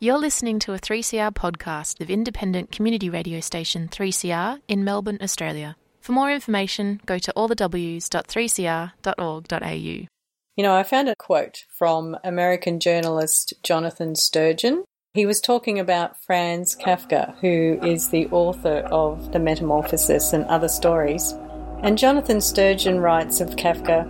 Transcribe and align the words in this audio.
You're 0.00 0.18
listening 0.18 0.60
to 0.60 0.74
a 0.74 0.78
3CR 0.78 1.32
podcast 1.32 2.00
of 2.00 2.08
independent 2.08 2.70
community 2.70 3.10
radio 3.10 3.40
station 3.40 3.88
3CR 3.88 4.60
in 4.68 4.84
Melbourne, 4.84 5.18
Australia. 5.20 5.74
For 6.00 6.12
more 6.12 6.30
information, 6.30 7.00
go 7.04 7.18
to 7.18 7.32
allthews.3cr.org.au. 7.36 10.06
You 10.56 10.62
know, 10.62 10.76
I 10.76 10.84
found 10.84 11.08
a 11.08 11.16
quote 11.16 11.64
from 11.76 12.16
American 12.22 12.78
journalist 12.78 13.54
Jonathan 13.64 14.14
Sturgeon. 14.14 14.84
He 15.14 15.26
was 15.26 15.40
talking 15.40 15.80
about 15.80 16.22
Franz 16.22 16.76
Kafka, 16.76 17.36
who 17.40 17.80
is 17.82 18.10
the 18.10 18.28
author 18.28 18.86
of 18.92 19.32
The 19.32 19.40
Metamorphosis 19.40 20.32
and 20.32 20.44
other 20.44 20.68
stories. 20.68 21.34
And 21.82 21.98
Jonathan 21.98 22.40
Sturgeon 22.40 23.00
writes 23.00 23.40
of 23.40 23.56
Kafka 23.56 24.06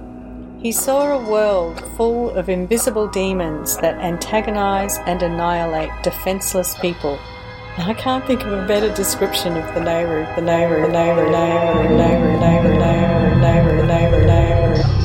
he 0.61 0.73
saw 0.73 1.17
a 1.17 1.31
world 1.31 1.81
full 1.97 2.31
of 2.31 2.49
invisible 2.49 3.07
demons 3.07 3.77
that 3.77 3.95
antagonize 3.99 4.99
and 5.07 5.23
annihilate 5.23 5.91
defenseless 6.03 6.77
people. 6.81 7.17
I 7.77 7.95
can't 7.95 8.27
think 8.27 8.43
of 8.43 8.53
a 8.53 8.67
better 8.67 8.93
description 8.93 9.57
of 9.57 9.73
the 9.73 9.81
NAIRU, 9.81 10.35
the 10.35 10.43
NAIRU, 10.43 10.85
the 10.85 10.89
NAIRU, 10.93 11.29
NAIRU, 11.31 11.87
NAIRU, 11.97 12.39
NAIRU, 12.41 12.75
NAIRU, 12.77 13.39
NAIRU, 13.41 13.87
NAIRU, 13.87 14.21
NAIRU. 14.27 14.99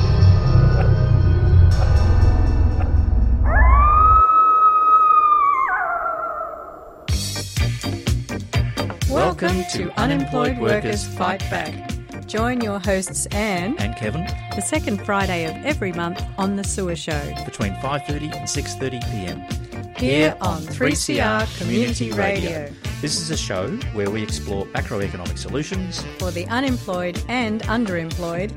Welcome 9.08 9.62
to 9.74 9.92
Unemployed 10.00 10.58
Workers 10.58 11.06
Fight 11.06 11.48
Back. 11.48 11.93
Join 12.34 12.60
your 12.60 12.80
hosts 12.80 13.26
Anne 13.26 13.76
and 13.78 13.94
Kevin 13.94 14.26
the 14.56 14.60
second 14.60 15.04
Friday 15.04 15.44
of 15.44 15.54
every 15.64 15.92
month 15.92 16.20
on 16.36 16.56
the 16.56 16.64
Sewer 16.64 16.96
Show 16.96 17.32
between 17.44 17.74
5:30 17.74 18.34
and 18.34 18.48
6:30 18.48 19.00
p.m. 19.12 19.94
Here 19.96 20.36
on 20.40 20.62
3CR 20.62 21.46
Community 21.58 22.10
Radio. 22.10 22.72
This 23.00 23.20
is 23.20 23.30
a 23.30 23.36
show 23.36 23.68
where 23.92 24.10
we 24.10 24.24
explore 24.24 24.66
macroeconomic 24.66 25.38
solutions 25.38 26.04
for 26.18 26.32
the 26.32 26.44
unemployed 26.48 27.22
and 27.28 27.62
underemployed. 27.62 28.50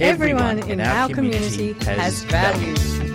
Everyone, 0.00 0.56
Everyone 0.56 0.58
in, 0.60 0.70
in, 0.70 0.80
our, 0.80 1.10
community, 1.10 1.74
community, 1.74 1.84
has, 1.84 2.22
has 2.22 2.24
value. 2.24 2.74
value. 2.74 3.09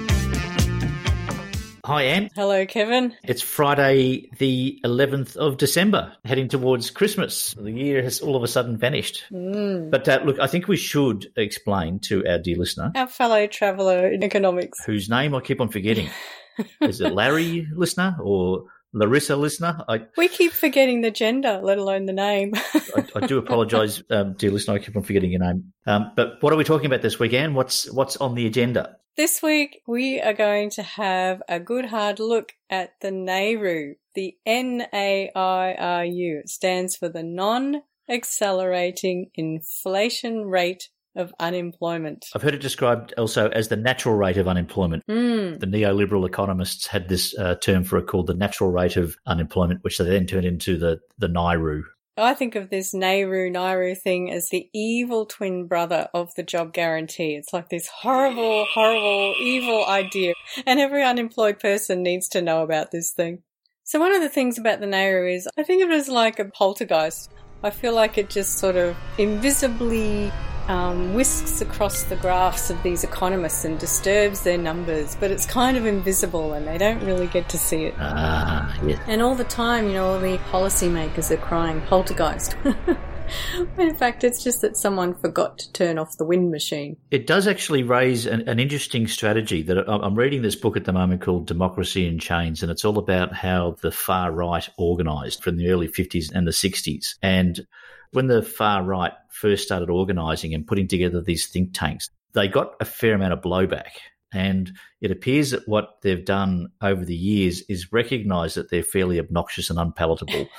Hi, 1.86 2.02
Anne. 2.02 2.32
Hello, 2.36 2.66
Kevin. 2.66 3.16
It's 3.24 3.44
Friday, 3.44 4.32
the 4.40 4.80
11th 4.84 5.38
of 5.38 5.58
December, 5.58 6.14
heading 6.26 6.48
towards 6.48 6.90
Christmas. 6.90 7.54
The 7.54 7.70
year 7.70 8.02
has 8.02 8.22
all 8.22 8.36
of 8.36 8.42
a 8.42 8.48
sudden 8.48 8.76
vanished. 8.76 9.24
Mm. 9.32 9.92
But 9.92 10.10
uh, 10.10 10.20
look, 10.26 10.40
I 10.40 10.48
think 10.48 10.68
we 10.68 10.78
should 10.78 11.28
explain 11.38 12.00
to 12.00 12.26
our 12.28 12.40
dear 12.40 12.58
listener, 12.58 12.92
our 12.96 13.06
fellow 13.06 13.46
traveller 13.46 14.08
in 14.08 14.24
economics, 14.24 14.84
whose 14.84 15.12
name 15.12 15.36
I 15.36 15.42
keep 15.42 15.62
on 15.62 15.70
forgetting. 15.70 16.10
Is 16.82 17.02
it 17.02 17.14
Larry, 17.14 17.68
listener, 17.76 18.18
or 18.20 18.64
Larissa 18.96 19.36
listener. 19.36 19.84
I, 19.90 20.06
we 20.16 20.30
keep 20.30 20.54
forgetting 20.54 21.02
the 21.02 21.12
gender, 21.12 21.60
let 21.62 21.78
alone 21.78 22.06
the 22.06 22.14
name. 22.14 22.54
I, 22.56 23.06
I, 23.16 23.28
do 23.28 23.38
apologise, 23.38 24.02
um, 24.10 24.36
dear 24.38 24.52
listener. 24.52 24.76
I 24.76 24.80
keep 24.80 24.96
on 24.96 25.04
forgetting 25.04 25.32
your 25.32 25.42
name. 25.42 25.74
Um, 25.86 26.14
but 26.16 26.42
what 26.42 26.54
are 26.54 26.56
we 26.56 26.64
talking 26.64 26.86
about 26.86 27.02
this 27.02 27.20
weekend? 27.20 27.56
What's 27.56 27.92
what's 27.92 28.16
on 28.18 28.36
the 28.36 28.48
agenda? 28.48 28.96
This 29.18 29.44
week, 29.44 29.82
we 29.86 30.22
are 30.22 30.34
going 30.34 30.70
to 30.72 30.84
have 30.84 31.42
a 31.48 31.60
good 31.60 31.86
hard 31.86 32.20
look 32.20 32.54
at 32.70 32.94
the 33.02 33.10
NAIRU. 33.10 33.96
The 34.14 34.36
N-A-I-R-U. 34.46 36.42
Stands 36.46 36.96
for 36.96 37.10
the 37.10 37.24
Non-Accelerating 37.24 39.32
Inflation 39.36 40.46
Rate 40.46 40.90
of 41.16 41.34
Unemployment. 41.40 42.26
I've 42.36 42.42
heard 42.42 42.54
it 42.54 42.62
described 42.62 43.14
also 43.18 43.50
as 43.50 43.68
the 43.68 43.76
natural 43.76 44.16
rate 44.16 44.38
of 44.38 44.48
unemployment. 44.48 45.06
Mm. 45.08 45.60
The 45.60 45.68
neoliberal 45.68 46.28
economists 46.28 46.88
had 46.88 47.10
this 47.10 47.38
uh, 47.38 47.56
term 47.56 47.84
for 47.84 47.98
it 47.98 48.08
called 48.08 48.28
the 48.28 48.34
natural 48.34 48.72
rate 48.72 48.98
of 48.98 49.16
unemployment, 49.26 49.84
which 49.84 49.98
they 49.98 50.06
then 50.06 50.28
turned 50.28 50.46
into 50.46 50.78
the, 50.78 51.00
the 51.18 51.28
NAIRU. 51.28 51.84
I 52.18 52.34
think 52.34 52.56
of 52.56 52.70
this 52.70 52.94
Nehru 52.94 53.52
Nairu 53.52 53.98
thing 53.98 54.32
as 54.32 54.48
the 54.48 54.70
evil 54.74 55.26
twin 55.26 55.68
brother 55.68 56.08
of 56.14 56.34
the 56.36 56.44
job 56.44 56.72
guarantee. 56.72 57.36
It's 57.36 57.52
like 57.52 57.68
this 57.68 57.90
horrible, 57.90 58.66
horrible, 58.74 59.36
evil 59.42 59.86
idea. 59.86 60.34
And 60.66 60.80
every 60.80 61.04
unemployed 61.04 61.60
person 61.60 62.04
needs 62.04 62.30
to 62.30 62.42
know 62.42 62.64
about 62.64 62.92
this 62.92 63.12
thing. 63.12 63.44
So 63.84 64.00
one 64.00 64.16
of 64.16 64.22
the 64.22 64.30
things 64.30 64.58
about 64.58 64.80
the 64.80 64.86
NAIRU 64.86 65.36
is 65.36 65.50
I 65.58 65.64
think 65.64 65.84
of 65.84 65.90
it 65.90 65.96
as 65.96 66.08
like 66.08 66.40
a 66.40 66.46
poltergeist. 66.46 67.32
I 67.64 67.70
feel 67.70 67.94
like 67.94 68.18
it 68.18 68.30
just 68.30 68.60
sort 68.60 68.78
of 68.78 68.96
invisibly 69.18 70.32
um, 70.68 71.14
whisks 71.14 71.62
across 71.62 72.04
the 72.04 72.16
graphs 72.16 72.70
of 72.70 72.82
these 72.84 73.04
economists 73.04 73.66
and 73.66 73.80
disturbs 73.80 74.42
their 74.42 74.58
numbers, 74.58 75.16
but 75.20 75.32
it's 75.32 75.46
kind 75.46 75.78
of 75.78 75.86
invisible 75.86 76.54
and 76.54 76.68
they 76.68 76.78
don't 76.78 77.04
really 77.04 77.28
get 77.28 77.50
to 77.50 77.58
see 77.58 77.86
it. 77.86 77.96
Ah, 78.00 78.78
yeah. 78.84 79.00
And 79.08 79.22
all 79.22 79.36
the 79.36 79.44
time, 79.44 79.88
you 79.88 79.94
know, 79.94 80.14
all 80.14 80.20
the 80.20 80.38
policymakers 80.50 81.32
are 81.32 81.38
crying 81.38 81.82
poltergeist. 81.82 82.56
in 83.78 83.96
fact, 83.96 84.24
it's 84.24 84.44
just 84.44 84.62
that 84.62 84.78
someone 84.78 85.14
forgot 85.14 85.58
to 85.60 85.72
turn 85.74 85.98
off 85.98 86.18
the 86.18 86.26
wind 86.26 86.52
machine. 86.52 86.98
It 87.12 87.28
does 87.28 87.48
actually 87.48 87.84
raise 87.84 88.26
an, 88.26 88.48
an, 88.48 88.60
interesting 88.60 89.08
strategy 89.08 89.62
that 89.64 89.90
I'm 89.90 90.16
reading 90.16 90.42
this 90.42 90.56
book 90.56 90.78
at 90.78 90.86
the 90.86 90.94
moment 90.94 91.22
called 91.22 91.48
Democracy 91.48 92.08
in 92.08 92.20
Chains, 92.20 92.62
and 92.62 92.72
it's 92.72 92.86
all 92.86 92.98
about 92.98 93.34
how 93.34 93.76
the 93.82 93.92
far 93.92 94.32
right 94.32 94.68
organised 94.80 95.44
from 95.44 95.58
the 95.58 95.70
early 95.70 95.88
50s 95.88 96.32
and 96.34 96.48
the 96.48 96.52
60s. 96.52 97.16
And 97.22 97.66
when 98.12 98.28
the 98.28 98.42
far 98.42 98.84
right 98.84 99.14
first 99.30 99.64
started 99.64 99.90
organising 99.90 100.54
and 100.54 100.68
putting 100.68 100.88
together 100.88 101.22
these 101.22 101.48
think 101.48 101.74
tanks, 101.74 102.10
they 102.34 102.48
got 102.48 102.76
a 102.80 102.86
fair 102.86 103.16
amount 103.16 103.34
of 103.34 103.42
blowback. 103.42 103.92
And 104.34 104.74
it 105.00 105.12
appears 105.12 105.52
that 105.52 105.68
what 105.68 106.02
they've 106.02 106.26
done 106.26 106.68
over 106.82 107.06
the 107.06 107.16
years 107.16 107.62
is 107.70 107.94
recognise 107.94 108.56
that 108.56 108.70
they're 108.70 108.84
fairly 108.84 109.18
obnoxious 109.20 109.70
and 109.70 109.80
unpalatable. 109.80 110.50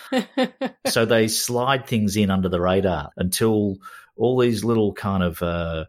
so 0.87 1.05
they 1.05 1.29
slide 1.29 1.87
things 1.87 2.17
in 2.17 2.31
under 2.31 2.49
the 2.49 2.61
radar 2.61 3.11
until 3.19 3.77
all 4.17 4.39
these 4.39 4.65
little 4.65 4.95
kind 4.95 5.23
of 5.23 5.43
uh, 5.43 5.85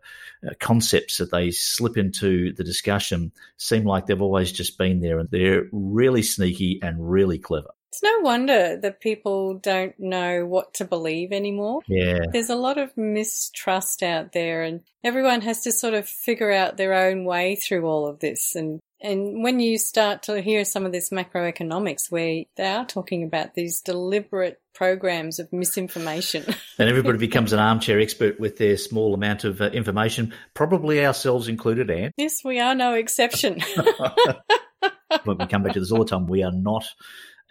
concepts 0.60 1.18
that 1.18 1.32
they 1.32 1.50
slip 1.52 1.98
into 1.98 2.52
the 2.54 2.64
discussion 2.64 3.32
seem 3.56 3.86
like 3.86 4.06
they've 4.06 4.22
always 4.22 4.52
just 4.52 4.78
been 4.78 5.00
there 5.00 5.20
and 5.20 5.30
they're 5.32 5.68
really 5.72 6.22
sneaky 6.22 6.80
and 6.82 7.10
really 7.10 7.40
clever. 7.40 7.70
It's 7.98 8.04
no 8.04 8.20
wonder 8.20 8.78
that 8.78 9.02
people 9.02 9.56
don't 9.56 10.00
know 10.00 10.46
what 10.46 10.76
to 10.76 10.86
believe 10.86 11.32
anymore. 11.32 11.82
Yeah. 11.88 12.26
There's 12.32 12.52
a 12.52 12.56
lot 12.56 12.78
of 12.78 12.96
mistrust 12.96 14.04
out 14.04 14.34
there 14.34 14.62
and 14.62 14.82
everyone 15.04 15.42
has 15.42 15.62
to 15.62 15.72
sort 15.72 15.96
of 15.96 16.08
figure 16.08 16.52
out 16.52 16.78
their 16.78 16.94
own 16.94 17.26
way 17.26 17.56
through 17.56 17.88
all 17.88 18.06
of 18.06 18.20
this 18.20 18.56
and 18.56 18.80
and 19.02 19.44
when 19.44 19.60
you 19.60 19.80
start 19.80 20.24
to 20.24 20.42
hear 20.42 20.64
some 20.64 20.86
of 20.86 20.92
this 20.92 21.10
macroeconomics 21.10 22.12
where 22.12 22.44
they 22.56 22.68
are 22.68 22.86
talking 22.86 23.24
about 23.24 23.56
these 23.56 23.82
deliberate 23.82 24.62
programs 24.76 25.40
of 25.40 25.52
misinformation. 25.52 26.44
and 26.80 26.90
everybody 26.90 27.18
becomes 27.18 27.54
an 27.54 27.60
armchair 27.60 28.00
expert 28.00 28.40
with 28.40 28.58
their 28.58 28.78
small 28.78 29.14
amount 29.14 29.44
of 29.44 29.62
uh, 29.62 29.66
information, 29.66 30.34
probably 30.56 31.04
ourselves 31.06 31.48
included, 31.48 31.92
Anne. 31.92 32.12
Yes, 32.18 32.44
we 32.44 32.60
are 32.60 32.74
no 32.74 32.96
exception. 32.96 33.62
when 35.24 35.38
we 35.38 35.46
come 35.46 35.62
back 35.62 35.74
to 35.74 35.80
this 35.80 35.92
all 35.92 36.00
the 36.00 36.06
time, 36.06 36.26
we 36.26 36.44
are 36.44 36.52
not 36.52 36.88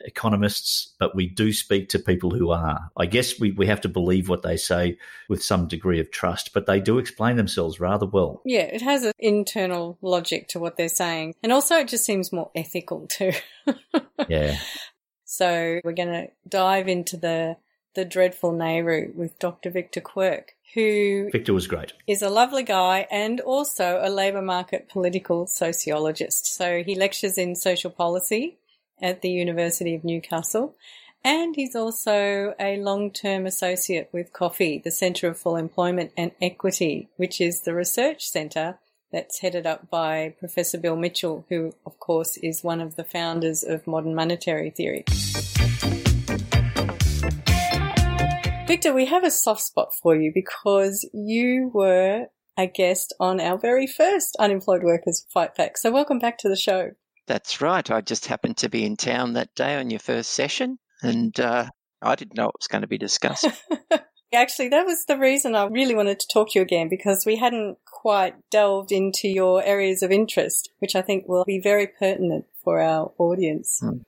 economists, 0.00 0.94
but 0.98 1.14
we 1.14 1.26
do 1.26 1.52
speak 1.52 1.88
to 1.90 1.98
people 1.98 2.30
who 2.30 2.50
are. 2.50 2.90
I 2.96 3.06
guess 3.06 3.38
we, 3.38 3.52
we 3.52 3.66
have 3.66 3.80
to 3.82 3.88
believe 3.88 4.28
what 4.28 4.42
they 4.42 4.56
say 4.56 4.98
with 5.28 5.42
some 5.42 5.68
degree 5.68 6.00
of 6.00 6.10
trust, 6.10 6.52
but 6.52 6.66
they 6.66 6.80
do 6.80 6.98
explain 6.98 7.36
themselves 7.36 7.80
rather 7.80 8.06
well. 8.06 8.42
Yeah, 8.44 8.62
it 8.62 8.82
has 8.82 9.04
an 9.04 9.12
internal 9.18 9.98
logic 10.02 10.48
to 10.48 10.60
what 10.60 10.76
they're 10.76 10.88
saying. 10.88 11.34
And 11.42 11.52
also, 11.52 11.76
it 11.76 11.88
just 11.88 12.04
seems 12.04 12.32
more 12.32 12.50
ethical 12.54 13.06
too. 13.06 13.32
yeah. 14.28 14.58
So, 15.24 15.80
we're 15.84 15.92
going 15.92 16.12
to 16.12 16.28
dive 16.48 16.88
into 16.88 17.16
the 17.16 17.56
the 17.94 18.04
dreadful 18.04 18.52
NAIRU 18.52 19.14
with 19.14 19.38
Dr. 19.38 19.70
Victor 19.70 20.02
Quirk, 20.02 20.52
who 20.74 21.30
Victor 21.32 21.54
was 21.54 21.66
great. 21.66 21.94
Is 22.06 22.20
a 22.20 22.28
lovely 22.28 22.62
guy 22.62 23.06
and 23.10 23.40
also 23.40 24.00
a 24.02 24.10
labour 24.10 24.42
market 24.42 24.90
political 24.90 25.46
sociologist. 25.46 26.46
So 26.54 26.82
he 26.82 26.94
lectures 26.94 27.38
in 27.38 27.56
social 27.56 27.90
policy 27.90 28.58
at 29.00 29.22
the 29.22 29.30
University 29.30 29.94
of 29.94 30.04
Newcastle. 30.04 30.76
And 31.24 31.56
he's 31.56 31.74
also 31.74 32.54
a 32.60 32.76
long 32.76 33.10
term 33.10 33.46
associate 33.46 34.10
with 34.12 34.32
CofFEE, 34.32 34.84
the 34.84 34.90
Centre 34.90 35.28
of 35.28 35.38
Full 35.38 35.56
Employment 35.56 36.12
and 36.16 36.30
Equity, 36.40 37.08
which 37.16 37.40
is 37.40 37.62
the 37.62 37.74
research 37.74 38.26
centre 38.26 38.78
that's 39.10 39.40
headed 39.40 39.66
up 39.66 39.90
by 39.90 40.34
Professor 40.38 40.78
Bill 40.78 40.96
Mitchell, 40.96 41.44
who, 41.48 41.74
of 41.84 41.98
course, 41.98 42.36
is 42.36 42.62
one 42.62 42.80
of 42.80 42.96
the 42.96 43.04
founders 43.04 43.64
of 43.64 43.86
modern 43.86 44.14
monetary 44.14 44.70
theory. 44.70 45.04
Victor, 48.66 48.92
we 48.92 49.06
have 49.06 49.24
a 49.24 49.30
soft 49.30 49.62
spot 49.62 49.92
for 50.02 50.16
you 50.16 50.32
because 50.34 51.08
you 51.12 51.70
were 51.72 52.26
a 52.56 52.66
guest 52.66 53.14
on 53.20 53.40
our 53.40 53.58
very 53.58 53.86
first 53.86 54.36
Unemployed 54.38 54.82
Workers 54.82 55.26
Fight 55.32 55.54
Back. 55.54 55.78
So, 55.78 55.90
welcome 55.90 56.18
back 56.18 56.38
to 56.38 56.48
the 56.48 56.56
show. 56.56 56.92
That's 57.26 57.60
right. 57.60 57.90
I 57.90 58.00
just 58.00 58.26
happened 58.26 58.58
to 58.58 58.68
be 58.68 58.84
in 58.84 58.96
town 58.96 59.34
that 59.34 59.54
day 59.54 59.76
on 59.76 59.90
your 59.90 60.00
first 60.00 60.32
session, 60.32 60.78
and 61.02 61.38
uh, 61.40 61.66
I 62.02 62.14
didn't 62.14 62.36
know 62.36 62.48
it 62.48 62.54
was 62.58 62.68
going 62.68 62.82
to 62.82 62.88
be 62.88 62.98
discussed. 62.98 63.46
Actually, 64.32 64.68
that 64.68 64.86
was 64.86 65.04
the 65.06 65.18
reason 65.18 65.54
I 65.54 65.64
really 65.64 65.94
wanted 65.94 66.20
to 66.20 66.28
talk 66.28 66.52
to 66.52 66.58
you 66.58 66.62
again 66.62 66.88
because 66.88 67.24
we 67.24 67.36
hadn't 67.36 67.78
quite 67.86 68.34
delved 68.50 68.92
into 68.92 69.28
your 69.28 69.62
areas 69.62 70.02
of 70.02 70.10
interest, 70.10 70.70
which 70.78 70.94
I 70.96 71.02
think 71.02 71.26
will 71.26 71.44
be 71.44 71.60
very 71.60 71.86
pertinent 71.86 72.44
for 72.62 72.80
our 72.80 73.12
audience. 73.18 73.78
Hmm. 73.80 73.98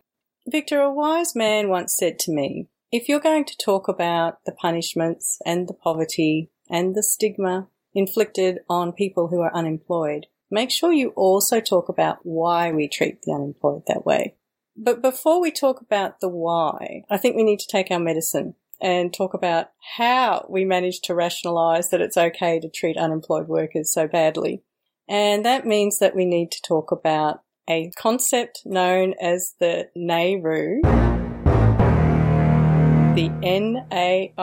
Victor, 0.46 0.80
a 0.80 0.92
wise 0.92 1.34
man 1.36 1.68
once 1.68 1.94
said 1.96 2.18
to 2.20 2.32
me, 2.32 2.68
if 2.90 3.08
you're 3.08 3.20
going 3.20 3.44
to 3.44 3.56
talk 3.56 3.86
about 3.86 4.38
the 4.44 4.52
punishments 4.52 5.38
and 5.44 5.68
the 5.68 5.74
poverty 5.74 6.50
and 6.70 6.94
the 6.94 7.02
stigma 7.02 7.68
inflicted 7.94 8.60
on 8.68 8.92
people 8.92 9.28
who 9.28 9.40
are 9.40 9.54
unemployed, 9.54 10.26
make 10.50 10.70
sure 10.70 10.92
you 10.92 11.10
also 11.10 11.60
talk 11.60 11.88
about 11.88 12.18
why 12.22 12.72
we 12.72 12.88
treat 12.88 13.22
the 13.22 13.32
unemployed 13.32 13.82
that 13.86 14.06
way. 14.06 14.34
But 14.76 15.02
before 15.02 15.40
we 15.40 15.50
talk 15.50 15.80
about 15.80 16.20
the 16.20 16.28
why, 16.28 17.02
I 17.10 17.16
think 17.16 17.34
we 17.36 17.42
need 17.42 17.58
to 17.60 17.66
take 17.66 17.90
our 17.90 17.98
medicine 17.98 18.54
and 18.80 19.12
talk 19.12 19.34
about 19.34 19.70
how 19.96 20.46
we 20.48 20.64
manage 20.64 21.00
to 21.00 21.14
rationalize 21.14 21.90
that 21.90 22.00
it's 22.00 22.16
okay 22.16 22.60
to 22.60 22.68
treat 22.68 22.96
unemployed 22.96 23.48
workers 23.48 23.92
so 23.92 24.06
badly. 24.06 24.62
And 25.08 25.44
that 25.44 25.66
means 25.66 25.98
that 25.98 26.14
we 26.14 26.24
need 26.24 26.52
to 26.52 26.62
talk 26.62 26.92
about 26.92 27.42
a 27.68 27.90
concept 27.98 28.62
known 28.64 29.14
as 29.20 29.54
the 29.58 29.88
NAIRU. 29.96 30.82
The 33.14 33.30
N-A-I-R-U, 33.42 34.34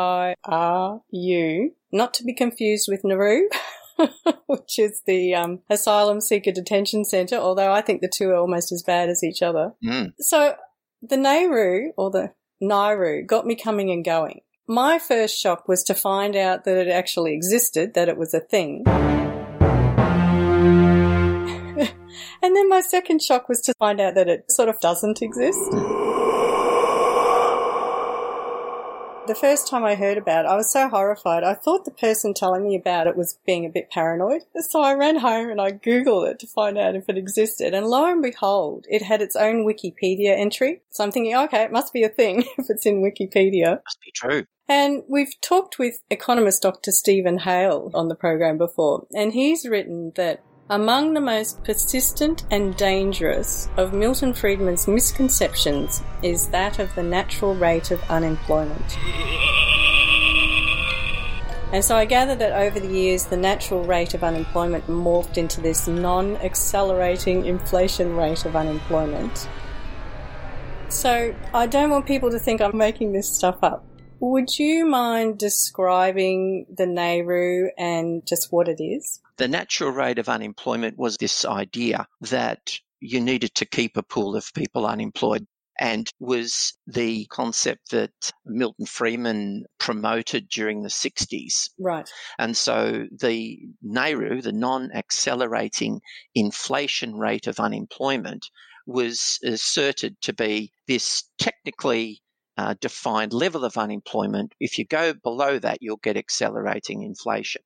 not 1.94 2.13
to 2.16 2.24
be 2.25 2.34
confused 2.34 2.88
with 2.90 3.06
Nauru, 3.06 3.48
which 4.47 4.80
is 4.80 5.01
the 5.06 5.33
um, 5.36 5.62
Asylum 5.69 6.21
Seeker 6.21 6.51
Detention 6.51 7.06
Centre, 7.06 7.38
although 7.38 7.71
I 7.71 7.81
think 7.81 8.01
the 8.01 8.12
two 8.13 8.30
are 8.30 8.36
almost 8.36 8.71
as 8.71 8.83
bad 8.83 9.09
as 9.09 9.24
each 9.24 9.42
other. 9.42 9.74
Mm. 9.83 10.13
So 10.19 10.56
the 11.01 11.15
NAIRU, 11.15 11.89
or 11.97 12.12
the 12.12 12.33
NAIRU, 12.62 13.25
got 13.27 13.45
me 13.45 13.56
coming 13.56 13.92
and 13.92 14.03
going. 14.03 14.42
My 14.68 14.97
first 15.00 15.39
shock 15.39 15.68
was 15.68 15.83
to 15.83 15.94
find 15.94 16.36
out 16.36 16.63
that 16.65 16.88
it 16.88 16.89
actually 16.89 17.33
existed, 17.33 17.94
that 17.94 18.09
it 18.09 18.18
was 18.18 18.33
a 18.33 18.39
thing. 18.39 18.83
and 22.41 22.56
then 22.56 22.69
my 22.69 22.81
second 22.81 23.21
shock 23.21 23.48
was 23.48 23.62
to 23.62 23.74
find 23.77 24.01
out 24.01 24.15
that 24.15 24.27
it 24.27 24.51
sort 24.51 24.69
of 24.69 24.80
doesn't 24.80 25.21
exist. 25.21 25.59
The 29.27 29.33
first 29.33 29.68
time 29.68 29.83
I 29.83 29.95
heard 29.95 30.19
about 30.19 30.45
it, 30.45 30.48
I 30.48 30.56
was 30.56 30.72
so 30.72 30.88
horrified. 30.88 31.44
I 31.44 31.56
thought 31.56 31.83
the 31.83 31.89
person 31.89 32.36
telling 32.36 32.63
me 32.63 32.75
about 32.75 33.07
it 33.07 33.18
was 33.18 33.39
being 33.44 33.66
a 33.66 33.69
bit 33.69 33.89
paranoid. 33.89 34.44
So 34.69 34.81
I 34.81 34.94
ran 34.94 35.18
home 35.18 35.50
and 35.50 35.62
I 35.62 35.72
Googled 35.72 36.30
it 36.30 36.39
to 36.39 36.48
find 36.48 36.77
out 36.77 36.95
if 36.95 37.07
it 37.07 37.18
existed. 37.18 37.74
And 37.74 37.88
lo 37.88 38.06
and 38.06 38.22
behold, 38.22 38.86
it 38.89 39.01
had 39.01 39.22
its 39.22 39.36
own 39.36 39.66
Wikipedia 39.66 40.38
entry. 40.38 40.81
So 40.89 41.04
I'm 41.04 41.12
thinking, 41.12 41.36
okay, 41.36 41.63
it 41.63 41.72
must 41.72 41.94
be 41.94 42.04
a 42.04 42.10
thing 42.10 42.42
if 42.57 42.69
it's 42.69 42.86
in 42.86 43.01
Wikipedia. 43.01 43.80
Must 43.83 44.01
be 44.04 44.12
true. 44.13 44.45
And 44.68 45.04
we've 45.07 45.39
talked 45.42 45.80
with 45.80 46.01
economist 46.10 46.63
Dr. 46.63 46.92
Steven 46.92 47.39
Hail 47.39 47.92
on 47.94 48.10
the 48.10 48.16
program 48.16 48.57
before, 48.57 49.06
and 49.16 49.31
he's 49.31 49.68
written 49.68 50.12
that 50.16 50.44
among 50.69 51.13
the 51.13 51.21
most 51.21 51.63
persistent 51.63 52.44
and 52.50 52.75
dangerous 52.75 53.69
of 53.77 53.94
Milton 53.94 54.33
Friedman's 54.33 54.88
misconceptions 54.88 56.01
is 56.23 56.47
that 56.47 56.79
of 56.79 56.94
the 56.95 57.03
natural 57.03 57.53
rate 57.53 57.91
of 57.91 58.01
unemployment. 58.09 58.97
And 61.71 61.83
so 61.83 61.95
I 61.95 62.06
gather 62.06 62.35
that 62.35 62.53
over 62.53 62.79
the 62.79 62.88
years, 62.88 63.25
the 63.25 63.38
natural 63.38 63.83
rate 63.83 64.15
of 64.15 64.23
unemployment 64.23 64.88
morphed 64.88 65.38
into 65.38 65.62
this 65.62 65.88
non 65.88 66.38
accelerating 66.38 67.45
inflation 67.45 68.15
rate 68.15 68.45
of 68.45 68.56
unemployment. 68.56 69.47
So 70.89 71.35
I 71.53 71.67
don't 71.67 71.91
want 71.91 72.07
people 72.07 72.31
to 72.31 72.39
think 72.39 72.62
I'm 72.62 72.77
making 72.77 73.13
this 73.13 73.29
stuff 73.29 73.57
up. 73.62 73.85
Would 74.19 74.57
you 74.57 74.88
mind 74.88 75.38
describing 75.38 76.65
the 76.75 76.85
NAIRU 76.85 77.69
and 77.77 78.25
just 78.25 78.51
what 78.51 78.67
it 78.67 78.81
is? 78.81 79.19
The 79.38 79.48
natural 79.48 79.92
rate 79.92 80.20
of 80.20 80.30
unemployment 80.30 80.98
was 80.98 81.18
this 81.18 81.44
idea 81.44 82.08
that 82.22 82.80
you 83.00 83.20
needed 83.20 83.54
to 83.56 83.66
keep 83.66 83.98
a 83.98 84.04
pool 84.04 84.36
of 84.36 84.54
people 84.54 84.86
unemployed 84.86 85.46
and 85.78 86.10
was 86.20 86.74
the 86.88 87.26
concept 87.26 87.92
that 87.92 88.32
Milton 88.46 88.86
Friedman 88.86 89.66
promoted 89.78 90.48
during 90.48 90.82
the 90.82 90.90
60s. 90.90 91.70
Right. 91.78 92.10
And 92.40 92.56
so 92.56 93.08
the 93.12 93.60
NAIRU, 93.86 94.42
the 94.42 94.54
non 94.54 94.92
accelerating 94.94 96.02
inflation 96.34 97.16
rate 97.16 97.48
of 97.48 97.60
unemployment, 97.60 98.46
was 98.88 99.40
asserted 99.44 100.22
to 100.22 100.34
be 100.34 100.72
this 100.88 101.24
technically 101.38 102.22
uh, 102.58 102.76
defined 102.80 103.34
level 103.34 103.66
of 103.66 103.78
unemployment. 103.78 104.54
If 104.60 104.78
you 104.78 104.86
go 104.86 105.14
below 105.14 105.60
that, 105.60 105.80
you'll 105.82 105.98
get 105.98 106.16
accelerating 106.16 107.04
inflation. 107.04 107.64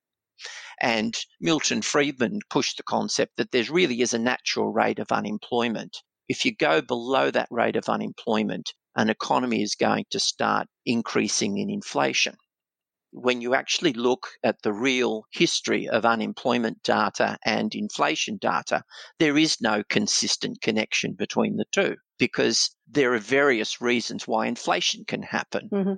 And 0.81 1.17
Milton 1.41 1.81
Friedman 1.81 2.39
pushed 2.49 2.77
the 2.77 2.83
concept 2.83 3.37
that 3.37 3.51
there 3.51 3.65
really 3.69 4.01
is 4.01 4.13
a 4.13 4.19
natural 4.19 4.71
rate 4.71 4.99
of 4.99 5.11
unemployment. 5.11 5.97
If 6.27 6.45
you 6.45 6.55
go 6.55 6.81
below 6.81 7.31
that 7.31 7.49
rate 7.51 7.75
of 7.75 7.89
unemployment, 7.89 8.73
an 8.95 9.09
economy 9.09 9.61
is 9.61 9.75
going 9.75 10.05
to 10.11 10.19
start 10.19 10.67
increasing 10.85 11.57
in 11.57 11.69
inflation. 11.69 12.35
When 13.11 13.41
you 13.41 13.55
actually 13.55 13.93
look 13.93 14.27
at 14.43 14.61
the 14.61 14.71
real 14.71 15.23
history 15.31 15.89
of 15.89 16.05
unemployment 16.05 16.83
data 16.83 17.37
and 17.43 17.73
inflation 17.73 18.37
data, 18.37 18.83
there 19.17 19.37
is 19.37 19.59
no 19.59 19.83
consistent 19.89 20.61
connection 20.61 21.13
between 21.13 21.57
the 21.57 21.65
two 21.71 21.95
because 22.19 22.75
there 22.87 23.13
are 23.13 23.19
various 23.19 23.81
reasons 23.81 24.27
why 24.27 24.45
inflation 24.45 25.05
can 25.05 25.23
happen. 25.23 25.69
Mm-hmm. 25.71 25.93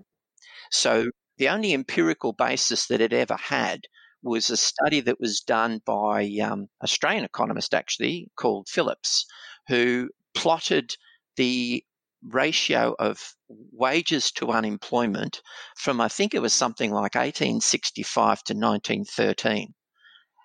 So 0.72 1.12
the 1.38 1.50
only 1.50 1.74
empirical 1.74 2.34
basis 2.34 2.88
that 2.88 3.02
it 3.02 3.12
ever 3.12 3.36
had 3.36 3.82
was 4.24 4.50
a 4.50 4.58
study 4.58 5.02
that 5.02 5.20
was 5.20 5.42
done 5.42 5.82
by 5.86 6.30
um, 6.44 6.68
Australian 6.84 7.26
economist 7.26 7.74
actually 7.74 8.30
called 8.36 8.68
Phillips, 8.70 9.26
who 9.68 10.10
plotted 10.34 10.96
the 11.38 11.84
ratio 12.24 12.96
of 13.00 13.36
wages 13.50 14.32
to 14.32 14.52
unemployment 14.52 15.42
from 15.76 16.00
I 16.00 16.08
think 16.08 16.34
it 16.34 16.42
was 16.42 16.54
something 16.54 16.92
like 16.92 17.16
1865 17.16 18.44
to 18.44 18.54
1913 18.54 19.74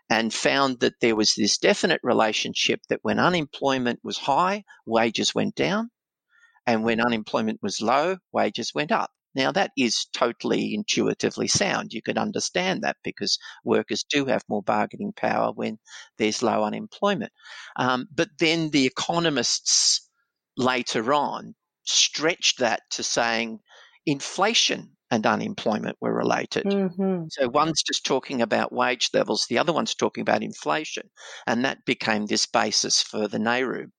and 0.08 0.32
found 0.32 0.80
that 0.80 0.94
there 1.00 1.16
was 1.16 1.34
this 1.34 1.58
definite 1.58 2.00
relationship 2.02 2.80
that 2.88 3.00
when 3.02 3.18
unemployment 3.18 4.00
was 4.02 4.18
high, 4.18 4.64
wages 4.86 5.34
went 5.34 5.54
down, 5.54 5.90
and 6.66 6.84
when 6.84 7.00
unemployment 7.00 7.60
was 7.62 7.82
low, 7.82 8.16
wages 8.32 8.72
went 8.74 8.92
up. 8.92 9.10
Now, 9.36 9.52
that 9.52 9.72
is 9.76 10.06
totally 10.14 10.74
intuitively 10.74 11.46
sound. 11.46 11.92
You 11.92 12.00
can 12.00 12.16
understand 12.16 12.82
that 12.82 12.96
because 13.04 13.38
workers 13.64 14.02
do 14.02 14.24
have 14.24 14.42
more 14.48 14.62
bargaining 14.62 15.12
power 15.12 15.52
when 15.52 15.78
there's 16.16 16.42
low 16.42 16.64
unemployment. 16.64 17.32
Um, 17.76 18.08
but 18.14 18.30
then 18.38 18.70
the 18.70 18.86
economists 18.86 20.08
later 20.56 21.12
on 21.12 21.54
stretched 21.84 22.60
that 22.60 22.80
to 22.92 23.02
saying 23.02 23.60
inflation 24.06 24.96
and 25.10 25.26
unemployment 25.26 25.98
were 26.00 26.14
related. 26.14 26.64
Mm-hmm. 26.64 27.24
So 27.28 27.48
one's 27.48 27.82
just 27.82 28.06
talking 28.06 28.40
about 28.40 28.72
wage 28.72 29.10
levels, 29.12 29.44
the 29.50 29.58
other 29.58 29.72
one's 29.72 29.94
talking 29.94 30.22
about 30.22 30.42
inflation. 30.42 31.10
And 31.46 31.62
that 31.66 31.84
became 31.84 32.24
this 32.24 32.46
basis 32.46 33.02
for 33.02 33.28
the 33.28 33.38
NAIRU. 33.38 33.90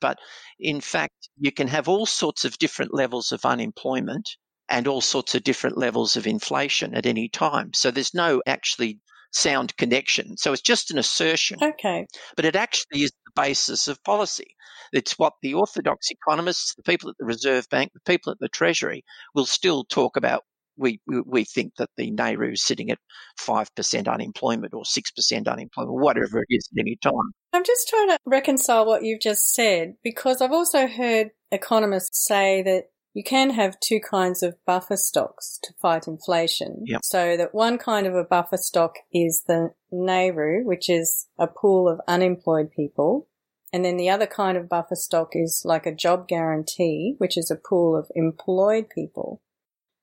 But 0.00 0.18
in 0.60 0.80
fact, 0.80 1.30
you 1.36 1.50
can 1.50 1.66
have 1.66 1.88
all 1.88 2.06
sorts 2.06 2.44
of 2.44 2.58
different 2.58 2.94
levels 2.94 3.32
of 3.32 3.44
unemployment 3.44 4.36
and 4.68 4.86
all 4.86 5.00
sorts 5.00 5.34
of 5.34 5.44
different 5.44 5.76
levels 5.76 6.16
of 6.16 6.26
inflation 6.26 6.94
at 6.94 7.06
any 7.06 7.28
time. 7.28 7.72
So 7.74 7.90
there's 7.90 8.14
no 8.14 8.42
actually 8.46 9.00
sound 9.34 9.76
connection. 9.76 10.36
So 10.36 10.52
it's 10.52 10.62
just 10.62 10.90
an 10.90 10.98
assertion. 10.98 11.58
Okay. 11.62 12.06
But 12.36 12.44
it 12.44 12.56
actually 12.56 13.02
is 13.02 13.12
the 13.24 13.42
basis 13.42 13.88
of 13.88 14.02
policy. 14.04 14.54
It's 14.92 15.18
what 15.18 15.34
the 15.42 15.54
orthodox 15.54 16.10
economists, 16.10 16.74
the 16.76 16.82
people 16.82 17.10
at 17.10 17.16
the 17.18 17.24
Reserve 17.24 17.68
Bank, 17.68 17.92
the 17.92 18.00
people 18.10 18.32
at 18.32 18.38
the 18.38 18.48
Treasury 18.48 19.04
will 19.34 19.46
still 19.46 19.84
talk 19.84 20.16
about. 20.16 20.42
We, 20.76 21.00
we 21.06 21.44
think 21.44 21.74
that 21.78 21.90
the 21.96 22.10
NAIRU 22.10 22.54
is 22.54 22.62
sitting 22.62 22.90
at 22.90 22.98
5% 23.40 24.12
unemployment 24.12 24.74
or 24.74 24.82
6% 24.82 25.48
unemployment, 25.48 26.00
whatever 26.00 26.40
it 26.40 26.46
is 26.48 26.68
at 26.76 26.80
any 26.80 26.96
time. 27.00 27.32
I'm 27.52 27.62
just 27.62 27.88
trying 27.88 28.08
to 28.08 28.18
reconcile 28.26 28.84
what 28.84 29.04
you've 29.04 29.20
just 29.20 29.54
said 29.54 29.94
because 30.02 30.42
I've 30.42 30.50
also 30.50 30.88
heard 30.88 31.30
economists 31.52 32.26
say 32.26 32.62
that 32.62 32.86
you 33.14 33.22
can 33.22 33.50
have 33.50 33.78
two 33.78 34.00
kinds 34.00 34.42
of 34.42 34.56
buffer 34.66 34.96
stocks 34.96 35.58
to 35.62 35.72
fight 35.80 36.08
inflation. 36.08 36.82
Yep. 36.84 37.00
So 37.04 37.36
that 37.36 37.54
one 37.54 37.78
kind 37.78 38.06
of 38.06 38.14
a 38.14 38.24
buffer 38.24 38.56
stock 38.56 38.96
is 39.12 39.44
the 39.46 39.70
NAIRU, 39.92 40.64
which 40.64 40.90
is 40.90 41.28
a 41.38 41.46
pool 41.46 41.88
of 41.88 42.00
unemployed 42.08 42.70
people. 42.74 43.28
And 43.72 43.84
then 43.84 43.96
the 43.96 44.10
other 44.10 44.26
kind 44.26 44.56
of 44.56 44.68
buffer 44.68 44.96
stock 44.96 45.30
is 45.32 45.62
like 45.64 45.86
a 45.86 45.94
job 45.94 46.26
guarantee, 46.26 47.14
which 47.18 47.38
is 47.38 47.50
a 47.50 47.56
pool 47.56 47.96
of 47.96 48.10
employed 48.16 48.88
people. 48.92 49.40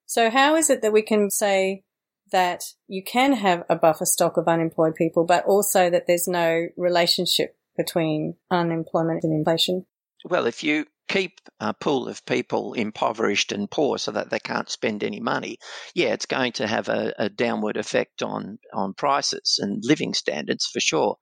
So 0.05 0.29
how 0.29 0.55
is 0.55 0.69
it 0.69 0.81
that 0.81 0.93
we 0.93 1.01
can 1.01 1.29
say 1.29 1.83
that 2.31 2.63
you 2.87 3.03
can 3.03 3.33
have 3.33 3.63
a 3.69 3.75
buffer 3.75 4.05
stock 4.05 4.37
of 4.37 4.47
unemployed 4.47 4.95
people, 4.95 5.25
but 5.25 5.45
also 5.45 5.89
that 5.89 6.07
there's 6.07 6.27
no 6.29 6.67
relationship 6.77 7.57
between 7.75 8.35
unemployment 8.49 9.23
and 9.23 9.33
inflation? 9.33 9.85
Well, 10.23 10.45
if 10.45 10.63
you 10.63 10.85
keep 11.11 11.41
a 11.59 11.73
pool 11.73 12.07
of 12.07 12.25
people 12.25 12.73
impoverished 12.73 13.51
and 13.51 13.69
poor 13.69 13.97
so 13.97 14.11
that 14.11 14.29
they 14.29 14.39
can't 14.39 14.69
spend 14.69 15.03
any 15.03 15.19
money, 15.19 15.57
yeah, 15.93 16.13
it's 16.13 16.25
going 16.25 16.53
to 16.53 16.65
have 16.65 16.87
a, 16.87 17.13
a, 17.17 17.29
downward 17.29 17.75
effect 17.75 18.23
on, 18.23 18.57
on 18.73 18.93
prices 18.93 19.59
and 19.61 19.83
living 19.83 20.13
standards 20.13 20.65
for 20.71 20.79
sure. 20.79 21.17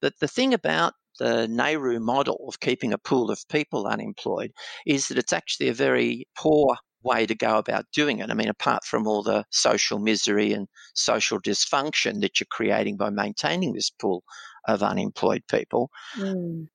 But 0.00 0.14
the 0.20 0.28
thing 0.28 0.54
about 0.54 0.94
the 1.20 1.46
NAIRU 1.48 2.00
model 2.00 2.46
of 2.48 2.60
keeping 2.60 2.92
a 2.92 2.98
pool 2.98 3.30
of 3.30 3.48
people 3.48 3.86
unemployed 3.86 4.50
is 4.86 5.08
that 5.08 5.18
it's 5.18 5.32
actually 5.32 5.68
a 5.68 5.74
very 5.74 6.26
poor 6.36 6.76
way 7.04 7.24
to 7.26 7.34
go 7.34 7.58
about 7.58 7.86
doing 7.92 8.18
it. 8.18 8.30
I 8.30 8.34
mean, 8.34 8.48
apart 8.48 8.84
from 8.84 9.06
all 9.06 9.22
the 9.22 9.44
social 9.50 10.00
misery 10.00 10.52
and 10.52 10.66
social 10.94 11.40
dysfunction 11.40 12.20
that 12.22 12.40
you're 12.40 12.48
creating 12.50 12.96
by 12.96 13.10
maintaining 13.10 13.72
this 13.72 13.90
pool 13.90 14.24
of 14.66 14.82
unemployed 14.82 15.42
people, 15.48 15.90
mm. 16.16 16.66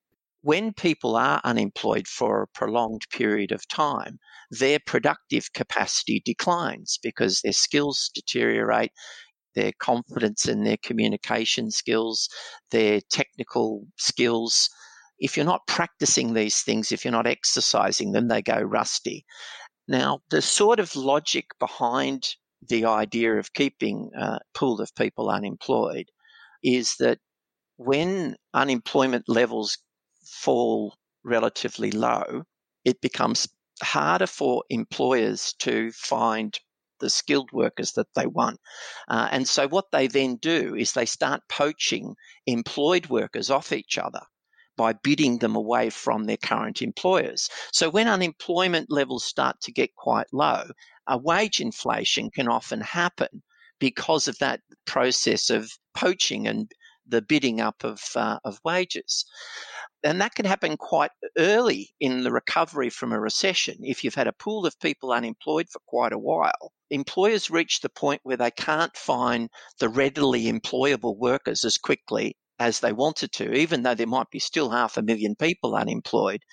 When 0.43 0.73
people 0.73 1.15
are 1.15 1.39
unemployed 1.45 2.05
for 2.05 2.43
a 2.43 2.47
prolonged 2.47 3.03
period 3.11 3.53
of 3.53 3.65
time, 3.69 4.19
their 4.51 4.77
productive 4.85 5.51
capacity 5.53 6.21
declines 6.25 6.99
because 7.01 7.39
their 7.41 7.53
skills 7.53 8.11
deteriorate, 8.13 8.91
their 9.55 9.71
confidence 9.79 10.45
in 10.45 10.65
their 10.65 10.75
communication 10.83 11.71
skills, 11.71 12.27
their 12.71 12.99
technical 13.09 13.87
skills. 13.97 14.69
If 15.17 15.37
you're 15.37 15.45
not 15.45 15.65
practicing 15.65 16.33
these 16.33 16.61
things, 16.61 16.91
if 16.91 17.05
you're 17.05 17.13
not 17.13 17.25
exercising 17.25 18.11
them, 18.11 18.27
they 18.27 18.41
go 18.41 18.59
rusty. 18.59 19.23
Now, 19.87 20.19
the 20.29 20.41
sort 20.41 20.81
of 20.81 20.93
logic 20.93 21.45
behind 21.57 22.35
the 22.67 22.83
idea 22.83 23.35
of 23.35 23.53
keeping 23.53 24.09
a 24.17 24.39
pool 24.53 24.81
of 24.81 24.93
people 24.95 25.29
unemployed 25.29 26.09
is 26.61 26.95
that 26.99 27.19
when 27.77 28.35
unemployment 28.53 29.29
levels 29.29 29.77
fall 30.25 30.95
relatively 31.23 31.91
low, 31.91 32.43
it 32.83 33.01
becomes 33.01 33.47
harder 33.81 34.27
for 34.27 34.63
employers 34.69 35.53
to 35.59 35.91
find 35.91 36.59
the 36.99 37.09
skilled 37.09 37.51
workers 37.51 37.93
that 37.93 38.07
they 38.15 38.25
want. 38.25 38.59
Uh, 39.07 39.27
and 39.31 39.47
so 39.47 39.67
what 39.67 39.91
they 39.91 40.07
then 40.07 40.37
do 40.37 40.75
is 40.75 40.93
they 40.93 41.05
start 41.05 41.41
poaching 41.49 42.15
employed 42.45 43.07
workers 43.07 43.49
off 43.49 43.71
each 43.71 43.97
other 43.97 44.21
by 44.77 44.93
bidding 44.93 45.37
them 45.37 45.55
away 45.55 45.89
from 45.89 46.23
their 46.23 46.37
current 46.37 46.81
employers. 46.81 47.49
So 47.71 47.89
when 47.89 48.07
unemployment 48.07 48.91
levels 48.91 49.25
start 49.25 49.59
to 49.61 49.71
get 49.71 49.95
quite 49.95 50.27
low, 50.31 50.63
a 51.07 51.17
wage 51.17 51.59
inflation 51.59 52.31
can 52.31 52.47
often 52.47 52.81
happen 52.81 53.43
because 53.79 54.27
of 54.27 54.37
that 54.39 54.61
process 54.85 55.49
of 55.49 55.69
poaching 55.93 56.47
and 56.47 56.71
the 57.05 57.21
bidding 57.21 57.59
up 57.59 57.83
of, 57.83 58.01
uh, 58.15 58.39
of 58.45 58.59
wages. 58.63 59.25
And 60.03 60.19
that 60.19 60.35
can 60.35 60.45
happen 60.45 60.75
quite 60.75 61.11
early 61.37 61.93
in 61.99 62.23
the 62.23 62.31
recovery 62.31 62.89
from 62.89 63.13
a 63.13 63.19
recession. 63.19 63.77
If 63.83 64.03
you've 64.03 64.15
had 64.15 64.27
a 64.27 64.33
pool 64.33 64.65
of 64.65 64.77
people 64.79 65.13
unemployed 65.13 65.67
for 65.71 65.79
quite 65.87 66.11
a 66.11 66.19
while, 66.19 66.73
employers 66.89 67.49
reach 67.49 67.79
the 67.79 67.89
point 67.89 68.19
where 68.23 68.35
they 68.35 68.51
can't 68.51 68.95
find 68.97 69.49
the 69.79 69.87
readily 69.87 70.51
employable 70.51 71.17
workers 71.17 71.63
as 71.63 71.77
quickly 71.77 72.35
as 72.59 72.81
they 72.81 72.91
wanted 72.91 73.31
to, 73.33 73.53
even 73.53 73.83
though 73.83 73.95
there 73.95 74.05
might 74.05 74.29
be 74.29 74.39
still 74.39 74.69
half 74.69 74.97
a 74.97 75.01
million 75.01 75.35
people 75.35 75.75
unemployed. 75.75 76.43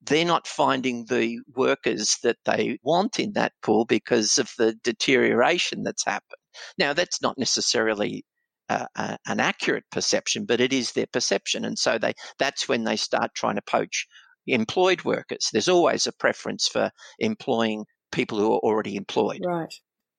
They're 0.00 0.24
not 0.24 0.46
finding 0.46 1.04
the 1.06 1.40
workers 1.54 2.16
that 2.22 2.38
they 2.44 2.78
want 2.82 3.18
in 3.18 3.32
that 3.34 3.52
pool 3.62 3.84
because 3.84 4.38
of 4.38 4.50
the 4.58 4.74
deterioration 4.82 5.82
that's 5.82 6.04
happened. 6.04 6.40
Now, 6.78 6.92
that's 6.92 7.22
not 7.22 7.38
necessarily 7.38 8.24
uh, 8.68 8.86
an 9.26 9.40
accurate 9.40 9.84
perception, 9.90 10.46
but 10.46 10.60
it 10.60 10.72
is 10.72 10.92
their 10.92 11.06
perception, 11.06 11.64
and 11.64 11.78
so 11.78 11.98
they 11.98 12.14
that's 12.38 12.68
when 12.68 12.84
they 12.84 12.96
start 12.96 13.34
trying 13.34 13.56
to 13.56 13.62
poach 13.62 14.06
employed 14.46 15.04
workers. 15.04 15.48
There's 15.52 15.68
always 15.68 16.06
a 16.06 16.12
preference 16.12 16.68
for 16.68 16.90
employing 17.18 17.84
people 18.12 18.38
who 18.38 18.52
are 18.52 18.58
already 18.58 18.96
employed. 18.96 19.40
Right. 19.44 19.72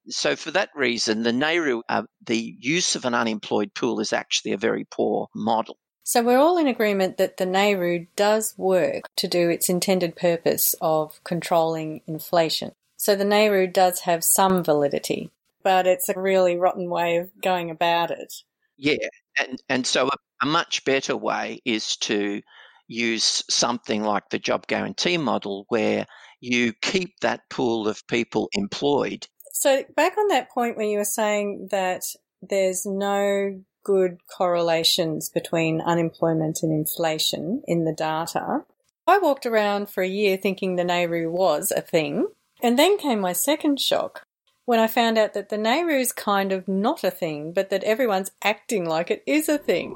So 0.09 0.35
for 0.35 0.51
that 0.51 0.69
reason, 0.75 1.23
the 1.23 1.31
NAIRU, 1.31 1.81
uh, 1.89 2.03
the 2.25 2.55
use 2.59 2.95
of 2.95 3.05
an 3.05 3.15
unemployed 3.15 3.73
pool 3.73 3.99
is 3.99 4.13
actually 4.13 4.51
a 4.51 4.57
very 4.57 4.85
poor 4.89 5.27
model. 5.33 5.77
So 6.03 6.21
we're 6.21 6.37
all 6.37 6.59
in 6.59 6.67
agreement 6.67 7.17
that 7.17 7.37
the 7.37 7.45
NAIRU 7.45 8.07
does 8.15 8.53
work 8.57 9.05
to 9.15 9.27
do 9.27 9.49
its 9.49 9.69
intended 9.69 10.15
purpose 10.15 10.75
of 10.79 11.19
controlling 11.23 12.01
inflation. 12.05 12.73
So 12.97 13.15
the 13.15 13.23
NAIRU 13.23 13.73
does 13.73 14.01
have 14.01 14.23
some 14.23 14.63
validity, 14.63 15.31
but 15.65 15.85
it's 15.85 16.07
a 16.07 16.17
really 16.17 16.55
rotten 16.55 16.89
way 16.89 17.17
of 17.17 17.29
going 17.41 17.69
about 17.69 18.11
it. 18.11 18.33
Yeah, 18.77 19.09
and 19.37 19.61
and 19.67 19.85
so 19.85 20.07
a, 20.07 20.17
a 20.41 20.45
much 20.45 20.85
better 20.85 21.17
way 21.17 21.59
is 21.65 21.97
to 21.97 22.41
use 22.87 23.43
something 23.49 24.03
like 24.03 24.29
the 24.29 24.39
job 24.39 24.67
guarantee 24.67 25.17
model 25.17 25.65
where 25.67 26.05
you 26.39 26.71
keep 26.81 27.19
that 27.21 27.41
pool 27.49 27.87
of 27.87 28.05
people 28.07 28.47
employed 28.53 29.27
so 29.55 29.83
back 29.95 30.17
on 30.17 30.27
that 30.27 30.51
point 30.51 30.75
where 30.75 30.85
you 30.85 30.97
were 30.97 31.05
saying 31.05 31.69
that 31.71 32.01
there's 32.41 32.85
no 32.85 33.61
good 33.85 34.17
correlations 34.37 35.29
between 35.29 35.79
unemployment 35.79 36.59
and 36.61 36.73
inflation 36.73 37.61
in 37.65 37.85
the 37.85 37.93
data. 37.93 38.65
I 39.07 39.17
walked 39.17 39.45
around 39.45 39.89
for 39.89 40.03
a 40.03 40.07
year 40.07 40.35
thinking 40.35 40.75
the 40.75 40.83
NAIRU 40.83 41.31
was 41.31 41.71
a 41.71 41.79
thing, 41.79 42.27
and 42.61 42.77
then 42.77 42.97
came 42.97 43.21
my 43.21 43.31
second 43.31 43.79
shock 43.79 44.27
when 44.65 44.79
I 44.79 44.87
found 44.87 45.17
out 45.17 45.33
that 45.33 45.49
the 45.49 45.57
NAIRU 45.57 45.99
is 45.99 46.11
kind 46.11 46.51
of 46.51 46.67
not 46.67 47.03
a 47.03 47.11
thing, 47.11 47.53
but 47.53 47.69
that 47.69 47.83
everyone's 47.83 48.31
acting 48.43 48.85
like 48.85 49.11
it 49.11 49.23
is 49.25 49.47
a 49.47 49.57
thing. 49.57 49.91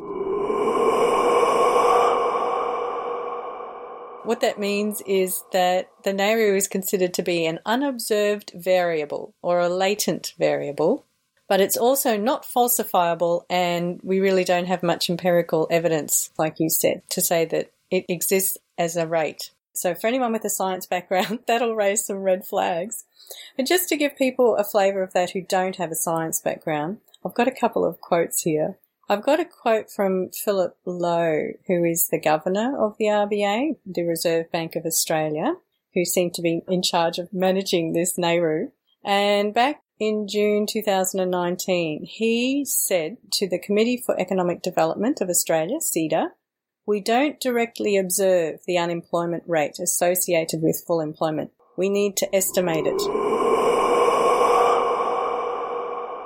What 4.23 4.41
that 4.41 4.59
means 4.59 5.01
is 5.07 5.43
that 5.53 5.89
the 6.03 6.13
NAIRU 6.13 6.55
is 6.55 6.67
considered 6.67 7.15
to 7.15 7.23
be 7.23 7.47
an 7.47 7.59
unobserved 7.65 8.51
variable 8.53 9.33
or 9.41 9.59
a 9.59 9.69
latent 9.69 10.35
variable, 10.37 11.05
but 11.47 11.61
it's 11.61 11.77
also 11.77 12.15
not 12.15 12.43
falsifiable 12.43 13.45
and 13.49 13.99
we 14.03 14.19
really 14.19 14.43
don't 14.43 14.67
have 14.67 14.83
much 14.83 15.09
empirical 15.09 15.67
evidence, 15.71 16.29
like 16.37 16.59
you 16.59 16.69
said, 16.69 17.01
to 17.09 17.21
say 17.21 17.45
that 17.45 17.71
it 17.89 18.05
exists 18.07 18.57
as 18.77 18.95
a 18.97 19.07
rate. 19.07 19.49
So 19.73 19.95
for 19.95 20.07
anyone 20.07 20.33
with 20.33 20.45
a 20.45 20.49
science 20.49 20.85
background, 20.85 21.39
that'll 21.47 21.75
raise 21.75 22.05
some 22.05 22.17
red 22.17 22.45
flags. 22.45 23.05
And 23.57 23.67
just 23.67 23.89
to 23.89 23.97
give 23.97 24.17
people 24.17 24.55
a 24.55 24.63
flavour 24.63 25.03
of 25.03 25.13
that 25.13 25.31
who 25.31 25.41
don't 25.41 25.75
have 25.77 25.91
a 25.91 25.95
science 25.95 26.41
background, 26.41 26.97
I've 27.25 27.35
got 27.35 27.47
a 27.47 27.51
couple 27.51 27.85
of 27.85 28.01
quotes 28.01 28.43
here. 28.43 28.77
I've 29.11 29.23
got 29.23 29.39
a 29.39 29.45
quote 29.45 29.91
from 29.91 30.29
Philip 30.29 30.77
Lowe, 30.85 31.49
who 31.67 31.83
is 31.83 32.09
the 32.09 32.19
governor 32.19 32.77
of 32.79 32.95
the 32.99 33.05
RBA, 33.05 33.77
the 33.85 34.03
Reserve 34.03 34.51
Bank 34.51 34.75
of 34.75 34.85
Australia, 34.85 35.55
who 35.95 36.05
seemed 36.05 36.35
to 36.35 36.43
be 36.43 36.61
in 36.67 36.83
charge 36.83 37.17
of 37.17 37.33
managing 37.33 37.93
this 37.93 38.17
NAIRU. 38.17 38.71
And 39.03 39.53
back 39.53 39.81
in 39.99 40.27
June 40.27 40.67
2019, 40.69 42.05
he 42.05 42.63
said 42.65 43.17
to 43.31 43.49
the 43.49 43.59
Committee 43.59 44.01
for 44.05 44.19
Economic 44.19 44.61
Development 44.61 45.19
of 45.21 45.29
Australia, 45.29 45.79
CEDA, 45.79 46.29
we 46.89 46.99
don't 46.99 47.39
directly 47.39 47.97
observe 47.97 48.61
the 48.65 48.79
unemployment 48.79 49.43
rate 49.45 49.77
associated 49.77 50.59
with 50.63 50.83
full 50.87 51.01
employment. 51.01 51.51
We 51.77 51.87
need 51.87 52.17
to 52.17 52.35
estimate 52.35 52.87
it. 52.87 52.99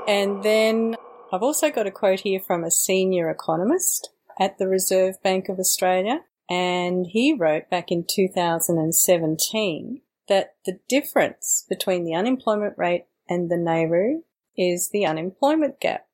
And 0.08 0.42
then 0.42 0.96
I've 1.34 1.44
also 1.44 1.70
got 1.70 1.86
a 1.86 1.92
quote 1.92 2.22
here 2.22 2.40
from 2.40 2.64
a 2.64 2.72
senior 2.72 3.30
economist 3.30 4.12
at 4.40 4.58
the 4.58 4.70
Reserve 4.70 5.22
Bank 5.22 5.50
of 5.50 5.60
Australia, 5.60 6.22
and 6.50 7.08
he 7.08 7.34
wrote 7.34 7.70
back 7.70 7.92
in 7.92 8.06
2017 8.10 10.02
that 10.30 10.56
the 10.66 10.80
difference 10.88 11.66
between 11.68 12.06
the 12.06 12.16
unemployment 12.16 12.78
rate 12.78 13.08
and 13.28 13.52
the 13.52 13.58
NAIRU 13.58 14.22
is 14.58 14.92
the 14.94 15.06
unemployment 15.06 15.82
gap. 15.82 16.08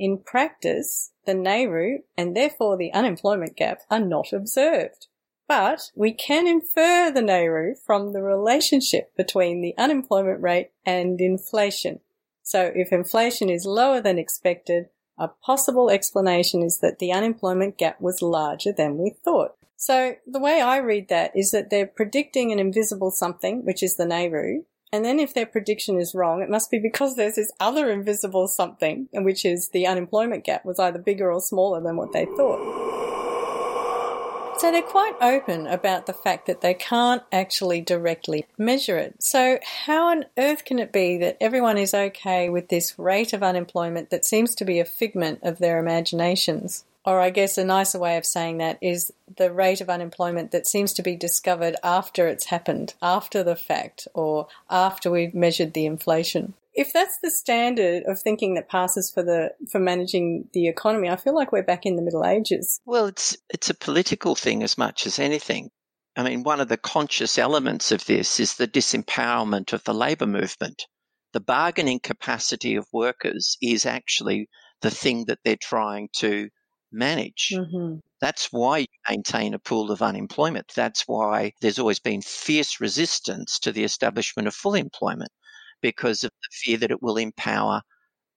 In 0.00 0.16
practice, 0.16 1.12
the 1.26 1.34
NAIRU 1.34 1.98
and 2.16 2.34
therefore 2.34 2.78
the 2.78 2.90
unemployment 2.94 3.54
gap 3.54 3.82
are 3.90 4.00
not 4.00 4.32
observed. 4.32 5.08
But 5.46 5.90
we 5.94 6.14
can 6.14 6.48
infer 6.48 7.10
the 7.10 7.20
NAIRU 7.20 7.74
from 7.84 8.14
the 8.14 8.22
relationship 8.22 9.14
between 9.14 9.60
the 9.60 9.74
unemployment 9.76 10.40
rate 10.40 10.70
and 10.86 11.20
inflation. 11.20 12.00
So 12.42 12.72
if 12.74 12.92
inflation 12.92 13.50
is 13.50 13.66
lower 13.66 14.00
than 14.00 14.18
expected, 14.18 14.88
a 15.18 15.28
possible 15.28 15.90
explanation 15.90 16.62
is 16.62 16.78
that 16.78 16.98
the 16.98 17.12
unemployment 17.12 17.76
gap 17.76 18.00
was 18.00 18.22
larger 18.22 18.72
than 18.72 18.96
we 18.96 19.10
thought. 19.22 19.54
So 19.76 20.14
the 20.26 20.40
way 20.40 20.62
I 20.62 20.78
read 20.78 21.10
that 21.10 21.36
is 21.36 21.50
that 21.50 21.68
they're 21.68 21.86
predicting 21.86 22.52
an 22.52 22.58
invisible 22.58 23.10
something, 23.10 23.66
which 23.66 23.82
is 23.82 23.96
the 23.96 24.06
NAIRU, 24.06 24.64
and 24.92 25.04
then 25.04 25.20
if 25.20 25.34
their 25.34 25.46
prediction 25.46 26.00
is 26.00 26.14
wrong, 26.14 26.42
it 26.42 26.50
must 26.50 26.70
be 26.70 26.78
because 26.78 27.14
there's 27.14 27.36
this 27.36 27.52
other 27.60 27.90
invisible 27.90 28.48
something, 28.48 29.08
which 29.12 29.44
is 29.44 29.68
the 29.68 29.86
unemployment 29.86 30.44
gap 30.44 30.64
was 30.64 30.80
either 30.80 30.98
bigger 30.98 31.30
or 31.30 31.40
smaller 31.40 31.80
than 31.80 31.96
what 31.96 32.12
they 32.12 32.24
thought. 32.24 32.88
So 34.60 34.70
they're 34.70 34.82
quite 34.82 35.14
open 35.22 35.66
about 35.66 36.04
the 36.04 36.12
fact 36.12 36.46
that 36.46 36.60
they 36.60 36.74
can't 36.74 37.22
actually 37.32 37.80
directly 37.80 38.44
measure 38.58 38.98
it. 38.98 39.22
So 39.22 39.58
how 39.62 40.08
on 40.08 40.26
earth 40.36 40.66
can 40.66 40.78
it 40.78 40.92
be 40.92 41.16
that 41.16 41.38
everyone 41.40 41.78
is 41.78 41.94
okay 41.94 42.50
with 42.50 42.68
this 42.68 42.98
rate 42.98 43.32
of 43.32 43.42
unemployment 43.42 44.10
that 44.10 44.26
seems 44.26 44.54
to 44.56 44.66
be 44.66 44.78
a 44.78 44.84
figment 44.84 45.38
of 45.42 45.60
their 45.60 45.78
imaginations? 45.78 46.84
Or 47.04 47.20
I 47.20 47.30
guess 47.30 47.56
a 47.56 47.64
nicer 47.64 47.98
way 47.98 48.16
of 48.18 48.26
saying 48.26 48.58
that 48.58 48.78
is 48.82 49.10
the 49.36 49.52
rate 49.52 49.80
of 49.80 49.88
unemployment 49.88 50.50
that 50.50 50.66
seems 50.66 50.92
to 50.94 51.02
be 51.02 51.16
discovered 51.16 51.76
after 51.82 52.28
it's 52.28 52.46
happened, 52.46 52.94
after 53.00 53.42
the 53.42 53.56
fact, 53.56 54.06
or 54.14 54.48
after 54.68 55.10
we've 55.10 55.34
measured 55.34 55.72
the 55.72 55.86
inflation. 55.86 56.54
If 56.74 56.92
that's 56.92 57.18
the 57.18 57.30
standard 57.30 58.04
of 58.04 58.20
thinking 58.20 58.54
that 58.54 58.68
passes 58.68 59.10
for 59.10 59.22
the 59.22 59.54
for 59.70 59.80
managing 59.80 60.48
the 60.52 60.68
economy, 60.68 61.08
I 61.08 61.16
feel 61.16 61.34
like 61.34 61.52
we're 61.52 61.62
back 61.62 61.84
in 61.84 61.96
the 61.96 62.02
Middle 62.02 62.24
Ages. 62.24 62.80
Well, 62.84 63.06
it's 63.06 63.36
it's 63.48 63.70
a 63.70 63.74
political 63.74 64.34
thing 64.34 64.62
as 64.62 64.78
much 64.78 65.06
as 65.06 65.18
anything. 65.18 65.70
I 66.16 66.22
mean, 66.22 66.42
one 66.42 66.60
of 66.60 66.68
the 66.68 66.76
conscious 66.76 67.38
elements 67.38 67.92
of 67.92 68.04
this 68.04 68.40
is 68.40 68.54
the 68.54 68.68
disempowerment 68.68 69.72
of 69.72 69.84
the 69.84 69.94
labour 69.94 70.26
movement. 70.26 70.86
The 71.32 71.40
bargaining 71.40 72.00
capacity 72.00 72.76
of 72.76 72.86
workers 72.92 73.56
is 73.62 73.86
actually 73.86 74.48
the 74.82 74.90
thing 74.90 75.26
that 75.26 75.38
they're 75.44 75.56
trying 75.56 76.08
to 76.16 76.50
manage. 76.92 77.52
Mm-hmm. 77.54 77.98
That's 78.20 78.48
why 78.52 78.78
you 78.78 78.86
maintain 79.08 79.54
a 79.54 79.58
pool 79.58 79.90
of 79.90 80.02
unemployment. 80.02 80.72
That's 80.74 81.04
why 81.06 81.52
there's 81.60 81.78
always 81.78 82.00
been 82.00 82.22
fierce 82.22 82.80
resistance 82.80 83.58
to 83.60 83.72
the 83.72 83.84
establishment 83.84 84.48
of 84.48 84.54
full 84.54 84.74
employment 84.74 85.30
because 85.80 86.24
of 86.24 86.30
the 86.30 86.48
fear 86.52 86.76
that 86.78 86.90
it 86.90 87.02
will 87.02 87.16
empower 87.16 87.82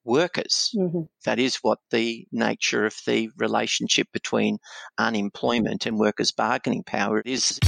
workers. 0.05 0.71
Mm-hmm. 0.75 1.01
That 1.25 1.39
is 1.39 1.57
what 1.57 1.79
the 1.91 2.25
nature 2.31 2.85
of 2.85 2.95
the 3.05 3.29
relationship 3.37 4.07
between 4.13 4.57
unemployment 4.97 5.85
and 5.85 5.97
workers' 5.97 6.31
bargaining 6.31 6.83
power 6.83 7.21
is. 7.25 7.59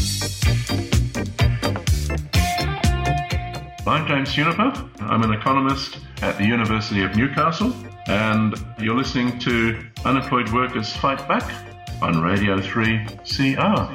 I'm 3.87 4.07
James 4.07 4.33
Juniper. 4.33 4.73
I'm 4.99 5.21
an 5.21 5.31
economist 5.31 5.99
at 6.23 6.39
the 6.39 6.43
University 6.43 7.03
of 7.03 7.15
Newcastle, 7.15 7.71
and 8.07 8.55
you're 8.79 8.95
listening 8.95 9.37
to 9.41 9.79
Unemployed 10.03 10.51
Workers 10.51 10.91
Fight 10.91 11.19
Back 11.27 11.53
on 12.01 12.19
Radio 12.19 12.59
3 12.59 13.05
CR. 13.05 13.85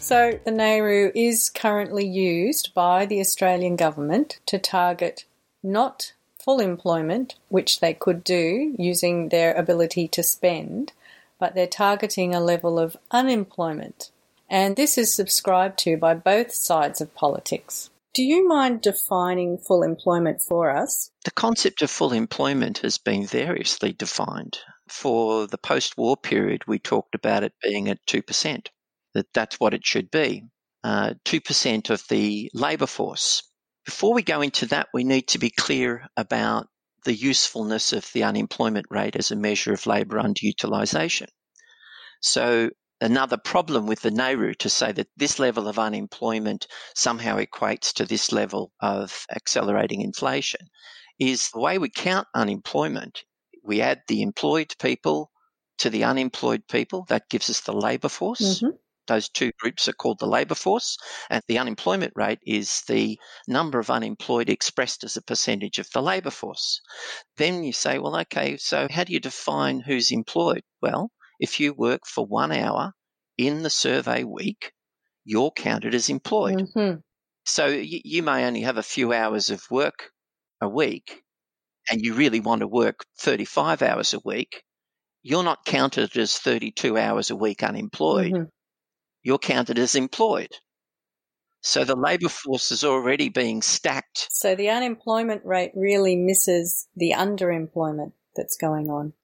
So, 0.00 0.40
the 0.44 0.50
NAIRU 0.50 1.12
is 1.14 1.50
currently 1.50 2.04
used 2.04 2.74
by 2.74 3.06
the 3.06 3.20
Australian 3.20 3.76
government 3.76 4.40
to 4.46 4.58
target 4.58 5.26
not 5.62 6.12
full 6.40 6.58
employment, 6.58 7.36
which 7.50 7.78
they 7.78 7.94
could 7.94 8.24
do 8.24 8.74
using 8.76 9.28
their 9.28 9.54
ability 9.54 10.08
to 10.08 10.24
spend, 10.24 10.92
but 11.44 11.54
they're 11.54 11.66
targeting 11.66 12.34
a 12.34 12.40
level 12.40 12.78
of 12.78 12.96
unemployment. 13.10 14.10
And 14.48 14.76
this 14.76 14.96
is 14.96 15.12
subscribed 15.12 15.78
to 15.80 15.98
by 15.98 16.14
both 16.14 16.52
sides 16.52 17.02
of 17.02 17.14
politics. 17.14 17.90
Do 18.14 18.22
you 18.22 18.48
mind 18.48 18.80
defining 18.80 19.58
full 19.58 19.82
employment 19.82 20.40
for 20.40 20.74
us? 20.74 21.10
The 21.26 21.30
concept 21.32 21.82
of 21.82 21.90
full 21.90 22.14
employment 22.14 22.78
has 22.78 22.96
been 22.96 23.26
variously 23.26 23.92
defined. 23.92 24.56
For 24.88 25.46
the 25.46 25.58
post 25.58 25.98
war 25.98 26.16
period, 26.16 26.62
we 26.66 26.78
talked 26.78 27.14
about 27.14 27.44
it 27.44 27.52
being 27.62 27.90
at 27.90 28.06
2%, 28.06 28.68
that 29.12 29.26
that's 29.34 29.60
what 29.60 29.74
it 29.74 29.84
should 29.84 30.10
be. 30.10 30.44
Uh, 30.82 31.12
2% 31.26 31.90
of 31.90 32.02
the 32.08 32.50
labour 32.54 32.86
force. 32.86 33.42
Before 33.84 34.14
we 34.14 34.22
go 34.22 34.40
into 34.40 34.64
that, 34.68 34.88
we 34.94 35.04
need 35.04 35.28
to 35.28 35.38
be 35.38 35.50
clear 35.50 36.06
about 36.16 36.68
the 37.04 37.14
usefulness 37.14 37.92
of 37.92 38.10
the 38.12 38.24
unemployment 38.24 38.86
rate 38.90 39.16
as 39.16 39.30
a 39.30 39.36
measure 39.36 39.72
of 39.72 39.86
labour 39.86 40.18
underutilisation. 40.18 41.28
So 42.20 42.70
another 43.00 43.36
problem 43.36 43.86
with 43.86 44.00
the 44.00 44.10
NAIRU 44.10 44.56
to 44.58 44.70
say 44.70 44.92
that 44.92 45.08
this 45.16 45.38
level 45.38 45.68
of 45.68 45.78
unemployment 45.78 46.66
somehow 46.94 47.38
equates 47.38 47.92
to 47.94 48.04
this 48.04 48.32
level 48.32 48.72
of 48.80 49.26
accelerating 49.34 50.00
inflation 50.00 50.66
is 51.18 51.50
the 51.50 51.60
way 51.60 51.78
we 51.78 51.90
count 51.90 52.26
unemployment. 52.34 53.24
We 53.62 53.80
add 53.80 54.02
the 54.08 54.22
employed 54.22 54.74
people 54.78 55.30
to 55.78 55.90
the 55.90 56.04
unemployed 56.04 56.62
people. 56.68 57.04
That 57.08 57.28
gives 57.28 57.50
us 57.50 57.60
the 57.60 57.72
labour 57.72 58.08
force. 58.08 58.40
Mm-hmm. 58.40 58.76
Those 59.06 59.28
two 59.28 59.52
groups 59.58 59.88
are 59.88 59.92
called 59.92 60.18
the 60.18 60.26
labour 60.26 60.54
force, 60.54 60.96
and 61.30 61.42
the 61.46 61.58
unemployment 61.58 62.12
rate 62.16 62.40
is 62.46 62.82
the 62.88 63.18
number 63.46 63.78
of 63.78 63.90
unemployed 63.90 64.48
expressed 64.48 65.04
as 65.04 65.16
a 65.16 65.22
percentage 65.22 65.78
of 65.78 65.90
the 65.92 66.02
labour 66.02 66.30
force. 66.30 66.80
Then 67.36 67.64
you 67.64 67.72
say, 67.72 67.98
well, 67.98 68.18
okay, 68.20 68.56
so 68.56 68.88
how 68.90 69.04
do 69.04 69.12
you 69.12 69.20
define 69.20 69.80
who's 69.80 70.10
employed? 70.10 70.62
Well, 70.80 71.10
if 71.38 71.60
you 71.60 71.74
work 71.74 72.06
for 72.06 72.24
one 72.26 72.52
hour 72.52 72.92
in 73.36 73.62
the 73.62 73.70
survey 73.70 74.24
week, 74.24 74.72
you're 75.24 75.50
counted 75.50 75.94
as 75.94 76.08
employed. 76.08 76.58
Mm-hmm. 76.58 77.00
So 77.44 77.66
you, 77.66 78.00
you 78.04 78.22
may 78.22 78.46
only 78.46 78.62
have 78.62 78.78
a 78.78 78.82
few 78.82 79.12
hours 79.12 79.50
of 79.50 79.62
work 79.70 80.10
a 80.60 80.68
week, 80.68 81.22
and 81.90 82.00
you 82.00 82.14
really 82.14 82.40
want 82.40 82.60
to 82.60 82.68
work 82.68 83.04
35 83.18 83.82
hours 83.82 84.14
a 84.14 84.20
week. 84.24 84.62
You're 85.22 85.44
not 85.44 85.64
counted 85.64 86.16
as 86.16 86.38
32 86.38 86.96
hours 86.96 87.30
a 87.30 87.36
week 87.36 87.62
unemployed. 87.62 88.32
Mm-hmm. 88.32 88.44
You're 89.24 89.38
counted 89.38 89.78
as 89.78 89.96
employed. 89.96 90.50
So 91.62 91.82
the 91.82 91.96
labour 91.96 92.28
force 92.28 92.70
is 92.70 92.84
already 92.84 93.30
being 93.30 93.62
stacked. 93.62 94.28
So 94.30 94.54
the 94.54 94.68
unemployment 94.68 95.46
rate 95.46 95.72
really 95.74 96.14
misses 96.14 96.86
the 96.94 97.14
underemployment 97.16 98.12
that's 98.36 98.58
going 98.58 98.90
on. 98.90 99.14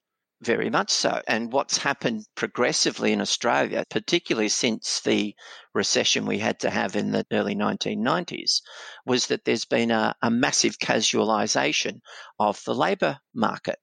Very 0.41 0.71
much 0.71 0.91
so. 0.91 1.21
And 1.27 1.53
what's 1.53 1.77
happened 1.77 2.25
progressively 2.35 3.13
in 3.13 3.21
Australia, 3.21 3.85
particularly 3.91 4.49
since 4.49 5.01
the 5.01 5.35
recession 5.75 6.25
we 6.25 6.39
had 6.39 6.61
to 6.61 6.71
have 6.71 6.97
in 6.97 7.11
the 7.11 7.27
early 7.31 7.55
1990s, 7.55 8.63
was 9.05 9.27
that 9.27 9.45
there's 9.45 9.67
been 9.67 9.91
a, 9.91 10.15
a 10.23 10.31
massive 10.31 10.79
casualisation 10.79 12.01
of 12.39 12.65
the 12.65 12.75
labour 12.75 13.19
market. 13.35 13.79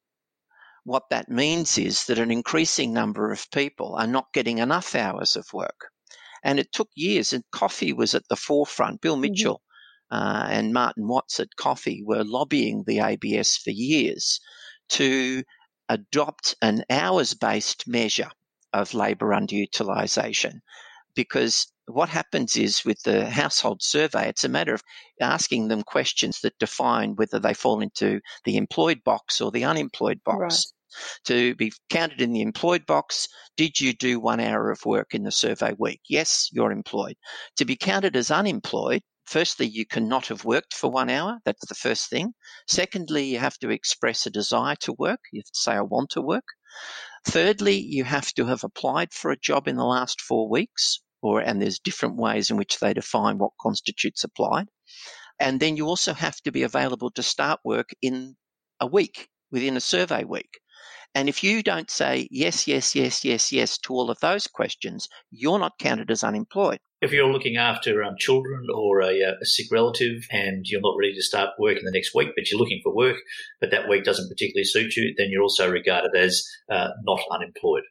What 0.84 1.12
that 1.12 1.30
means 1.30 1.78
is 1.78 2.06
that 2.06 2.18
an 2.18 2.32
increasing 2.32 2.92
number 2.92 3.32
of 3.32 3.52
people 3.52 3.94
are 3.94 4.08
not 4.08 4.34
getting 4.34 4.58
enough 4.58 4.96
hours 4.96 5.36
of 5.36 5.46
work. 5.54 5.92
And 6.44 6.60
it 6.60 6.72
took 6.72 6.90
years, 6.96 7.34
and 7.34 7.44
CofFEE 7.54 7.96
was 7.96 8.16
at 8.16 8.28
the 8.30 8.36
forefront. 8.36 9.02
Bill 9.02 9.18
Mitchell 9.18 9.62
uh, 10.12 10.48
and 10.50 10.74
Martin 10.74 11.08
Watts 11.08 11.40
at 11.40 11.50
CofFEE 11.60 12.04
were 12.06 12.24
lobbying 12.24 12.84
the 12.86 13.00
ABS 13.00 13.58
for 13.58 13.72
years 13.72 14.40
to 14.90 15.44
adopt 15.90 16.56
an 16.62 16.84
hours 16.90 17.34
based 17.34 17.88
measure 17.88 18.32
of 18.74 18.94
labour 18.94 19.30
underutilisation 19.30 20.60
because 21.16 21.72
what 21.88 22.10
happens 22.10 22.56
is 22.56 22.86
with 22.86 23.02
the 23.04 23.30
household 23.30 23.82
survey, 23.82 24.30
it's 24.30 24.44
a 24.44 24.50
matter 24.50 24.74
of 24.74 24.84
asking 25.20 25.68
them 25.68 25.82
questions 25.82 26.42
that 26.42 26.58
define 26.60 27.16
whether 27.16 27.40
they 27.40 27.54
fall 27.54 27.82
into 27.82 28.20
the 28.46 28.58
employed 28.58 29.04
box 29.04 29.42
or 29.42 29.52
the 29.52 29.64
unemployed 29.64 30.22
box. 30.24 30.72
To 31.26 31.54
be 31.56 31.74
counted 31.90 32.22
in 32.22 32.32
the 32.32 32.42
employed 32.42 32.86
box, 32.86 33.28
did 33.58 33.80
you 33.80 33.94
do 33.94 34.20
one 34.20 34.40
hour 34.40 34.72
of 34.72 34.86
work 34.86 35.14
in 35.14 35.24
the 35.24 35.32
survey 35.32 35.74
week? 35.78 36.02
Yes, 36.08 36.50
you're 36.52 36.72
employed. 36.72 37.18
To 37.58 37.66
be 37.66 37.76
counted 37.76 38.16
as 38.16 38.32
unemployed, 38.32 39.02
firstly, 39.26 39.68
you 39.68 39.86
cannot 39.86 40.28
have 40.28 40.46
worked 40.46 40.74
for 40.74 40.90
one 40.90 41.10
hour. 41.10 41.40
That's 41.44 41.68
the 41.68 41.76
first 41.76 42.10
thing. 42.10 42.34
Secondly, 42.68 43.26
you 43.26 43.40
have 43.40 43.58
to 43.60 43.70
express 43.70 44.26
a 44.26 44.30
desire 44.30 44.76
to 44.78 44.94
work. 44.94 45.20
You 45.34 45.42
have 45.42 45.52
to 45.52 45.60
say, 45.60 45.74
I 45.74 45.82
want 45.82 46.12
to 46.12 46.22
work. 46.22 46.46
Thirdly, 47.26 47.78
you 47.78 48.06
have 48.06 48.32
to 48.36 48.46
have 48.46 48.64
applied 48.64 49.12
for 49.12 49.32
a 49.32 49.40
job 49.40 49.68
in 49.68 49.76
the 49.76 49.84
last 49.84 50.22
four 50.22 50.50
weeks, 50.50 51.02
or 51.22 51.42
and 51.42 51.62
there's 51.62 51.80
different 51.80 52.16
ways 52.16 52.50
in 52.50 52.56
which 52.56 52.80
they 52.80 52.94
define 52.94 53.38
what 53.38 53.52
constitutes 53.60 54.24
applied. 54.24 54.70
And 55.40 55.60
then 55.60 55.76
you 55.76 55.86
also 55.88 56.14
have 56.14 56.38
to 56.44 56.52
be 56.52 56.64
available 56.64 57.12
to 57.12 57.24
start 57.24 57.60
work 57.64 57.90
in 58.02 58.38
a 58.80 58.88
week, 58.88 59.28
within 59.52 59.76
a 59.78 59.82
survey 59.82 60.24
week. 60.24 60.60
And 61.18 61.28
if 61.28 61.44
you 61.44 61.64
don't 61.64 61.90
say 61.90 62.28
yes, 62.30 62.68
yes, 62.68 62.94
yes, 62.94 63.26
yes, 63.26 63.52
yes 63.52 63.80
to 63.80 63.94
all 63.94 64.12
of 64.12 64.20
those 64.20 64.46
questions, 64.46 65.10
you're 65.32 65.58
not 65.58 65.80
counted 65.80 66.12
as 66.12 66.24
unemployed. 66.24 66.78
If 67.02 67.12
you're 67.12 67.34
looking 67.34 67.58
after 67.58 68.04
um, 68.04 68.14
children 68.20 68.68
or 68.72 69.02
a, 69.02 69.24
uh, 69.24 69.34
a, 69.42 69.46
sick 69.48 69.66
relative 69.72 70.28
and 70.32 70.64
you're 70.68 70.80
not 70.80 70.94
ready 70.96 71.16
to 71.16 71.24
start 71.24 71.56
work 71.58 71.80
in 71.80 71.86
the 71.86 71.92
next 71.92 72.14
week, 72.14 72.30
but 72.36 72.52
you're 72.52 72.60
looking 72.60 72.82
for 72.84 72.94
work, 72.94 73.18
but 73.60 73.72
that 73.72 73.90
week 73.90 74.04
doesn't 74.04 74.30
particularly 74.30 74.64
suit 74.64 74.96
you, 74.96 75.16
then 75.18 75.30
you're 75.32 75.42
also 75.42 75.68
regarded 75.68 76.12
as 76.16 76.48
uh, 76.70 76.90
not 77.04 77.20
unemployed. 77.32 77.82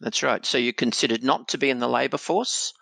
That's 0.00 0.22
right. 0.22 0.46
So 0.46 0.56
you're 0.56 0.72
considered 0.72 1.22
not 1.22 1.48
to 1.48 1.58
be 1.58 1.68
in 1.68 1.80
the 1.80 1.88
labour 1.88 2.16
force. 2.16 2.72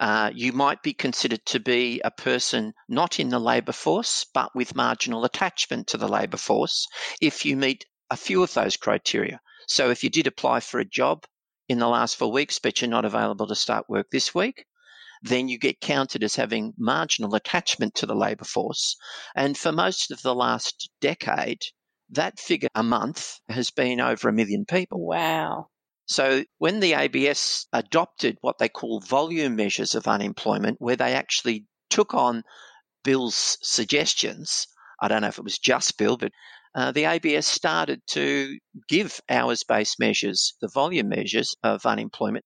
Uh, 0.00 0.32
you 0.34 0.52
might 0.54 0.82
be 0.82 0.92
considered 0.92 1.46
to 1.46 1.60
be 1.60 2.00
a 2.04 2.10
person 2.10 2.72
not 2.88 3.20
in 3.20 3.28
the 3.28 3.38
labour 3.38 3.70
force, 3.70 4.26
but 4.34 4.56
with 4.56 4.74
marginal 4.74 5.24
attachment 5.24 5.86
to 5.86 5.98
the 5.98 6.08
labour 6.08 6.36
force 6.36 6.88
if 7.20 7.44
you 7.44 7.56
meet 7.56 7.84
a 8.10 8.16
few 8.16 8.42
of 8.42 8.54
those 8.54 8.76
criteria. 8.76 9.40
So 9.66 9.90
if 9.90 10.04
you 10.04 10.10
did 10.10 10.26
apply 10.26 10.60
for 10.60 10.78
a 10.78 10.84
job 10.84 11.24
in 11.68 11.78
the 11.78 11.88
last 11.88 12.16
four 12.16 12.30
weeks, 12.30 12.58
but 12.58 12.80
you're 12.80 12.90
not 12.90 13.04
available 13.04 13.46
to 13.48 13.54
start 13.54 13.88
work 13.88 14.10
this 14.10 14.34
week, 14.34 14.66
then 15.22 15.48
you 15.48 15.58
get 15.58 15.80
counted 15.80 16.22
as 16.22 16.36
having 16.36 16.74
marginal 16.78 17.34
attachment 17.34 17.94
to 17.96 18.06
the 18.06 18.14
labour 18.14 18.44
force. 18.44 18.96
And 19.34 19.56
for 19.58 19.72
most 19.72 20.10
of 20.10 20.22
the 20.22 20.34
last 20.34 20.90
decade, 21.00 21.62
that 22.10 22.38
figure 22.38 22.68
a 22.74 22.82
month 22.82 23.40
has 23.48 23.70
been 23.70 24.00
over 24.00 24.28
a 24.28 24.32
million 24.32 24.64
people. 24.66 25.04
Wow. 25.04 25.68
So 26.06 26.44
when 26.58 26.78
the 26.78 26.92
ABS 26.92 27.66
adopted 27.72 28.38
what 28.40 28.58
they 28.58 28.68
call 28.68 29.00
volume 29.00 29.56
measures 29.56 29.96
of 29.96 30.06
unemployment, 30.06 30.80
where 30.80 30.94
they 30.94 31.14
actually 31.14 31.66
took 31.90 32.14
on 32.14 32.44
Bill's 33.02 33.58
suggestions 33.62 34.68
I 35.00 35.08
don't 35.08 35.20
know 35.20 35.28
if 35.28 35.38
it 35.38 35.44
was 35.44 35.58
just 35.58 35.98
Bill, 35.98 36.16
but 36.16 36.32
uh, 36.76 36.92
the 36.92 37.06
ABS 37.06 37.46
started 37.46 38.02
to 38.08 38.58
give 38.86 39.18
hours 39.30 39.64
based 39.64 39.98
measures, 39.98 40.54
the 40.60 40.68
volume 40.68 41.08
measures 41.08 41.56
of 41.62 41.86
unemployment. 41.86 42.44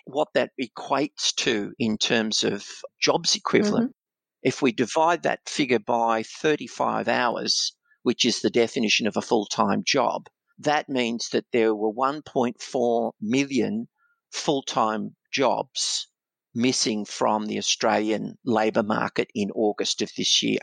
What 0.06 0.27
that 0.36 0.51
equates 0.62 1.34
to 1.38 1.73
in 1.80 1.97
terms 1.97 2.43
of 2.43 2.67
jobs 2.99 3.36
equivalent, 3.36 3.91
mm-hmm. 3.91 4.47
if 4.47 4.62
we 4.62 4.71
divide 4.71 5.23
that 5.23 5.47
figure 5.49 5.80
by 5.80 6.23
35 6.23 7.08
hours, 7.08 7.75
which 8.04 8.25
is 8.25 8.41
the 8.41 8.49
definition 8.51 9.08
of 9.08 9.17
a 9.17 9.21
full 9.21 9.47
time 9.47 9.84
job, 9.86 10.27
that 10.60 10.88
means 10.88 11.30
that 11.30 11.45
there 11.51 11.73
were 11.73 11.91
1.4 11.91 13.12
million 13.19 13.88
full 14.32 14.63
time 14.63 15.15
jobs 15.32 16.08
missing 16.54 17.06
from 17.06 17.46
the 17.46 17.58
Australian 17.58 18.38
labour 18.44 18.84
market 18.84 19.30
in 19.34 19.52
August 19.52 20.02
of 20.02 20.12
this 20.17 20.44
year. 20.44 20.60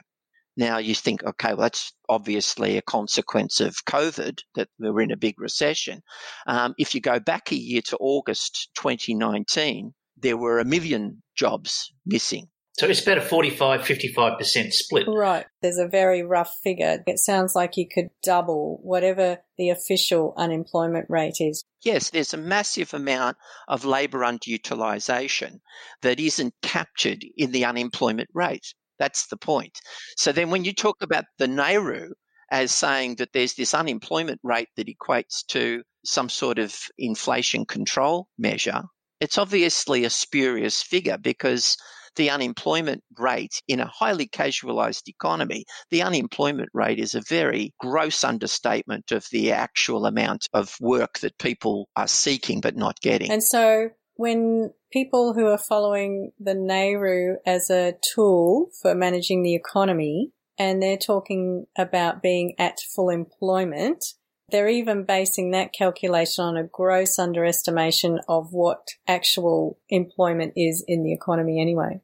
Now 0.56 0.78
you 0.78 0.94
think, 0.94 1.22
okay, 1.22 1.50
well, 1.54 1.62
that's 1.62 1.92
obviously 2.08 2.76
a 2.76 2.82
consequence 2.82 3.60
of 3.60 3.84
COVID 3.84 4.40
that 4.56 4.68
we 4.78 4.90
were 4.90 5.02
in 5.02 5.12
a 5.12 5.16
big 5.16 5.40
recession. 5.40 6.02
Um, 6.46 6.74
if 6.78 6.94
you 6.94 7.00
go 7.00 7.20
back 7.20 7.52
a 7.52 7.56
year 7.56 7.80
to 7.82 7.96
August 7.98 8.70
2019, 8.74 9.94
there 10.16 10.36
were 10.36 10.58
a 10.58 10.64
million 10.64 11.22
jobs 11.36 11.92
missing. 12.04 12.48
So 12.78 12.86
it's 12.86 13.02
about 13.02 13.18
a 13.18 13.22
45 13.22 13.80
55% 13.80 14.72
split. 14.72 15.06
Right. 15.08 15.46
There's 15.62 15.78
a 15.78 15.88
very 15.88 16.22
rough 16.22 16.52
figure. 16.62 17.02
It 17.08 17.18
sounds 17.18 17.56
like 17.56 17.76
you 17.76 17.88
could 17.92 18.10
double 18.22 18.78
whatever 18.84 19.38
the 19.56 19.70
official 19.70 20.32
unemployment 20.36 21.06
rate 21.08 21.38
is. 21.40 21.64
Yes, 21.82 22.10
there's 22.10 22.34
a 22.34 22.38
massive 22.38 22.94
amount 22.94 23.36
of 23.66 23.84
labour 23.84 24.20
underutilisation 24.20 25.58
that 26.02 26.20
isn't 26.20 26.54
captured 26.62 27.24
in 27.36 27.50
the 27.50 27.64
unemployment 27.64 28.28
rate. 28.32 28.74
That's 29.00 29.26
the 29.26 29.36
point. 29.36 29.80
So 30.16 30.30
then 30.30 30.50
when 30.50 30.64
you 30.64 30.72
talk 30.72 31.02
about 31.02 31.24
the 31.38 31.46
NAIRU 31.46 32.10
as 32.52 32.70
saying 32.70 33.16
that 33.16 33.32
there's 33.32 33.54
this 33.54 33.74
unemployment 33.74 34.40
rate 34.44 34.68
that 34.76 34.88
equates 34.88 35.44
to 35.48 35.82
some 36.04 36.28
sort 36.28 36.60
of 36.60 36.76
inflation 36.96 37.66
control 37.66 38.28
measure, 38.38 38.82
it's 39.20 39.36
obviously 39.36 40.04
a 40.04 40.10
spurious 40.10 40.80
figure 40.80 41.18
because 41.18 41.76
the 42.16 42.30
unemployment 42.30 43.02
rate 43.18 43.62
in 43.68 43.80
a 43.80 43.86
highly 43.86 44.26
casualised 44.26 45.08
economy, 45.08 45.64
the 45.90 46.02
unemployment 46.02 46.70
rate 46.72 46.98
is 46.98 47.14
a 47.14 47.22
very 47.28 47.72
gross 47.80 48.24
understatement 48.24 49.10
of 49.12 49.26
the 49.30 49.52
actual 49.52 50.06
amount 50.06 50.46
of 50.52 50.74
work 50.80 51.18
that 51.20 51.38
people 51.38 51.88
are 51.96 52.08
seeking 52.08 52.60
but 52.60 52.76
not 52.76 53.00
getting. 53.00 53.30
And 53.30 53.42
so 53.42 53.90
when 54.14 54.72
people 54.92 55.32
who 55.32 55.46
are 55.46 55.58
following 55.58 56.32
the 56.40 56.54
NAIRU 56.54 57.36
as 57.46 57.70
a 57.70 57.94
tool 58.14 58.70
for 58.82 58.94
managing 58.94 59.42
the 59.42 59.54
economy 59.54 60.32
and 60.58 60.82
they're 60.82 60.96
talking 60.96 61.66
about 61.76 62.20
being 62.22 62.54
at 62.58 62.78
full 62.94 63.10
employment, 63.10 64.04
they're 64.50 64.68
even 64.68 65.04
basing 65.04 65.50
that 65.50 65.72
calculation 65.72 66.44
on 66.44 66.56
a 66.56 66.64
gross 66.64 67.18
underestimation 67.18 68.20
of 68.28 68.48
what 68.52 68.88
actual 69.06 69.78
employment 69.88 70.54
is 70.56 70.84
in 70.86 71.02
the 71.02 71.12
economy 71.12 71.60
anyway. 71.60 72.00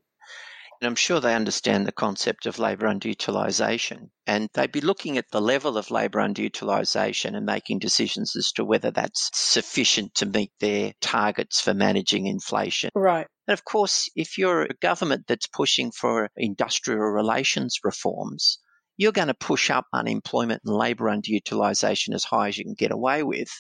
And 0.80 0.88
I'm 0.88 0.96
sure 0.96 1.20
they 1.20 1.34
understand 1.34 1.86
the 1.86 1.92
concept 1.92 2.44
of 2.44 2.58
labour 2.58 2.86
underutilisation. 2.86 4.10
And 4.26 4.50
they'd 4.52 4.70
be 4.70 4.82
looking 4.82 5.16
at 5.16 5.30
the 5.30 5.40
level 5.40 5.78
of 5.78 5.90
labour 5.90 6.18
underutilisation 6.18 7.34
and 7.34 7.46
making 7.46 7.78
decisions 7.78 8.36
as 8.36 8.52
to 8.52 8.64
whether 8.66 8.90
that's 8.90 9.30
sufficient 9.32 10.14
to 10.16 10.26
meet 10.26 10.52
their 10.60 10.92
targets 11.00 11.60
for 11.60 11.72
managing 11.72 12.26
inflation. 12.26 12.90
Right. 12.94 13.26
And 13.46 13.54
of 13.54 13.64
course, 13.64 14.10
if 14.14 14.36
you're 14.36 14.64
a 14.64 14.74
government 14.82 15.24
that's 15.26 15.46
pushing 15.46 15.90
for 15.90 16.28
industrial 16.36 17.00
relations 17.00 17.78
reforms, 17.82 18.58
you're 18.96 19.12
going 19.12 19.28
to 19.28 19.34
push 19.34 19.70
up 19.70 19.86
unemployment 19.92 20.62
and 20.64 20.74
labour 20.74 21.06
underutilisation 21.06 22.14
as 22.14 22.24
high 22.24 22.48
as 22.48 22.58
you 22.58 22.64
can 22.64 22.74
get 22.74 22.92
away 22.92 23.22
with 23.22 23.50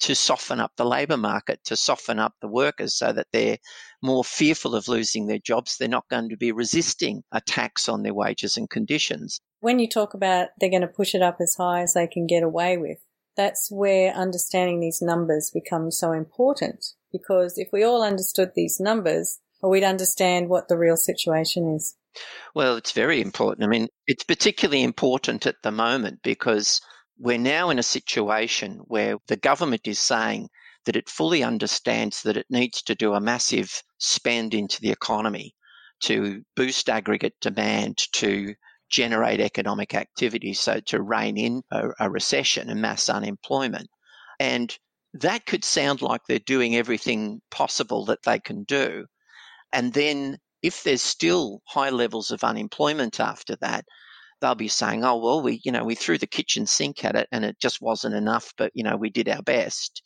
to 0.00 0.14
soften 0.14 0.60
up 0.60 0.72
the 0.76 0.84
labour 0.84 1.16
market, 1.16 1.60
to 1.64 1.76
soften 1.76 2.18
up 2.18 2.32
the 2.40 2.48
workers 2.48 2.94
so 2.94 3.12
that 3.12 3.26
they're 3.32 3.58
more 4.02 4.24
fearful 4.24 4.74
of 4.74 4.88
losing 4.88 5.26
their 5.26 5.38
jobs. 5.38 5.76
They're 5.76 5.88
not 5.88 6.08
going 6.08 6.30
to 6.30 6.36
be 6.36 6.52
resisting 6.52 7.22
attacks 7.32 7.88
on 7.88 8.02
their 8.02 8.14
wages 8.14 8.56
and 8.56 8.68
conditions. 8.68 9.40
When 9.60 9.78
you 9.78 9.88
talk 9.88 10.14
about 10.14 10.48
they're 10.58 10.70
going 10.70 10.80
to 10.82 10.88
push 10.88 11.14
it 11.14 11.22
up 11.22 11.36
as 11.40 11.54
high 11.56 11.82
as 11.82 11.92
they 11.92 12.06
can 12.06 12.26
get 12.26 12.42
away 12.42 12.78
with, 12.78 12.98
that's 13.36 13.70
where 13.70 14.12
understanding 14.12 14.80
these 14.80 15.02
numbers 15.02 15.50
becomes 15.52 15.98
so 15.98 16.12
important. 16.12 16.86
Because 17.12 17.58
if 17.58 17.68
we 17.72 17.82
all 17.82 18.02
understood 18.02 18.52
these 18.54 18.80
numbers, 18.80 19.40
we'd 19.62 19.84
understand 19.84 20.48
what 20.48 20.68
the 20.68 20.78
real 20.78 20.96
situation 20.96 21.74
is. 21.74 21.96
Well, 22.54 22.76
it's 22.76 22.92
very 22.92 23.20
important. 23.20 23.64
I 23.64 23.68
mean, 23.68 23.88
it's 24.06 24.24
particularly 24.24 24.82
important 24.82 25.46
at 25.46 25.56
the 25.62 25.70
moment 25.70 26.20
because 26.22 26.80
we're 27.18 27.38
now 27.38 27.70
in 27.70 27.78
a 27.78 27.82
situation 27.82 28.80
where 28.86 29.16
the 29.28 29.36
government 29.36 29.86
is 29.86 29.98
saying 29.98 30.48
that 30.86 30.96
it 30.96 31.08
fully 31.08 31.42
understands 31.42 32.22
that 32.22 32.36
it 32.36 32.46
needs 32.50 32.82
to 32.82 32.94
do 32.94 33.14
a 33.14 33.20
massive 33.20 33.82
spend 33.98 34.54
into 34.54 34.80
the 34.80 34.90
economy 34.90 35.54
to 36.00 36.42
boost 36.56 36.88
aggregate 36.88 37.34
demand, 37.40 37.98
to 38.12 38.54
generate 38.88 39.40
economic 39.40 39.94
activity, 39.94 40.54
so 40.54 40.80
to 40.80 41.02
rein 41.02 41.36
in 41.36 41.62
a, 41.70 41.88
a 42.00 42.10
recession 42.10 42.70
and 42.70 42.80
mass 42.80 43.08
unemployment. 43.08 43.88
And 44.38 44.76
that 45.14 45.44
could 45.46 45.64
sound 45.64 46.02
like 46.02 46.22
they're 46.26 46.38
doing 46.38 46.74
everything 46.74 47.40
possible 47.50 48.06
that 48.06 48.22
they 48.24 48.38
can 48.38 48.64
do. 48.64 49.06
And 49.72 49.92
then 49.92 50.38
if 50.62 50.82
there's 50.82 51.02
still 51.02 51.62
high 51.66 51.90
levels 51.90 52.30
of 52.30 52.44
unemployment 52.44 53.20
after 53.20 53.56
that, 53.56 53.84
they'll 54.40 54.54
be 54.54 54.68
saying, 54.68 55.04
"Oh 55.04 55.16
well, 55.18 55.42
we 55.42 55.60
you 55.64 55.72
know 55.72 55.84
we 55.84 55.94
threw 55.94 56.18
the 56.18 56.26
kitchen 56.26 56.66
sink 56.66 57.04
at 57.04 57.16
it 57.16 57.28
and 57.32 57.44
it 57.44 57.58
just 57.58 57.80
wasn't 57.80 58.14
enough, 58.14 58.52
but 58.56 58.72
you 58.74 58.84
know 58.84 58.96
we 58.96 59.10
did 59.10 59.28
our 59.28 59.42
best." 59.42 60.02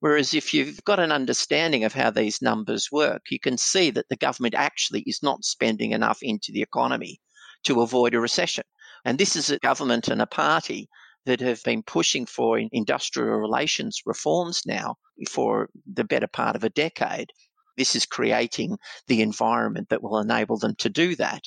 Whereas 0.00 0.34
if 0.34 0.52
you've 0.52 0.84
got 0.84 1.00
an 1.00 1.10
understanding 1.10 1.84
of 1.84 1.94
how 1.94 2.10
these 2.10 2.42
numbers 2.42 2.92
work, 2.92 3.22
you 3.30 3.40
can 3.40 3.56
see 3.56 3.90
that 3.90 4.08
the 4.10 4.16
government 4.16 4.54
actually 4.54 5.00
is 5.02 5.22
not 5.22 5.44
spending 5.44 5.92
enough 5.92 6.18
into 6.22 6.52
the 6.52 6.62
economy 6.62 7.20
to 7.64 7.80
avoid 7.80 8.14
a 8.14 8.20
recession. 8.20 8.64
And 9.04 9.18
this 9.18 9.36
is 9.36 9.50
a 9.50 9.58
government 9.58 10.08
and 10.08 10.20
a 10.20 10.26
party 10.26 10.88
that 11.24 11.40
have 11.40 11.62
been 11.64 11.82
pushing 11.82 12.26
for 12.26 12.58
industrial 12.58 13.38
relations 13.38 14.00
reforms 14.06 14.62
now 14.66 14.96
for 15.28 15.70
the 15.92 16.04
better 16.04 16.28
part 16.28 16.56
of 16.56 16.64
a 16.64 16.70
decade. 16.70 17.32
This 17.76 17.94
is 17.94 18.06
creating 18.06 18.78
the 19.06 19.22
environment 19.22 19.88
that 19.90 20.02
will 20.02 20.18
enable 20.18 20.58
them 20.58 20.74
to 20.78 20.88
do 20.88 21.14
that. 21.16 21.42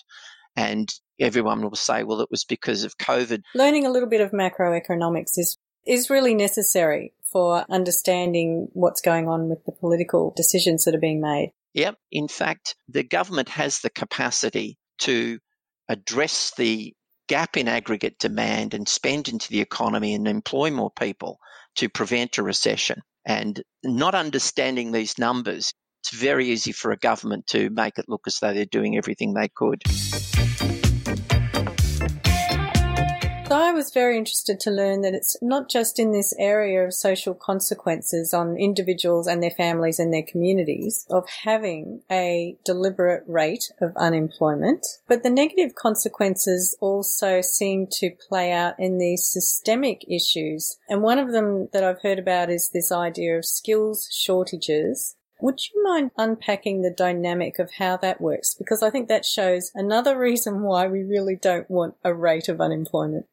And 0.55 0.93
everyone 1.19 1.61
will 1.61 1.75
say, 1.75 2.03
well, 2.03 2.21
it 2.21 2.31
was 2.31 2.43
because 2.43 2.83
of 2.83 2.97
COVID. 2.97 3.41
Learning 3.55 3.85
a 3.85 3.91
little 3.91 4.09
bit 4.09 4.21
of 4.21 4.31
macroeconomics 4.31 5.37
is, 5.37 5.57
is 5.85 6.09
really 6.09 6.33
necessary 6.33 7.13
for 7.31 7.65
understanding 7.69 8.67
what's 8.73 9.01
going 9.01 9.27
on 9.27 9.49
with 9.49 9.63
the 9.65 9.71
political 9.71 10.33
decisions 10.35 10.85
that 10.85 10.95
are 10.95 10.99
being 10.99 11.21
made. 11.21 11.51
Yep. 11.73 11.95
In 12.11 12.27
fact, 12.27 12.75
the 12.87 13.03
government 13.03 13.49
has 13.49 13.79
the 13.79 13.89
capacity 13.89 14.77
to 14.99 15.39
address 15.87 16.51
the 16.57 16.93
gap 17.27 17.57
in 17.57 17.67
aggregate 17.67 18.17
demand 18.17 18.73
and 18.73 18.89
spend 18.89 19.29
into 19.29 19.49
the 19.49 19.61
economy 19.61 20.15
and 20.15 20.27
employ 20.27 20.71
more 20.71 20.91
people 20.91 21.39
to 21.75 21.87
prevent 21.87 22.37
a 22.37 22.43
recession. 22.43 23.01
And 23.25 23.61
not 23.83 24.15
understanding 24.15 24.91
these 24.91 25.19
numbers, 25.19 25.73
it's 26.01 26.15
very 26.15 26.49
easy 26.49 26.71
for 26.71 26.91
a 26.91 26.97
government 26.97 27.47
to 27.47 27.69
make 27.69 27.97
it 27.97 28.05
look 28.07 28.27
as 28.27 28.39
though 28.39 28.53
they're 28.53 28.65
doing 28.65 28.97
everything 28.97 29.33
they 29.33 29.49
could. 29.49 29.83
I 33.51 33.71
was 33.71 33.91
very 33.91 34.17
interested 34.17 34.59
to 34.61 34.71
learn 34.71 35.01
that 35.01 35.15
it's 35.15 35.37
not 35.41 35.69
just 35.69 35.99
in 35.99 36.11
this 36.11 36.35
area 36.37 36.85
of 36.85 36.93
social 36.93 37.33
consequences 37.33 38.33
on 38.33 38.57
individuals 38.57 39.27
and 39.27 39.41
their 39.41 39.51
families 39.51 39.99
and 39.99 40.13
their 40.13 40.23
communities 40.23 41.05
of 41.09 41.27
having 41.43 42.01
a 42.11 42.57
deliberate 42.63 43.23
rate 43.27 43.71
of 43.81 43.95
unemployment, 43.97 44.85
but 45.07 45.23
the 45.23 45.29
negative 45.29 45.75
consequences 45.75 46.77
also 46.79 47.41
seem 47.41 47.87
to 47.91 48.11
play 48.27 48.51
out 48.51 48.75
in 48.77 48.97
these 48.97 49.25
systemic 49.25 50.03
issues. 50.07 50.77
And 50.87 51.01
one 51.01 51.17
of 51.17 51.31
them 51.31 51.69
that 51.73 51.83
I've 51.83 52.01
heard 52.01 52.19
about 52.19 52.49
is 52.49 52.69
this 52.69 52.91
idea 52.91 53.37
of 53.37 53.45
skills 53.45 54.07
shortages 54.11 55.15
would 55.41 55.59
you 55.67 55.83
mind 55.83 56.11
unpacking 56.17 56.81
the 56.81 56.91
dynamic 56.91 57.59
of 57.59 57.71
how 57.73 57.97
that 57.97 58.19
works? 58.21 58.53
Because 58.53 58.83
I 58.83 58.89
think 58.89 59.07
that 59.07 59.25
shows 59.25 59.71
another 59.73 60.17
reason 60.27 60.61
why 60.61 60.87
we 60.87 61.03
really 61.03 61.35
don't 61.35 61.69
want 61.69 61.95
a 62.03 62.13
rate 62.13 62.49
of 62.49 62.61
unemployment. 62.61 63.25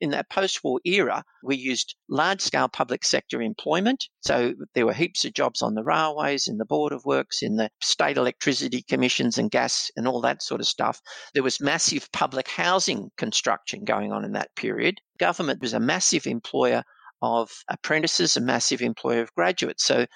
in 0.00 0.10
that 0.10 0.28
post 0.28 0.62
war 0.64 0.80
era, 0.84 1.24
we 1.42 1.56
used 1.56 1.94
large 2.08 2.40
scale 2.40 2.68
public 2.68 3.04
sector 3.04 3.40
employment. 3.40 4.08
So 4.22 4.54
there 4.74 4.84
were 4.84 4.92
heaps 4.92 5.24
of 5.24 5.32
jobs 5.32 5.62
on 5.62 5.74
the 5.74 5.84
railways, 5.84 6.48
in 6.48 6.58
the 6.58 6.64
Board 6.64 6.92
of 6.92 7.04
Works, 7.04 7.42
in 7.42 7.56
the 7.56 7.70
state 7.80 8.16
electricity 8.16 8.82
commissions 8.82 9.38
and 9.38 9.50
gas 9.50 9.90
and 9.96 10.08
all 10.08 10.20
that 10.22 10.42
sort 10.42 10.60
of 10.60 10.66
stuff. 10.66 11.00
There 11.32 11.42
was 11.42 11.60
massive 11.60 12.10
public 12.12 12.48
housing 12.48 13.10
construction 13.16 13.84
going 13.84 14.12
on 14.12 14.24
in 14.24 14.32
that 14.32 14.54
period. 14.56 15.00
Government 15.18 15.62
was 15.62 15.72
a 15.72 15.80
massive 15.80 16.26
employer 16.26 16.82
of 17.24 17.50
apprentices, 17.68 18.36
a 18.36 18.40
massive 18.40 18.82
employer 18.82 19.22
of 19.22 19.34
graduates. 19.34 19.84
So 19.84 20.06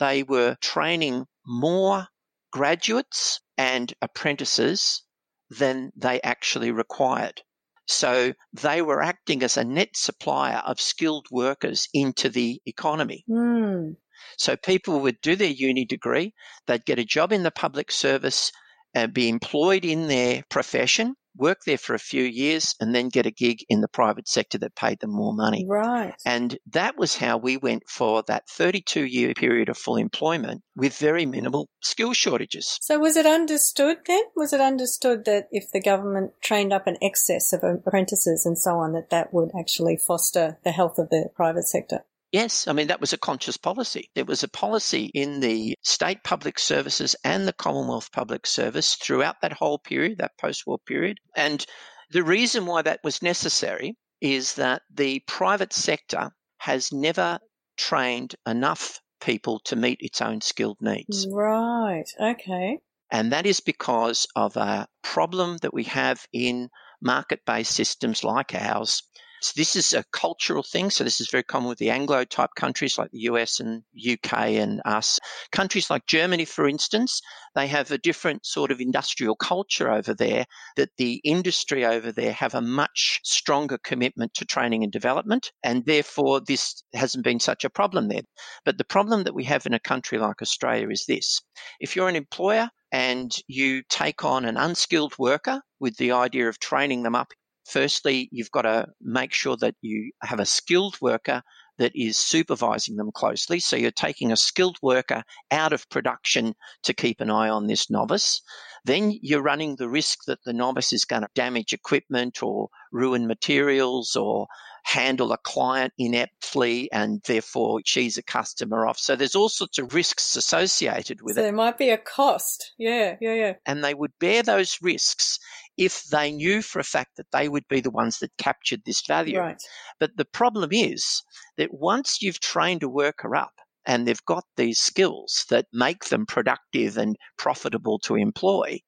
they 0.00 0.24
were 0.24 0.56
training 0.60 1.26
more 1.46 2.08
graduates 2.52 3.40
and 3.56 3.92
apprentices 4.02 5.04
than 5.48 5.92
they 5.96 6.20
actually 6.22 6.72
required. 6.72 7.40
So 7.86 8.32
they 8.52 8.82
were 8.82 9.00
acting 9.00 9.44
as 9.44 9.56
a 9.56 9.64
net 9.64 9.90
supplier 9.94 10.58
of 10.66 10.80
skilled 10.80 11.26
workers 11.30 11.88
into 11.94 12.28
the 12.28 12.60
economy. 12.66 13.24
Mm. 13.30 13.96
So 14.38 14.56
people 14.56 15.00
would 15.00 15.20
do 15.20 15.36
their 15.36 15.50
uni 15.50 15.84
degree, 15.84 16.34
they'd 16.66 16.84
get 16.84 16.98
a 16.98 17.04
job 17.04 17.32
in 17.32 17.44
the 17.44 17.52
public 17.52 17.92
service, 17.92 18.50
and 18.92 19.14
be 19.14 19.28
employed 19.28 19.84
in 19.84 20.08
their 20.08 20.42
profession, 20.48 21.14
work 21.36 21.58
there 21.66 21.78
for 21.78 21.94
a 21.94 21.98
few 21.98 22.22
years, 22.22 22.74
and 22.80 22.94
then 22.94 23.08
get 23.08 23.26
a 23.26 23.30
gig 23.30 23.64
in 23.68 23.80
the 23.80 23.88
private 23.88 24.28
sector 24.28 24.58
that 24.58 24.74
paid 24.74 25.00
them 25.00 25.10
more 25.10 25.34
money. 25.34 25.66
Right. 25.68 26.14
And 26.24 26.58
that 26.72 26.98
was 26.98 27.16
how 27.16 27.38
we 27.38 27.56
went 27.56 27.84
for 27.88 28.22
that 28.26 28.48
32 28.48 29.04
year 29.04 29.34
period 29.34 29.68
of 29.68 29.78
full 29.78 29.96
employment 29.96 30.62
with 30.74 30.96
very 30.98 31.26
minimal 31.26 31.68
skill 31.82 32.12
shortages. 32.12 32.78
So 32.80 32.98
was 32.98 33.16
it 33.16 33.26
understood 33.26 33.98
then? 34.06 34.22
Was 34.34 34.52
it 34.52 34.60
understood 34.60 35.24
that 35.24 35.48
if 35.50 35.70
the 35.72 35.80
government 35.80 36.32
trained 36.42 36.72
up 36.72 36.86
an 36.86 36.96
excess 37.02 37.52
of 37.52 37.62
apprentices 37.62 38.44
and 38.46 38.58
so 38.58 38.78
on, 38.78 38.92
that 38.92 39.10
that 39.10 39.32
would 39.32 39.50
actually 39.58 39.96
foster 39.96 40.58
the 40.64 40.72
health 40.72 40.98
of 40.98 41.10
the 41.10 41.30
private 41.34 41.66
sector? 41.68 42.04
Yes, 42.32 42.66
I 42.66 42.72
mean, 42.72 42.88
that 42.88 43.00
was 43.00 43.12
a 43.12 43.18
conscious 43.18 43.56
policy. 43.56 44.10
It 44.14 44.26
was 44.26 44.42
a 44.42 44.48
policy 44.48 45.10
in 45.14 45.40
the 45.40 45.76
state 45.82 46.24
public 46.24 46.58
services 46.58 47.14
and 47.24 47.46
the 47.46 47.52
Commonwealth 47.52 48.10
public 48.12 48.46
service 48.46 48.94
throughout 48.94 49.40
that 49.42 49.52
whole 49.52 49.78
period, 49.78 50.18
that 50.18 50.36
post 50.38 50.66
war 50.66 50.78
period. 50.78 51.18
And 51.36 51.64
the 52.10 52.24
reason 52.24 52.66
why 52.66 52.82
that 52.82 53.00
was 53.04 53.22
necessary 53.22 53.96
is 54.20 54.54
that 54.54 54.82
the 54.92 55.20
private 55.26 55.72
sector 55.72 56.30
has 56.58 56.92
never 56.92 57.38
trained 57.76 58.34
enough 58.46 59.00
people 59.20 59.60
to 59.60 59.76
meet 59.76 59.98
its 60.00 60.20
own 60.20 60.40
skilled 60.40 60.78
needs. 60.80 61.26
Right. 61.30 62.08
Okay. 62.20 62.78
And 63.10 63.32
that 63.32 63.46
is 63.46 63.60
because 63.60 64.26
of 64.34 64.56
a 64.56 64.88
problem 65.02 65.58
that 65.58 65.72
we 65.72 65.84
have 65.84 66.26
in 66.32 66.70
market 67.00 67.40
based 67.46 67.72
systems 67.72 68.24
like 68.24 68.54
ours 68.54 69.02
so 69.40 69.52
this 69.56 69.76
is 69.76 69.92
a 69.92 70.04
cultural 70.12 70.62
thing. 70.62 70.90
So 70.90 71.04
this 71.04 71.20
is 71.20 71.28
very 71.30 71.42
common 71.42 71.68
with 71.68 71.78
the 71.78 71.90
Anglo 71.90 72.24
type 72.24 72.50
countries 72.56 72.98
like 72.98 73.10
the 73.10 73.20
US 73.30 73.60
and 73.60 73.82
UK 73.94 74.32
and 74.32 74.80
us. 74.84 75.18
Countries 75.52 75.90
like 75.90 76.06
Germany, 76.06 76.44
for 76.44 76.68
instance, 76.68 77.20
they 77.54 77.66
have 77.66 77.90
a 77.90 77.98
different 77.98 78.46
sort 78.46 78.70
of 78.70 78.80
industrial 78.80 79.36
culture 79.36 79.90
over 79.90 80.14
there 80.14 80.46
that 80.76 80.90
the 80.96 81.20
industry 81.24 81.84
over 81.84 82.12
there 82.12 82.32
have 82.32 82.54
a 82.54 82.60
much 82.60 83.20
stronger 83.24 83.78
commitment 83.78 84.34
to 84.34 84.44
training 84.44 84.82
and 84.82 84.92
development. 84.92 85.52
And 85.62 85.84
therefore 85.84 86.40
this 86.40 86.82
hasn't 86.94 87.24
been 87.24 87.40
such 87.40 87.64
a 87.64 87.70
problem 87.70 88.08
there. 88.08 88.22
But 88.64 88.78
the 88.78 88.84
problem 88.84 89.24
that 89.24 89.34
we 89.34 89.44
have 89.44 89.66
in 89.66 89.74
a 89.74 89.80
country 89.80 90.18
like 90.18 90.42
Australia 90.42 90.88
is 90.90 91.04
this. 91.06 91.42
If 91.80 91.94
you're 91.94 92.08
an 92.08 92.16
employer 92.16 92.70
and 92.92 93.34
you 93.48 93.82
take 93.88 94.24
on 94.24 94.44
an 94.44 94.56
unskilled 94.56 95.14
worker 95.18 95.60
with 95.80 95.96
the 95.96 96.12
idea 96.12 96.48
of 96.48 96.58
training 96.58 97.02
them 97.02 97.14
up 97.14 97.32
Firstly, 97.66 98.28
you've 98.30 98.50
got 98.50 98.62
to 98.62 98.86
make 99.00 99.32
sure 99.32 99.56
that 99.56 99.74
you 99.80 100.12
have 100.22 100.40
a 100.40 100.46
skilled 100.46 101.00
worker 101.00 101.42
that 101.78 101.92
is 101.94 102.16
supervising 102.16 102.96
them 102.96 103.10
closely. 103.12 103.60
So 103.60 103.76
you're 103.76 103.90
taking 103.90 104.32
a 104.32 104.36
skilled 104.36 104.78
worker 104.82 105.22
out 105.50 105.72
of 105.72 105.88
production 105.90 106.54
to 106.84 106.94
keep 106.94 107.20
an 107.20 107.30
eye 107.30 107.48
on 107.48 107.66
this 107.66 107.90
novice. 107.90 108.40
Then 108.84 109.18
you're 109.20 109.42
running 109.42 109.76
the 109.76 109.88
risk 109.88 110.20
that 110.26 110.44
the 110.44 110.52
novice 110.52 110.92
is 110.92 111.04
going 111.04 111.22
to 111.22 111.28
damage 111.34 111.72
equipment 111.72 112.42
or 112.42 112.68
ruin 112.92 113.26
materials 113.26 114.14
or 114.14 114.46
handle 114.84 115.32
a 115.32 115.38
client 115.38 115.92
ineptly 115.98 116.88
and 116.92 117.20
therefore 117.26 117.80
she's 117.84 118.16
a 118.16 118.22
customer 118.22 118.86
off. 118.86 118.98
So 118.98 119.16
there's 119.16 119.34
all 119.34 119.48
sorts 119.48 119.78
of 119.78 119.92
risks 119.92 120.36
associated 120.36 121.22
with 121.22 121.34
so 121.34 121.40
it. 121.40 121.44
There 121.44 121.52
might 121.52 121.76
be 121.76 121.90
a 121.90 121.98
cost. 121.98 122.72
Yeah, 122.78 123.16
yeah, 123.20 123.34
yeah. 123.34 123.54
And 123.66 123.82
they 123.82 123.94
would 123.94 124.12
bear 124.20 124.44
those 124.44 124.78
risks 124.80 125.40
if 125.76 126.04
they 126.04 126.32
knew 126.32 126.62
for 126.62 126.78
a 126.78 126.84
fact 126.84 127.16
that 127.16 127.30
they 127.32 127.48
would 127.48 127.68
be 127.68 127.80
the 127.80 127.90
ones 127.90 128.18
that 128.18 128.36
captured 128.38 128.82
this 128.84 129.02
value. 129.06 129.38
Right. 129.38 129.62
But 130.00 130.16
the 130.16 130.24
problem 130.24 130.70
is 130.72 131.22
that 131.56 131.72
once 131.72 132.22
you've 132.22 132.40
trained 132.40 132.82
a 132.82 132.88
worker 132.88 133.36
up 133.36 133.52
and 133.84 134.06
they've 134.06 134.24
got 134.24 134.44
these 134.56 134.78
skills 134.78 135.44
that 135.50 135.66
make 135.72 136.06
them 136.06 136.26
productive 136.26 136.96
and 136.96 137.16
profitable 137.36 137.98
to 138.00 138.16
employ, 138.16 138.80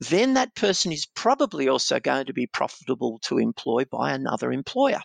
then 0.00 0.34
that 0.34 0.54
person 0.54 0.92
is 0.92 1.06
probably 1.06 1.68
also 1.68 2.00
going 2.00 2.26
to 2.26 2.32
be 2.32 2.46
profitable 2.46 3.18
to 3.20 3.38
employ 3.38 3.84
by 3.84 4.12
another 4.12 4.52
employer. 4.52 5.00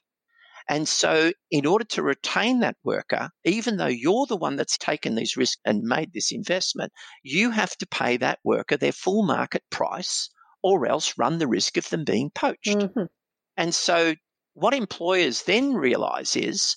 And 0.69 0.87
so, 0.87 1.31
in 1.49 1.65
order 1.65 1.85
to 1.85 2.03
retain 2.03 2.59
that 2.59 2.75
worker, 2.83 3.29
even 3.45 3.77
though 3.77 3.87
you're 3.87 4.25
the 4.25 4.35
one 4.35 4.57
that's 4.57 4.77
taken 4.77 5.15
these 5.15 5.37
risks 5.37 5.61
and 5.63 5.81
made 5.83 6.11
this 6.11 6.33
investment, 6.33 6.91
you 7.23 7.51
have 7.51 7.77
to 7.77 7.87
pay 7.87 8.17
that 8.17 8.39
worker 8.43 8.75
their 8.75 8.91
full 8.91 9.23
market 9.23 9.63
price 9.69 10.29
or 10.67 10.85
else 10.87 11.17
run 11.17 11.37
the 11.37 11.47
risk 11.47 11.77
of 11.77 11.89
them 11.89 12.03
being 12.03 12.29
poached. 12.29 12.77
Mm-hmm. 12.77 13.03
And 13.55 13.73
so, 13.73 14.15
what 14.53 14.73
employers 14.73 15.43
then 15.43 15.73
realize 15.73 16.35
is 16.35 16.75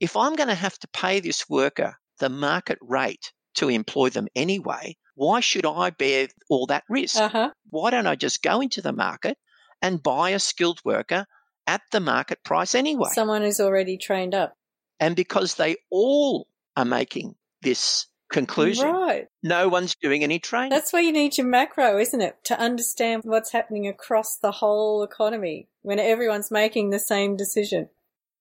if 0.00 0.16
I'm 0.16 0.34
going 0.34 0.48
to 0.48 0.54
have 0.54 0.78
to 0.78 0.88
pay 0.88 1.20
this 1.20 1.48
worker 1.48 1.94
the 2.18 2.28
market 2.28 2.78
rate 2.80 3.32
to 3.54 3.68
employ 3.68 4.10
them 4.10 4.28
anyway, 4.34 4.96
why 5.14 5.40
should 5.40 5.66
I 5.66 5.90
bear 5.90 6.28
all 6.48 6.66
that 6.66 6.84
risk? 6.88 7.16
Uh-huh. 7.16 7.50
Why 7.70 7.90
don't 7.90 8.06
I 8.06 8.16
just 8.16 8.42
go 8.42 8.60
into 8.60 8.82
the 8.82 8.92
market 8.92 9.36
and 9.82 10.02
buy 10.02 10.30
a 10.30 10.38
skilled 10.38 10.80
worker 10.84 11.26
at 11.66 11.82
the 11.92 12.00
market 12.00 12.42
price 12.44 12.74
anyway. 12.74 13.10
Someone 13.12 13.42
who's 13.42 13.60
already 13.60 13.98
trained 13.98 14.34
up. 14.34 14.54
And 14.98 15.14
because 15.14 15.54
they 15.54 15.76
all 15.90 16.48
are 16.76 16.84
making 16.84 17.34
this 17.62 18.06
conclusion, 18.30 18.88
Right. 18.90 19.26
no 19.42 19.68
one's 19.68 19.94
doing 20.00 20.22
any 20.22 20.38
training. 20.38 20.70
That's 20.70 20.92
where 20.92 21.02
you 21.02 21.12
need 21.12 21.38
your 21.38 21.46
macro, 21.46 21.98
isn't 21.98 22.20
it? 22.20 22.36
To 22.44 22.58
understand 22.58 23.22
what's 23.24 23.52
happening 23.52 23.86
across 23.88 24.36
the 24.36 24.52
whole 24.52 25.02
economy 25.02 25.68
when 25.82 25.98
everyone's 25.98 26.50
making 26.50 26.90
the 26.90 26.98
same 26.98 27.36
decision. 27.36 27.88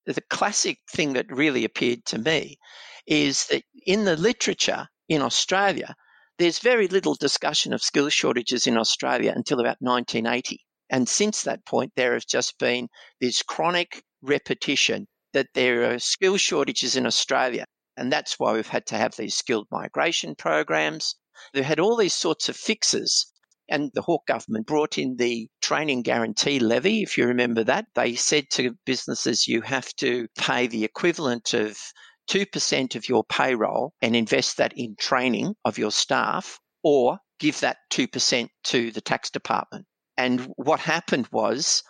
the 0.06 0.22
classic 0.30 0.80
thing 0.90 1.14
that 1.14 1.30
really 1.30 1.66
appeared 1.66 2.06
to 2.06 2.18
me 2.18 2.58
is 3.06 3.46
that 3.48 3.64
in 3.86 4.06
the 4.06 4.16
literature 4.16 4.88
in 5.10 5.22
Australia, 5.22 5.94
there's 6.38 6.60
very 6.60 6.88
little 6.88 7.16
discussion 7.16 7.74
of 7.74 7.82
skill 7.84 8.08
shortages 8.08 8.68
in 8.68 8.78
Australia 8.78 9.34
until 9.36 9.60
about 9.60 9.76
1980. 9.82 10.62
And 10.90 11.10
since 11.10 11.44
that 11.44 11.66
point, 11.66 11.92
there 11.98 12.14
has 12.14 12.24
just 12.24 12.58
been 12.58 12.88
this 13.20 13.44
chronic 13.44 14.02
repetition 14.22 15.08
that 15.34 15.48
there 15.54 15.92
are 15.92 16.00
skill 16.00 16.38
shortages 16.38 16.96
in 16.96 17.06
Australia. 17.06 17.66
And 17.98 18.12
that's 18.12 18.40
why 18.40 18.54
we've 18.54 18.68
had 18.68 18.86
to 18.88 18.98
have 18.98 19.16
these 19.16 19.36
skilled 19.36 19.68
migration 19.72 20.36
programs. 20.36 21.16
They 21.54 21.64
had 21.64 21.80
all 21.80 21.98
these 21.98 22.14
sorts 22.14 22.48
of 22.48 22.56
fixes. 22.56 23.32
And 23.70 23.92
the 23.94 24.02
Hawke 24.02 24.28
government 24.28 24.66
brought 24.66 24.98
in 24.98 25.18
the 25.18 25.50
training 25.62 26.04
guarantee 26.04 26.60
levy, 26.60 27.02
if 27.02 27.18
you 27.18 27.26
remember 27.26 27.64
that. 27.66 27.86
They 27.96 28.16
said 28.16 28.46
to 28.52 28.78
businesses, 28.86 29.48
you 29.48 29.62
have 29.62 29.94
to 29.96 30.28
pay 30.38 30.68
the 30.68 30.86
equivalent 30.86 31.54
of 31.54 31.78
2% 32.30 32.96
of 32.96 33.10
your 33.10 33.24
payroll 33.26 33.94
and 34.02 34.16
invest 34.16 34.58
that 34.58 34.74
in 34.78 34.96
training 34.98 35.56
of 35.66 35.78
your 35.78 35.92
staff, 35.92 36.60
or 36.84 37.20
give 37.40 37.60
that 37.60 37.78
2% 37.92 38.48
to 38.66 38.92
the 38.92 39.02
tax 39.02 39.30
department. 39.30 39.86
And 40.18 40.42
what 40.56 40.80
happened 40.80 41.28
was 41.32 41.84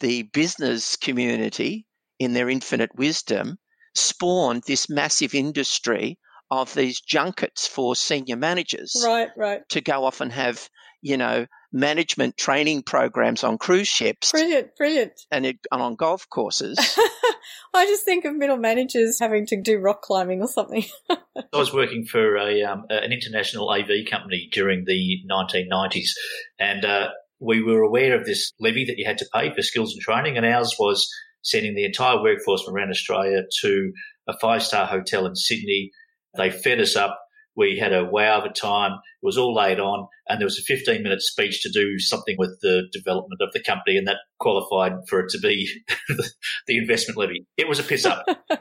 the 0.00 0.24
business 0.24 0.96
community, 0.96 1.86
in 2.18 2.32
their 2.32 2.48
infinite 2.48 2.94
wisdom, 2.94 3.56
spawned 3.94 4.62
this 4.66 4.88
massive 4.88 5.34
industry 5.34 6.18
of 6.50 6.74
these 6.74 7.00
junkets 7.00 7.66
for 7.66 7.96
senior 7.96 8.36
managers 8.36 9.02
Right, 9.04 9.28
right. 9.36 9.68
to 9.70 9.80
go 9.80 10.04
off 10.04 10.20
and 10.20 10.30
have, 10.32 10.68
you 11.00 11.16
know, 11.16 11.46
management 11.72 12.36
training 12.36 12.82
programs 12.82 13.42
on 13.42 13.58
cruise 13.58 13.88
ships 13.88 14.30
Brilliant, 14.30 14.76
brilliant. 14.76 15.12
and, 15.32 15.44
it, 15.46 15.58
and 15.72 15.82
on 15.82 15.96
golf 15.96 16.28
courses. 16.30 16.78
I 17.74 17.86
just 17.86 18.04
think 18.04 18.24
of 18.24 18.36
middle 18.36 18.56
managers 18.56 19.18
having 19.18 19.46
to 19.46 19.60
do 19.60 19.78
rock 19.78 20.02
climbing 20.02 20.40
or 20.40 20.46
something. 20.48 20.84
I 21.10 21.42
was 21.52 21.72
working 21.74 22.06
for 22.06 22.36
a 22.36 22.62
um, 22.62 22.84
an 22.90 23.12
international 23.12 23.68
AV 23.70 24.06
company 24.08 24.48
during 24.52 24.84
the 24.86 25.18
1990s, 25.28 26.10
and 26.58 26.84
uh, 26.84 27.08
we 27.40 27.62
were 27.62 27.82
aware 27.82 28.16
of 28.18 28.24
this 28.24 28.52
levy 28.60 28.84
that 28.86 28.96
you 28.98 29.04
had 29.04 29.18
to 29.18 29.26
pay 29.34 29.52
for 29.52 29.62
skills 29.62 29.92
and 29.92 30.00
training, 30.00 30.36
and 30.36 30.46
ours 30.46 30.74
was 30.78 31.08
sending 31.44 31.74
the 31.74 31.84
entire 31.84 32.22
workforce 32.22 32.64
from 32.64 32.74
around 32.74 32.90
Australia 32.90 33.42
to 33.62 33.92
a 34.28 34.38
five 34.40 34.62
star 34.62 34.86
hotel 34.86 35.26
in 35.26 35.36
Sydney. 35.36 35.90
They 36.36 36.50
fed 36.50 36.80
us 36.80 36.96
up. 36.96 37.20
We 37.56 37.78
had 37.78 37.92
a 37.92 38.04
wow 38.04 38.38
of 38.40 38.44
a 38.44 38.52
time. 38.52 38.92
It 38.92 39.26
was 39.26 39.38
all 39.38 39.54
laid 39.54 39.78
on, 39.78 40.08
and 40.28 40.40
there 40.40 40.46
was 40.46 40.58
a 40.58 40.62
15 40.62 41.02
minute 41.02 41.22
speech 41.22 41.62
to 41.62 41.70
do 41.70 42.00
something 42.00 42.34
with 42.36 42.58
the 42.62 42.88
development 42.92 43.40
of 43.40 43.52
the 43.52 43.62
company, 43.62 43.96
and 43.96 44.08
that 44.08 44.16
qualified 44.40 44.92
for 45.08 45.20
it 45.20 45.30
to 45.30 45.38
be 45.38 45.70
the 46.66 46.76
investment 46.76 47.16
levy. 47.16 47.46
It 47.56 47.68
was 47.68 47.78
a 47.78 47.84
piss 47.84 48.04
up. 48.04 48.24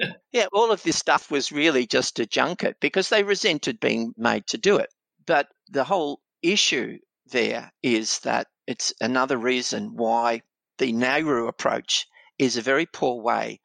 yeah, 0.32 0.46
all 0.52 0.70
of 0.70 0.82
this 0.82 0.96
stuff 0.96 1.30
was 1.30 1.52
really 1.52 1.86
just 1.86 2.18
a 2.18 2.26
junket 2.26 2.76
because 2.80 3.08
they 3.08 3.22
resented 3.22 3.80
being 3.80 4.12
made 4.16 4.46
to 4.48 4.58
do 4.58 4.76
it. 4.76 4.88
But 5.26 5.48
the 5.68 5.84
whole 5.84 6.20
issue 6.42 6.98
there 7.26 7.70
is 7.82 8.20
that 8.20 8.46
it's 8.66 8.92
another 9.00 9.36
reason 9.36 9.94
why 9.94 10.42
the 10.80 10.92
NAIRU 10.92 11.46
approach 11.46 12.08
is 12.38 12.56
a 12.56 12.62
very 12.62 12.86
poor 12.86 13.20
way 13.22 13.60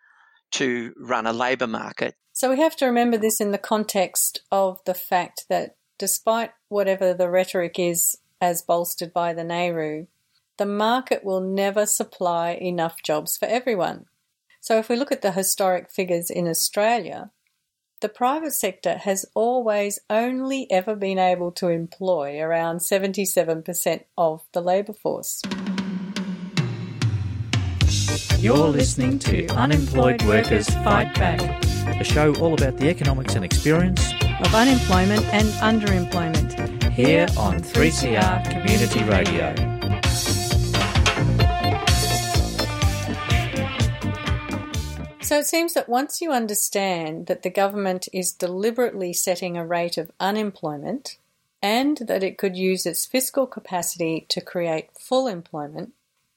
to 0.52 0.94
run 0.98 1.26
a 1.26 1.34
labour 1.34 1.66
market. 1.66 2.14
So 2.34 2.50
we 2.50 2.60
have 2.60 2.76
to 2.76 2.86
remember 2.86 3.18
this 3.18 3.40
in 3.40 3.52
the 3.52 3.58
context 3.58 4.42
of 4.52 4.80
the 4.86 4.94
fact 4.94 5.46
that 5.50 5.78
despite 5.98 6.52
whatever 6.68 7.14
the 7.14 7.30
rhetoric 7.30 7.80
is 7.80 8.18
as 8.42 8.62
bolstered 8.62 9.14
by 9.14 9.34
the 9.34 9.44
NAIRU, 9.44 10.08
the 10.58 10.66
market 10.66 11.24
will 11.24 11.40
never 11.40 11.86
supply 11.86 12.52
enough 12.52 13.02
jobs 13.02 13.38
for 13.38 13.46
everyone. 13.46 14.06
So 14.60 14.78
if 14.78 14.90
we 14.90 14.98
look 14.98 15.12
at 15.12 15.22
the 15.22 15.32
historic 15.32 15.90
figures 15.90 16.30
in 16.30 16.50
Australia, 16.50 17.32
the 18.02 18.10
private 18.10 18.54
sector 18.54 18.98
has 18.98 19.26
always 19.34 20.00
only 20.10 20.70
ever 20.70 20.96
been 20.96 21.18
able 21.18 21.52
to 21.54 21.70
employ 21.70 22.42
around 22.42 22.80
77% 22.80 24.04
of 24.18 24.44
the 24.52 24.62
labour 24.62 24.94
force. 24.94 25.42
You're 28.40 28.68
listening 28.68 29.18
to 29.20 29.48
Unemployed 29.48 30.22
Workers 30.24 30.70
Fight 30.70 31.14
Back, 31.16 31.42
a 32.00 32.04
show 32.04 32.36
all 32.36 32.54
about 32.54 32.78
the 32.78 32.90
economics 32.90 33.34
and 33.36 33.44
experience 33.44 34.14
of 34.40 34.54
unemployment 34.54 35.24
and 35.34 35.48
underemployment 35.62 36.92
here 36.92 37.28
on 37.38 37.60
3CR 37.60 38.52
Community 38.52 39.04
Radio. 39.06 39.56
So 45.22 45.40
it 45.40 45.48
seems 45.48 45.74
that 45.74 45.90
once 45.90 46.22
you 46.22 46.32
understand 46.32 47.26
that 47.26 47.42
the 47.42 47.50
government 47.50 48.08
is 48.14 48.32
deliberately 48.32 49.12
setting 49.12 49.58
a 49.58 49.66
rate 49.66 49.98
of 49.98 50.12
unemployment 50.20 51.18
and 51.64 51.98
that 51.98 52.24
it 52.24 52.38
could 52.38 52.56
use 52.56 52.86
its 52.86 53.08
fiscal 53.08 53.48
capacity 53.48 54.28
to 54.30 54.40
create 54.40 54.90
full 55.00 55.28
employment, 55.28 55.94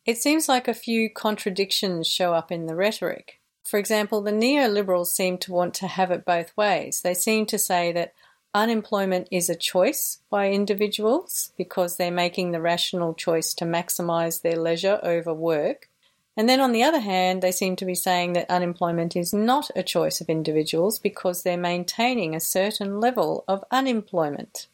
it 0.09 0.17
seems 0.17 0.49
like 0.49 0.67
a 0.67 0.73
few 0.73 1.11
contradictions 1.11 2.07
show 2.07 2.33
up 2.33 2.51
in 2.51 2.65
the 2.65 2.75
rhetoric. 2.75 3.41
For 3.63 3.79
example, 3.79 4.23
the 4.23 4.31
neoliberals 4.31 5.09
seem 5.09 5.37
to 5.37 5.53
want 5.53 5.75
to 5.75 5.87
have 5.87 6.11
it 6.11 6.25
both 6.25 6.57
ways. 6.57 7.03
They 7.03 7.13
seem 7.13 7.45
to 7.45 7.59
say 7.59 7.93
that 7.93 8.15
unemployment 8.55 9.29
is 9.31 9.51
a 9.51 9.55
choice 9.55 10.21
by 10.31 10.51
individuals 10.51 11.53
because 11.59 11.99
they're 11.99 12.11
making 12.11 12.53
the 12.53 12.61
rational 12.63 13.13
choice 13.13 13.53
to 13.53 13.67
maximize 13.67 14.41
their 14.41 14.57
leisure 14.57 14.99
over 15.03 15.35
work. 15.35 15.91
And 16.39 16.49
then 16.49 16.59
on 16.59 16.73
the 16.73 16.85
other 16.85 17.01
hand, 17.01 17.43
they 17.43 17.53
seem 17.53 17.77
to 17.77 17.85
be 17.85 17.95
saying 17.95 18.33
that 18.33 18.49
unemployment 18.49 19.15
is 19.15 19.35
not 19.35 19.71
a 19.77 19.83
choice 19.83 20.23
of 20.23 20.31
individuals 20.31 20.99
because 20.99 21.43
they're 21.43 21.59
maintaining 21.59 22.35
a 22.35 22.41
certain 22.41 22.99
level 22.99 23.45
of 23.47 23.63
unemployment. 23.71 24.69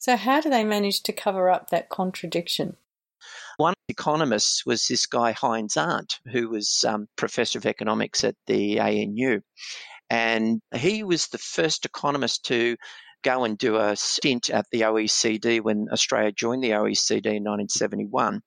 So, 0.00 0.16
how 0.16 0.40
do 0.40 0.50
they 0.50 0.64
manage 0.64 1.04
to 1.04 1.12
cover 1.12 1.48
up 1.48 1.70
that 1.70 1.88
contradiction? 1.88 2.76
One 3.92 3.98
economist 3.98 4.62
was 4.64 4.86
this 4.86 5.04
guy 5.04 5.32
Heinz 5.32 5.76
Arndt, 5.76 6.18
who 6.32 6.48
was 6.48 6.82
um, 6.88 7.08
professor 7.16 7.58
of 7.58 7.66
economics 7.66 8.24
at 8.24 8.36
the 8.46 8.80
ANU. 8.80 9.42
And 10.08 10.62
he 10.74 11.02
was 11.02 11.26
the 11.26 11.36
first 11.36 11.84
economist 11.84 12.46
to 12.46 12.76
go 13.22 13.44
and 13.44 13.58
do 13.58 13.76
a 13.76 13.94
stint 13.94 14.48
at 14.48 14.64
the 14.72 14.80
OECD 14.80 15.60
when 15.60 15.88
Australia 15.92 16.32
joined 16.32 16.64
the 16.64 16.70
OECD 16.70 17.26
in 17.26 17.44
1971. 17.44 18.40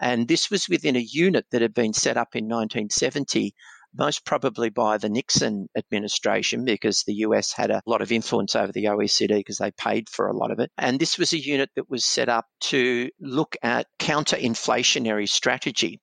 And 0.00 0.28
this 0.28 0.48
was 0.48 0.68
within 0.68 0.94
a 0.94 1.00
unit 1.00 1.46
that 1.50 1.62
had 1.62 1.74
been 1.74 1.92
set 1.92 2.16
up 2.16 2.36
in 2.36 2.44
1970 2.44 3.56
most 3.98 4.24
probably 4.24 4.70
by 4.70 4.96
the 4.96 5.08
Nixon 5.08 5.68
administration 5.76 6.64
because 6.64 7.02
the 7.02 7.14
US 7.14 7.52
had 7.52 7.70
a 7.70 7.82
lot 7.84 8.00
of 8.00 8.12
influence 8.12 8.54
over 8.54 8.72
the 8.72 8.84
OECD 8.84 9.28
because 9.28 9.58
they 9.58 9.72
paid 9.72 10.08
for 10.08 10.28
a 10.28 10.36
lot 10.36 10.52
of 10.52 10.60
it. 10.60 10.70
And 10.78 11.00
this 11.00 11.18
was 11.18 11.32
a 11.32 11.38
unit 11.38 11.70
that 11.76 11.90
was 11.90 12.04
set 12.04 12.28
up 12.28 12.46
to 12.60 13.10
look 13.20 13.56
at 13.62 13.86
counter 13.98 14.36
inflationary 14.36 15.28
strategy. 15.28 16.00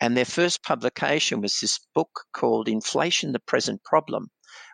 And 0.00 0.16
their 0.16 0.24
first 0.24 0.62
publication 0.62 1.40
was 1.40 1.58
this 1.60 1.80
book 1.94 2.24
called 2.32 2.68
Inflation 2.68 3.32
the 3.32 3.40
Present 3.40 3.82
Problem, 3.84 4.28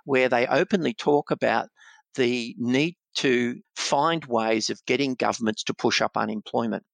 where 0.05 0.29
they 0.29 0.47
openly 0.47 0.95
talk 0.95 1.31
about 1.31 1.69
the 2.15 2.55
need 2.59 2.97
to 3.17 3.61
find 3.77 4.25
ways 4.27 4.71
of 4.71 4.85
getting 4.87 5.15
governments 5.15 5.65
to 5.65 5.75
push 5.75 6.01
up 6.03 6.17
unemployment. 6.17 6.85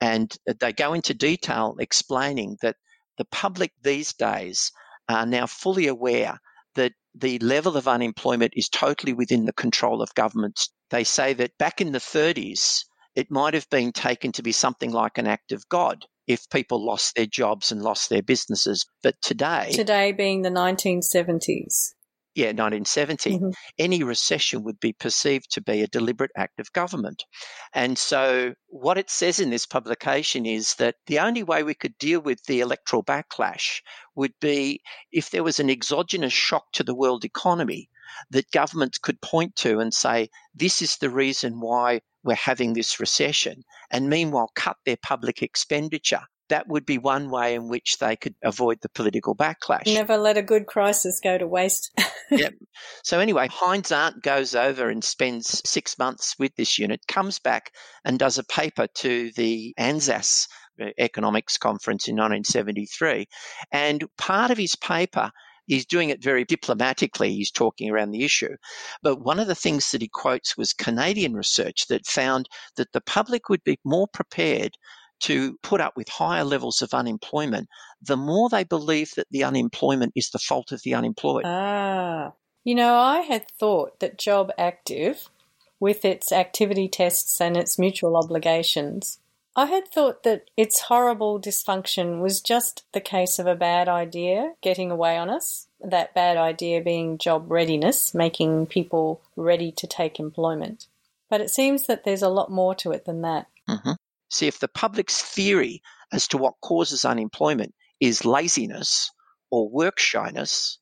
And 0.00 0.34
they 0.60 0.72
go 0.72 0.92
into 0.92 1.14
detail 1.14 1.76
explaining 1.78 2.58
that 2.62 2.76
the 3.16 3.24
public 3.26 3.72
these 3.82 4.12
days 4.12 4.72
are 5.08 5.26
now 5.26 5.46
fully 5.46 5.86
aware 5.86 6.38
that 6.74 6.92
the 7.14 7.38
level 7.38 7.76
of 7.76 7.86
unemployment 7.86 8.52
is 8.56 8.68
totally 8.68 9.12
within 9.12 9.44
the 9.44 9.52
control 9.52 10.02
of 10.02 10.14
governments. 10.14 10.70
They 10.90 11.04
say 11.04 11.32
that 11.34 11.56
back 11.58 11.80
in 11.80 11.92
the 11.92 11.98
30s, 11.98 12.80
it 13.14 13.30
might 13.30 13.54
have 13.54 13.68
been 13.70 13.92
taken 13.92 14.32
to 14.32 14.42
be 14.42 14.52
something 14.52 14.90
like 14.90 15.18
an 15.18 15.26
act 15.26 15.52
of 15.52 15.68
God 15.68 16.04
if 16.26 16.48
people 16.50 16.84
lost 16.84 17.14
their 17.14 17.26
jobs 17.26 17.70
and 17.70 17.82
lost 17.82 18.08
their 18.10 18.22
businesses. 18.22 18.84
But 19.02 19.14
today. 19.22 19.70
Today 19.72 20.12
being 20.12 20.42
the 20.42 20.50
1970s 20.50 21.92
yeah, 22.34 22.46
1970, 22.46 23.30
mm-hmm. 23.30 23.50
any 23.78 24.02
recession 24.02 24.64
would 24.64 24.80
be 24.80 24.92
perceived 24.92 25.52
to 25.52 25.60
be 25.60 25.82
a 25.82 25.86
deliberate 25.86 26.32
act 26.36 26.58
of 26.58 26.72
government. 26.72 27.24
And 27.72 27.96
so, 27.96 28.54
what 28.66 28.98
it 28.98 29.08
says 29.08 29.38
in 29.38 29.50
this 29.50 29.66
publication 29.66 30.44
is 30.44 30.74
that 30.76 30.96
the 31.06 31.20
only 31.20 31.44
way 31.44 31.62
we 31.62 31.74
could 31.74 31.96
deal 31.98 32.20
with 32.20 32.42
the 32.44 32.60
electoral 32.60 33.04
backlash 33.04 33.82
would 34.16 34.34
be 34.40 34.80
if 35.12 35.30
there 35.30 35.44
was 35.44 35.60
an 35.60 35.70
exogenous 35.70 36.32
shock 36.32 36.64
to 36.72 36.82
the 36.82 36.94
world 36.94 37.24
economy 37.24 37.88
that 38.30 38.50
governments 38.50 38.98
could 38.98 39.20
point 39.20 39.54
to 39.56 39.78
and 39.78 39.94
say, 39.94 40.28
this 40.54 40.82
is 40.82 40.96
the 40.96 41.10
reason 41.10 41.60
why 41.60 42.00
we're 42.24 42.34
having 42.34 42.72
this 42.72 42.98
recession, 42.98 43.62
and 43.90 44.08
meanwhile 44.08 44.50
cut 44.54 44.76
their 44.84 44.96
public 44.96 45.42
expenditure 45.42 46.22
that 46.48 46.68
would 46.68 46.84
be 46.84 46.98
one 46.98 47.30
way 47.30 47.54
in 47.54 47.68
which 47.68 47.98
they 47.98 48.16
could 48.16 48.34
avoid 48.42 48.78
the 48.80 48.88
political 48.88 49.34
backlash. 49.34 49.86
Never 49.86 50.16
let 50.16 50.36
a 50.36 50.42
good 50.42 50.66
crisis 50.66 51.20
go 51.22 51.38
to 51.38 51.46
waste. 51.46 51.90
yep. 52.30 52.54
So 53.02 53.20
anyway, 53.20 53.48
Heinz 53.50 53.92
Arndt 53.92 54.22
goes 54.22 54.54
over 54.54 54.88
and 54.88 55.02
spends 55.02 55.62
six 55.68 55.98
months 55.98 56.36
with 56.38 56.54
this 56.56 56.78
unit, 56.78 57.06
comes 57.06 57.38
back 57.38 57.72
and 58.04 58.18
does 58.18 58.38
a 58.38 58.44
paper 58.44 58.86
to 58.94 59.30
the 59.36 59.74
ANZAAS 59.78 60.48
uh, 60.80 60.86
economics 60.98 61.56
conference 61.56 62.08
in 62.08 62.16
1973. 62.16 63.26
And 63.72 64.04
part 64.16 64.50
of 64.50 64.58
his 64.58 64.76
paper 64.76 65.30
he's 65.66 65.86
doing 65.86 66.10
it 66.10 66.22
very 66.22 66.44
diplomatically. 66.44 67.32
He's 67.32 67.50
talking 67.50 67.90
around 67.90 68.10
the 68.10 68.24
issue. 68.24 68.56
But 69.02 69.20
one 69.20 69.38
of 69.38 69.46
the 69.46 69.54
things 69.54 69.90
that 69.90 70.02
he 70.02 70.08
quotes 70.08 70.56
was 70.56 70.72
Canadian 70.72 71.34
research 71.34 71.86
that 71.88 72.06
found 72.06 72.48
that 72.76 72.92
the 72.92 73.00
public 73.00 73.48
would 73.48 73.64
be 73.64 73.78
more 73.84 74.08
prepared 74.08 74.76
to 75.24 75.58
put 75.62 75.80
up 75.80 75.96
with 75.96 76.08
higher 76.08 76.44
levels 76.44 76.82
of 76.82 76.92
unemployment, 76.92 77.68
the 78.02 78.16
more 78.16 78.48
they 78.48 78.64
believe 78.64 79.12
that 79.16 79.26
the 79.30 79.44
unemployment 79.44 80.12
is 80.14 80.30
the 80.30 80.38
fault 80.38 80.70
of 80.70 80.82
the 80.82 80.94
unemployed. 80.94 81.44
Ah. 81.46 82.32
You 82.62 82.74
know, 82.74 82.94
I 82.94 83.20
had 83.20 83.50
thought 83.50 84.00
that 84.00 84.18
Job 84.18 84.50
Active, 84.58 85.28
with 85.80 86.04
its 86.04 86.30
activity 86.30 86.88
tests 86.88 87.40
and 87.40 87.56
its 87.56 87.78
mutual 87.78 88.16
obligations, 88.16 89.18
I 89.56 89.66
had 89.66 89.88
thought 89.88 90.24
that 90.24 90.50
its 90.56 90.80
horrible 90.80 91.40
dysfunction 91.40 92.20
was 92.20 92.40
just 92.40 92.84
the 92.92 93.00
case 93.00 93.38
of 93.38 93.46
a 93.46 93.54
bad 93.54 93.88
idea 93.88 94.54
getting 94.62 94.90
away 94.90 95.16
on 95.16 95.30
us. 95.30 95.68
That 95.80 96.14
bad 96.14 96.36
idea 96.36 96.82
being 96.82 97.18
job 97.18 97.50
readiness, 97.50 98.14
making 98.14 98.66
people 98.66 99.20
ready 99.36 99.70
to 99.72 99.86
take 99.86 100.18
employment. 100.18 100.86
But 101.30 101.40
it 101.40 101.50
seems 101.50 101.86
that 101.86 102.04
there's 102.04 102.22
a 102.22 102.28
lot 102.28 102.50
more 102.50 102.74
to 102.76 102.90
it 102.90 103.04
than 103.04 103.22
that. 103.22 103.46
Mm-hmm. 103.68 103.92
See, 104.34 104.48
if 104.48 104.58
the 104.58 104.66
public's 104.66 105.22
theory 105.22 105.80
as 106.12 106.26
to 106.26 106.38
what 106.38 106.60
causes 106.60 107.04
unemployment 107.04 107.72
is 108.00 108.24
laziness 108.24 109.08
or 109.52 109.70
work 109.70 110.00
shyness, 110.00 110.80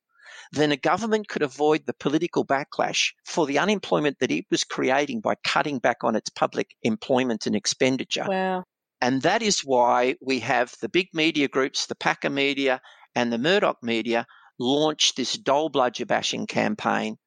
then 0.52 0.72
a 0.72 0.76
government 0.78 1.28
could 1.28 1.42
avoid 1.42 1.84
the 1.84 1.92
political 1.92 2.46
backlash 2.46 3.12
for 3.26 3.46
the 3.46 3.58
unemployment 3.58 4.20
that 4.20 4.30
it 4.30 4.46
was 4.50 4.64
creating 4.64 5.20
by 5.20 5.34
cutting 5.44 5.80
back 5.80 5.98
on 6.02 6.16
its 6.16 6.30
public 6.30 6.70
employment 6.82 7.46
and 7.46 7.54
expenditure. 7.54 8.24
Wow. 8.26 8.64
And 9.02 9.20
that 9.20 9.42
is 9.42 9.60
why 9.60 10.16
we 10.22 10.38
have 10.38 10.74
the 10.80 10.88
big 10.88 11.08
media 11.12 11.46
groups, 11.46 11.84
the 11.84 11.94
Packer 11.94 12.30
media 12.30 12.81
and 13.14 13.31
the 13.31 13.37
Murdoch 13.37 13.83
media, 13.83 14.27
launch 14.58 15.14
this 15.14 15.35
dole 15.35 15.68
bludger 15.68 16.06
bashing 16.06 16.46
campaign 16.46 17.18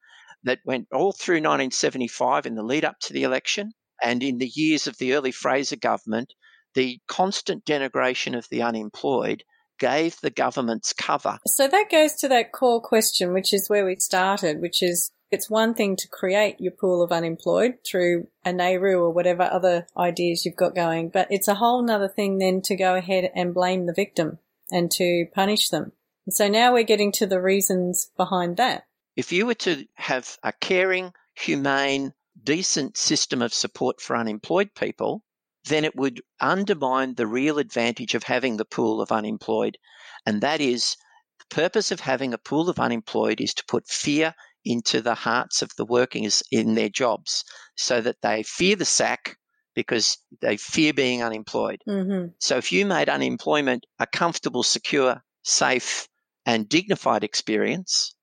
that 0.42 0.58
went 0.64 0.88
all 0.92 1.12
through 1.12 1.36
1975 1.36 2.46
in 2.46 2.56
the 2.56 2.64
lead 2.64 2.84
up 2.84 2.98
to 3.02 3.12
the 3.12 3.22
election 3.22 3.70
and 4.02 4.22
in 4.22 4.38
the 4.38 4.50
years 4.54 4.86
of 4.86 4.98
the 4.98 5.14
early 5.14 5.32
Fraser 5.32 5.76
government, 5.76 6.34
the 6.74 7.00
constant 7.08 7.64
denigration 7.64 8.36
of 8.36 8.46
the 8.50 8.62
unemployed 8.62 9.42
gave 9.78 10.20
the 10.20 10.30
government's 10.30 10.92
cover. 10.92 11.38
So 11.46 11.68
that 11.68 11.90
goes 11.90 12.14
to 12.16 12.28
that 12.28 12.52
core 12.52 12.80
question, 12.80 13.32
which 13.32 13.52
is 13.52 13.68
where 13.68 13.84
we 13.84 13.96
started, 13.96 14.60
which 14.60 14.82
is 14.82 15.10
It's 15.30 15.50
one 15.50 15.74
thing 15.74 15.96
to 15.96 16.08
create 16.08 16.60
your 16.60 16.72
pool 16.72 17.02
of 17.02 17.10
unemployed 17.10 17.78
through 17.84 18.28
a 18.44 18.50
NAIRU 18.50 19.00
or 19.00 19.10
whatever 19.10 19.42
other 19.42 19.86
ideas 19.96 20.44
you've 20.44 20.56
got 20.56 20.74
going, 20.74 21.08
but 21.08 21.26
it's 21.30 21.48
a 21.48 21.56
whole 21.56 21.82
nother 21.82 22.08
thing 22.08 22.38
then 22.38 22.62
to 22.62 22.76
go 22.76 22.94
ahead 22.94 23.30
and 23.34 23.52
blame 23.52 23.86
the 23.86 23.92
victim 23.92 24.38
and 24.70 24.90
to 24.92 25.26
punish 25.34 25.68
them. 25.68 25.92
And 26.26 26.34
so 26.34 26.48
now 26.48 26.72
we're 26.72 26.84
getting 26.84 27.12
to 27.12 27.26
the 27.26 27.40
reasons 27.40 28.10
behind 28.16 28.56
that. 28.56 28.86
If 29.16 29.32
you 29.32 29.46
were 29.46 29.54
to 29.54 29.86
have 29.94 30.38
a 30.42 30.52
caring, 30.52 31.12
humane, 31.34 32.12
decent 32.46 32.96
system 32.96 33.42
of 33.42 33.52
support 33.52 34.00
for 34.00 34.16
unemployed 34.16 34.70
people, 34.74 35.22
then 35.64 35.84
it 35.84 35.96
would 35.96 36.22
undermine 36.40 37.14
the 37.14 37.26
real 37.26 37.58
advantage 37.58 38.14
of 38.14 38.22
having 38.22 38.56
the 38.56 38.64
pool 38.64 39.02
of 39.02 39.10
unemployed. 39.10 39.76
And 40.24 40.40
that 40.40 40.60
is 40.60 40.96
the 41.40 41.54
purpose 41.54 41.90
of 41.90 42.00
having 42.00 42.32
a 42.32 42.38
pool 42.38 42.70
of 42.70 42.78
unemployed 42.78 43.40
is 43.40 43.52
to 43.54 43.64
put 43.66 43.88
fear 43.88 44.34
into 44.64 45.00
the 45.00 45.14
hearts 45.14 45.60
of 45.60 45.70
the 45.76 45.84
workers 45.84 46.42
in 46.50 46.74
their 46.74 46.88
jobs 46.88 47.44
so 47.76 48.00
that 48.00 48.22
they 48.22 48.42
fear 48.42 48.76
the 48.76 48.84
sack 48.84 49.36
because 49.74 50.16
they 50.40 50.56
fear 50.56 50.92
being 50.92 51.22
unemployed. 51.22 51.82
Mm-hmm. 51.86 52.28
So 52.38 52.56
if 52.56 52.72
you 52.72 52.86
made 52.86 53.08
unemployment 53.08 53.84
a 53.98 54.06
comfortable, 54.06 54.62
secure, 54.62 55.22
safe, 55.42 56.08
and 56.46 56.68
dignified 56.68 57.24
experience, 57.24 58.14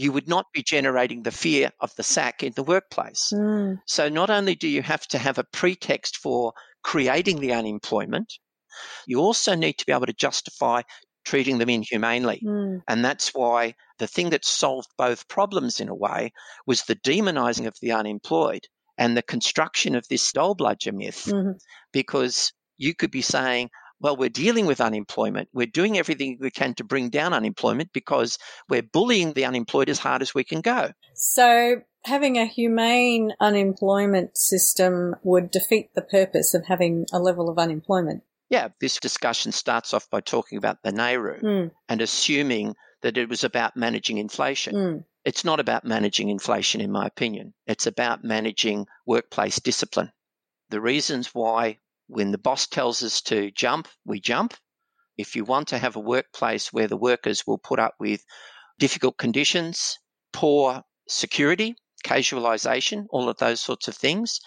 you 0.00 0.12
would 0.12 0.28
not 0.28 0.46
be 0.54 0.62
generating 0.62 1.22
the 1.22 1.30
fear 1.30 1.70
of 1.80 1.94
the 1.96 2.02
sack 2.02 2.42
in 2.42 2.54
the 2.56 2.62
workplace. 2.62 3.32
Mm. 3.34 3.80
So 3.86 4.08
not 4.08 4.30
only 4.30 4.54
do 4.54 4.66
you 4.66 4.80
have 4.80 5.06
to 5.08 5.18
have 5.18 5.36
a 5.36 5.44
pretext 5.52 6.16
for 6.16 6.54
creating 6.82 7.40
the 7.40 7.52
unemployment, 7.52 8.32
you 9.06 9.20
also 9.20 9.54
need 9.54 9.74
to 9.74 9.84
be 9.84 9.92
able 9.92 10.06
to 10.06 10.14
justify 10.14 10.80
treating 11.26 11.58
them 11.58 11.68
inhumanely. 11.68 12.40
Mm. 12.42 12.80
And 12.88 13.04
that's 13.04 13.34
why 13.34 13.74
the 13.98 14.06
thing 14.06 14.30
that 14.30 14.46
solved 14.46 14.88
both 14.96 15.28
problems 15.28 15.80
in 15.80 15.90
a 15.90 15.94
way 15.94 16.32
was 16.66 16.84
the 16.84 16.96
demonizing 16.96 17.66
of 17.66 17.76
the 17.82 17.92
unemployed 17.92 18.62
and 18.96 19.14
the 19.14 19.22
construction 19.22 19.94
of 19.94 20.08
this 20.08 20.32
dole 20.32 20.54
bludger 20.54 20.92
myth. 20.92 21.26
Mhm. 21.26 21.58
Because 21.92 22.54
you 22.78 22.94
could 22.94 23.10
be 23.10 23.22
saying, 23.22 23.68
well, 24.00 24.16
we're 24.16 24.28
dealing 24.28 24.66
with 24.66 24.80
unemployment. 24.80 25.48
We're 25.52 25.66
doing 25.66 25.98
everything 25.98 26.38
we 26.40 26.50
can 26.50 26.74
to 26.74 26.84
bring 26.84 27.10
down 27.10 27.32
unemployment 27.34 27.92
because 27.92 28.38
we're 28.68 28.82
bullying 28.82 29.32
the 29.34 29.44
unemployed 29.44 29.88
as 29.90 29.98
hard 29.98 30.22
as 30.22 30.34
we 30.34 30.44
can 30.44 30.60
go. 30.60 30.92
So 31.14 31.82
having 32.04 32.38
a 32.38 32.46
humane 32.46 33.32
unemployment 33.40 34.36
system 34.36 35.14
would 35.22 35.50
defeat 35.50 35.94
the 35.94 36.02
purpose 36.02 36.54
of 36.54 36.64
having 36.66 37.06
a 37.12 37.18
level 37.18 37.48
of 37.48 37.58
unemployment. 37.58 38.22
Yeah, 38.48 38.68
this 38.80 38.98
discussion 38.98 39.52
starts 39.52 39.94
off 39.94 40.08
by 40.10 40.20
talking 40.20 40.58
about 40.58 40.82
the 40.82 40.92
NAIRU 40.92 41.42
Mm. 41.42 41.70
and 41.88 42.00
assuming 42.00 42.74
that 43.02 43.16
it 43.16 43.28
was 43.28 43.44
about 43.44 43.76
managing 43.76 44.18
inflation. 44.18 44.74
Mm. 44.74 45.04
It's 45.24 45.44
not 45.44 45.60
about 45.60 45.84
managing 45.84 46.30
inflation, 46.30 46.80
in 46.80 46.90
my 46.90 47.06
opinion. 47.06 47.52
It's 47.66 47.86
about 47.86 48.24
managing 48.24 48.86
workplace 49.06 49.60
discipline. 49.60 50.10
The 50.70 50.80
reasons 50.80 51.34
why, 51.34 51.78
when 52.10 52.32
the 52.32 52.38
boss 52.38 52.66
tells 52.66 53.02
us 53.02 53.22
to 53.22 53.50
jump, 53.52 53.88
we 54.04 54.20
jump. 54.20 54.54
If 55.16 55.36
you 55.36 55.44
want 55.44 55.68
to 55.68 55.78
have 55.78 55.96
a 55.96 56.00
workplace 56.00 56.72
where 56.72 56.88
the 56.88 56.96
workers 56.96 57.46
will 57.46 57.58
put 57.58 57.78
up 57.78 57.94
with 58.00 58.24
difficult 58.78 59.16
conditions, 59.16 59.98
poor 60.32 60.82
security, 61.08 61.76
casualisation, 62.04 63.06
all 63.10 63.28
of 63.28 63.38
those 63.38 63.60
sorts 63.60 63.86
of 63.88 63.96
things, 63.96 64.40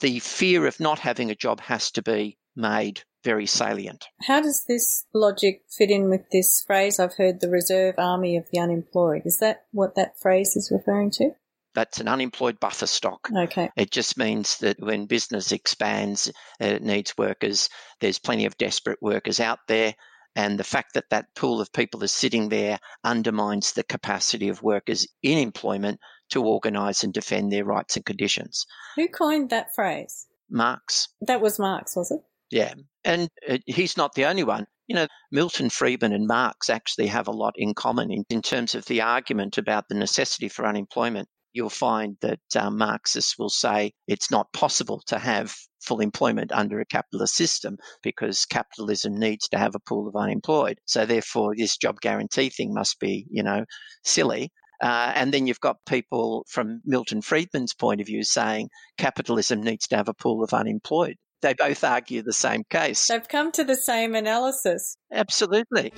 the 0.00 0.18
fear 0.18 0.66
of 0.66 0.80
not 0.80 0.98
having 0.98 1.30
a 1.30 1.34
job 1.34 1.60
has 1.60 1.90
to 1.92 2.02
be 2.02 2.38
made 2.56 3.02
very 3.22 3.46
salient. 3.46 4.06
How 4.22 4.40
does 4.40 4.64
this 4.66 5.06
logic 5.14 5.62
fit 5.68 5.90
in 5.90 6.08
with 6.08 6.30
this 6.30 6.62
phrase 6.66 6.98
I've 6.98 7.14
heard, 7.14 7.40
the 7.40 7.50
reserve 7.50 7.94
army 7.98 8.36
of 8.36 8.46
the 8.50 8.58
unemployed? 8.58 9.22
Is 9.24 9.38
that 9.38 9.64
what 9.72 9.94
that 9.94 10.18
phrase 10.18 10.56
is 10.56 10.72
referring 10.72 11.10
to? 11.12 11.32
That's 11.74 12.00
an 12.00 12.08
unemployed 12.08 12.58
buffer 12.60 12.86
stock. 12.86 13.28
Okay. 13.34 13.70
It 13.76 13.90
just 13.90 14.18
means 14.18 14.58
that 14.58 14.80
when 14.80 15.06
business 15.06 15.52
expands, 15.52 16.28
uh, 16.60 16.66
it 16.66 16.82
needs 16.82 17.16
workers. 17.16 17.68
There's 18.00 18.18
plenty 18.18 18.46
of 18.46 18.58
desperate 18.58 18.98
workers 19.00 19.38
out 19.40 19.60
there. 19.68 19.94
And 20.36 20.58
the 20.58 20.64
fact 20.64 20.94
that 20.94 21.10
that 21.10 21.34
pool 21.34 21.60
of 21.60 21.72
people 21.72 22.02
is 22.04 22.12
sitting 22.12 22.48
there 22.48 22.78
undermines 23.04 23.72
the 23.72 23.82
capacity 23.82 24.48
of 24.48 24.62
workers 24.62 25.06
in 25.22 25.38
employment 25.38 26.00
to 26.30 26.44
organise 26.44 27.02
and 27.02 27.12
defend 27.12 27.52
their 27.52 27.64
rights 27.64 27.96
and 27.96 28.04
conditions. 28.04 28.64
Who 28.96 29.08
coined 29.08 29.50
that 29.50 29.74
phrase? 29.74 30.26
Marx, 30.48 31.08
That 31.20 31.40
was 31.40 31.58
Marx, 31.58 31.94
was 31.96 32.10
it? 32.10 32.20
yeah. 32.50 32.74
And 33.04 33.28
uh, 33.48 33.58
he's 33.66 33.96
not 33.96 34.14
the 34.14 34.26
only 34.26 34.44
one. 34.44 34.66
You 34.86 34.96
know, 34.96 35.06
Milton 35.30 35.70
Friedman 35.70 36.12
and 36.12 36.26
Marx 36.26 36.68
actually 36.68 37.06
have 37.06 37.28
a 37.28 37.32
lot 37.32 37.54
in 37.56 37.74
common 37.74 38.10
in, 38.12 38.24
in 38.28 38.42
terms 38.42 38.74
of 38.74 38.84
the 38.86 39.00
argument 39.02 39.56
about 39.58 39.88
the 39.88 39.94
necessity 39.94 40.48
for 40.48 40.66
unemployment. 40.66 41.28
You'll 41.52 41.70
find 41.70 42.16
that 42.20 42.40
uh, 42.54 42.70
Marxists 42.70 43.38
will 43.38 43.50
say 43.50 43.92
it's 44.06 44.30
not 44.30 44.52
possible 44.52 45.02
to 45.06 45.18
have 45.18 45.54
full 45.80 46.00
employment 46.00 46.52
under 46.52 46.80
a 46.80 46.86
capitalist 46.86 47.34
system 47.34 47.76
because 48.02 48.44
capitalism 48.44 49.14
needs 49.14 49.48
to 49.48 49.58
have 49.58 49.74
a 49.74 49.80
pool 49.80 50.08
of 50.08 50.16
unemployed. 50.16 50.78
So 50.84 51.06
therefore, 51.06 51.54
this 51.56 51.76
job 51.76 52.00
guarantee 52.00 52.50
thing 52.50 52.74
must 52.74 53.00
be, 53.00 53.26
you 53.30 53.42
know, 53.42 53.64
silly. 54.04 54.52
Uh, 54.82 55.12
and 55.14 55.32
then 55.32 55.46
you've 55.46 55.60
got 55.60 55.76
people 55.86 56.46
from 56.48 56.80
Milton 56.84 57.20
Friedman's 57.20 57.74
point 57.74 58.00
of 58.00 58.06
view 58.06 58.22
saying 58.22 58.70
capitalism 58.96 59.62
needs 59.62 59.86
to 59.88 59.96
have 59.96 60.08
a 60.08 60.14
pool 60.14 60.42
of 60.42 60.54
unemployed. 60.54 61.16
They 61.42 61.54
both 61.54 61.84
argue 61.84 62.22
the 62.22 62.32
same 62.32 62.64
case. 62.68 63.06
They've 63.06 63.26
come 63.26 63.52
to 63.52 63.64
the 63.64 63.76
same 63.76 64.14
analysis. 64.14 64.96
Absolutely. 65.12 65.92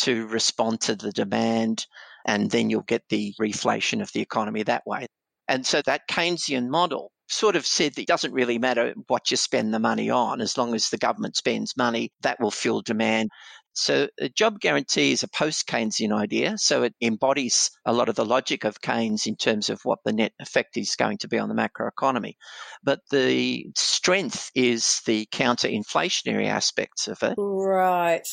to 0.01 0.27
respond 0.27 0.79
to 0.83 0.95
the 0.95 1.11
demand, 1.11 1.87
and 2.27 2.51
then 2.51 2.69
you'll 2.69 2.83
get 2.83 3.03
the 3.09 3.33
reflation 3.41 4.03
of 4.03 4.13
the 4.13 4.21
economy 4.21 4.63
that 4.63 4.83
way. 4.87 5.07
And 5.49 5.65
so 5.65 5.81
that 5.87 6.07
Keynesian 6.07 6.69
model 6.69 7.13
sort 7.29 7.57
of 7.57 7.65
said 7.65 7.95
that 7.95 8.03
it 8.03 8.09
doesn't 8.09 8.35
really 8.35 8.59
matter 8.59 8.93
what 9.07 9.31
you 9.31 9.39
spend 9.39 9.73
the 9.73 9.79
money 9.79 10.11
on, 10.11 10.43
as 10.43 10.59
long 10.59 10.75
as 10.75 10.91
the 10.91 10.99
government 10.99 11.35
spends 11.35 11.79
money, 11.79 12.13
that 12.21 12.39
will 12.41 12.51
fuel 12.51 12.83
demand. 12.83 13.31
So 13.77 14.09
a 14.19 14.31
job 14.31 14.59
guarantee 14.59 15.13
is 15.13 15.23
a 15.23 15.29
post 15.29 15.67
Keynesian 15.67 16.11
idea. 16.11 16.57
So 16.57 16.85
it 16.85 16.95
embodies 17.03 17.71
a 17.85 17.93
lot 17.93 18.09
of 18.09 18.15
the 18.15 18.25
logic 18.25 18.65
of 18.65 18.81
Keynes 18.81 19.27
in 19.27 19.37
terms 19.37 19.69
of 19.69 19.83
what 19.85 19.99
the 20.05 20.15
net 20.15 20.33
effect 20.41 20.79
is 20.79 20.97
going 20.97 21.19
to 21.19 21.29
be 21.29 21.39
on 21.39 21.51
the 21.51 21.55
macroeconomy. 21.55 22.37
But 22.83 23.01
the 23.11 23.67
strength 23.77 24.51
is 24.55 25.03
the 25.05 25.29
counter 25.31 25.69
inflationary 25.69 26.47
aspects 26.47 27.07
of 27.07 27.23
it 27.23 27.35
Right. 27.37 28.27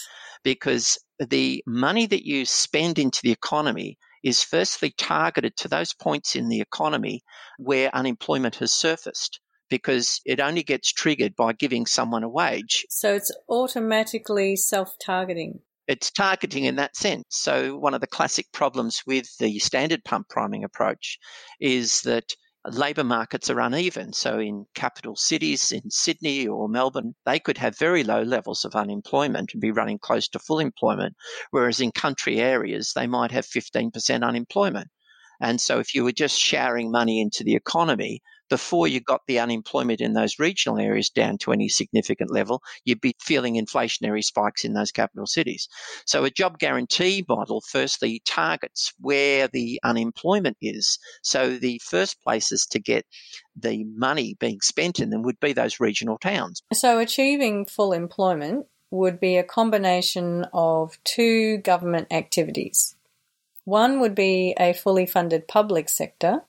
because 0.46 0.98
the 1.20 1.62
money 1.68 2.06
that 2.06 2.26
you 2.26 2.46
spend 2.46 2.98
into 2.98 3.20
the 3.22 3.32
economy 3.32 3.98
is 4.24 4.44
firstly 4.44 4.94
targeted 4.98 5.58
to 5.58 5.68
those 5.68 5.94
points 5.94 6.38
in 6.38 6.48
the 6.48 6.62
economy 6.62 7.22
where 7.58 7.94
unemployment 7.94 8.56
has 8.56 8.72
surfaced 8.72 9.42
because 9.70 10.22
it 10.26 10.40
only 10.40 10.64
gets 10.64 10.92
triggered 10.92 11.36
by 11.36 11.54
giving 11.54 11.86
someone 11.86 12.24
a 12.24 12.30
wage. 12.30 12.86
So 12.90 13.14
it's 13.14 13.32
automatically 13.50 14.56
self 14.56 14.98
targeting. 15.00 15.60
It's 15.88 16.12
targeting 16.12 16.64
in 16.64 16.78
that 16.78 16.96
sense. 16.96 17.26
So, 17.30 17.78
one 17.78 17.94
of 17.94 18.00
the 18.00 18.08
classic 18.08 18.52
problems 18.54 19.04
with 19.06 19.38
the 19.38 19.60
standard 19.60 20.06
pump 20.06 20.30
priming 20.30 20.64
approach 20.64 21.20
is 21.60 22.02
that 22.04 22.36
labour 22.66 23.04
markets 23.04 23.50
are 23.50 23.60
uneven. 23.60 24.14
So, 24.14 24.40
in 24.40 24.66
capital 24.74 25.18
cities, 25.18 25.74
in 25.74 25.90
Sydney 25.90 26.48
or 26.48 26.70
Melbourne, 26.70 27.16
they 27.26 27.40
could 27.40 27.58
have 27.58 27.78
very 27.78 28.06
low 28.06 28.22
levels 28.22 28.64
of 28.64 28.76
unemployment 28.76 29.54
and 29.54 29.62
be 29.62 29.72
running 29.72 30.00
close 30.00 30.30
to 30.30 30.40
full 30.40 30.60
employment, 30.60 31.16
whereas 31.52 31.82
in 31.82 31.92
country 31.92 32.40
areas, 32.40 32.94
they 32.96 33.08
might 33.08 33.32
have 33.32 33.46
15% 33.46 34.24
unemployment. 34.24 34.88
And 35.42 35.60
so 35.60 35.80
if 35.80 35.94
you 35.94 36.06
were 36.06 36.14
just 36.14 36.40
showering 36.40 36.92
money 36.92 37.20
into 37.20 37.44
the 37.44 37.56
economy, 37.56 38.22
before 38.50 38.88
you 38.88 39.00
got 39.00 39.22
the 39.28 39.40
unemployment 39.40 40.02
in 40.02 40.14
those 40.14 40.40
regional 40.40 40.80
areas 40.80 41.10
down 41.10 41.38
to 41.40 41.52
any 41.52 41.70
significant 41.70 42.32
level, 42.32 42.62
you'd 42.86 43.02
be 43.02 43.16
feeling 43.20 43.56
inflationary 43.56 44.24
spikes 44.24 44.64
in 44.64 44.74
those 44.74 44.92
capital 44.92 45.26
cities. 45.26 45.68
So 46.06 46.24
a 46.24 46.30
job 46.30 46.60
guarantee 46.60 47.26
model 47.28 47.62
firstly 47.62 48.22
targets 48.26 48.94
where 49.00 49.48
the 49.48 49.80
unemployment 49.84 50.58
is. 50.62 51.00
So 51.22 51.58
the 51.58 51.80
first 51.84 52.22
places 52.22 52.66
to 52.72 52.80
get 52.80 53.06
the 53.56 53.86
money 53.96 54.36
being 54.40 54.62
spent 54.62 55.00
in 55.00 55.10
them 55.10 55.24
would 55.24 55.40
be 55.40 55.54
those 55.54 55.80
regional 55.80 56.18
towns. 56.18 56.62
So 56.74 57.00
achieving 57.00 57.66
full 57.66 57.94
employment 57.94 58.68
would 58.92 59.20
be 59.20 59.38
a 59.38 59.44
combination 59.44 60.46
of 60.54 60.98
two 61.04 61.58
government 61.58 62.08
activities. 62.12 62.96
One 63.66 64.00
would 64.02 64.14
be 64.14 64.54
a 64.60 64.74
fully 64.74 65.06
funded 65.06 65.48
public 65.48 65.90
sector, 65.90 66.42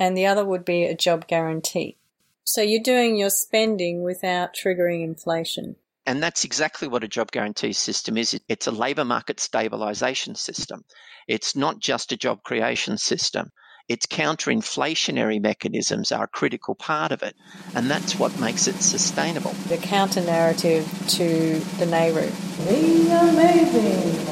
and 0.00 0.16
the 0.16 0.26
other 0.26 0.44
would 0.44 0.64
be 0.64 0.84
a 0.84 0.96
job 0.96 1.28
guarantee. 1.28 1.98
So 2.42 2.62
you're 2.62 2.82
doing 2.82 3.16
your 3.16 3.30
spending 3.30 4.02
without 4.02 4.54
triggering 4.54 5.04
inflation. 5.04 5.76
And 6.06 6.22
that's 6.22 6.44
exactly 6.44 6.88
what 6.88 7.04
a 7.04 7.08
job 7.08 7.30
guarantee 7.30 7.74
system 7.74 8.16
is. 8.16 8.40
It's 8.48 8.66
a 8.66 8.72
labour 8.72 9.04
market 9.04 9.36
stabilisation 9.36 10.36
system. 10.36 10.84
It's 11.28 11.54
not 11.54 11.78
just 11.78 12.10
a 12.10 12.16
job 12.16 12.42
creation 12.42 12.98
system. 12.98 13.52
Its 13.88 14.06
counter 14.06 14.50
inflationary 14.50 15.40
mechanisms 15.40 16.12
are 16.12 16.24
a 16.24 16.28
critical 16.28 16.74
part 16.74 17.12
of 17.12 17.22
it, 17.22 17.34
and 17.74 17.90
that's 17.90 18.18
what 18.18 18.38
makes 18.38 18.68
it 18.68 18.76
sustainable. 18.82 19.52
The 19.68 19.78
counter 19.78 20.22
narrative 20.22 20.84
to 21.08 21.58
the 21.78 21.86
NAIRU. 21.86 22.30
The 22.66 23.10
amazing 23.28 24.28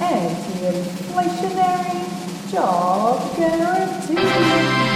anti 0.00 0.82
inflationary 0.82 2.50
job 2.50 3.36
guarantee. 3.36 4.91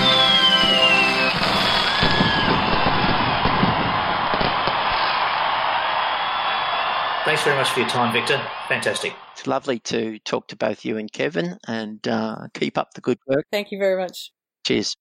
Thanks 7.27 7.43
very 7.43 7.57
much 7.57 7.71
for 7.71 7.81
your 7.81 7.89
time, 7.89 8.13
Victor. 8.13 8.41
Fantastic. 8.69 9.13
It's 9.33 9.49
lovely 9.49 9.81
to 9.81 10.21
talk 10.21 10.47
to 10.47 10.57
both 10.57 10.85
you 10.85 10.97
and 10.97 11.13
Kevin 11.13 11.59
and 11.67 12.07
uh, 12.07 12.47
keep 12.55 12.79
up 12.79 12.95
the 12.95 13.01
good 13.01 13.19
work. 13.27 13.45
Thank 13.51 13.73
you 13.73 13.81
very 13.81 14.01
much. 14.01 14.31
Cheers. 14.65 14.95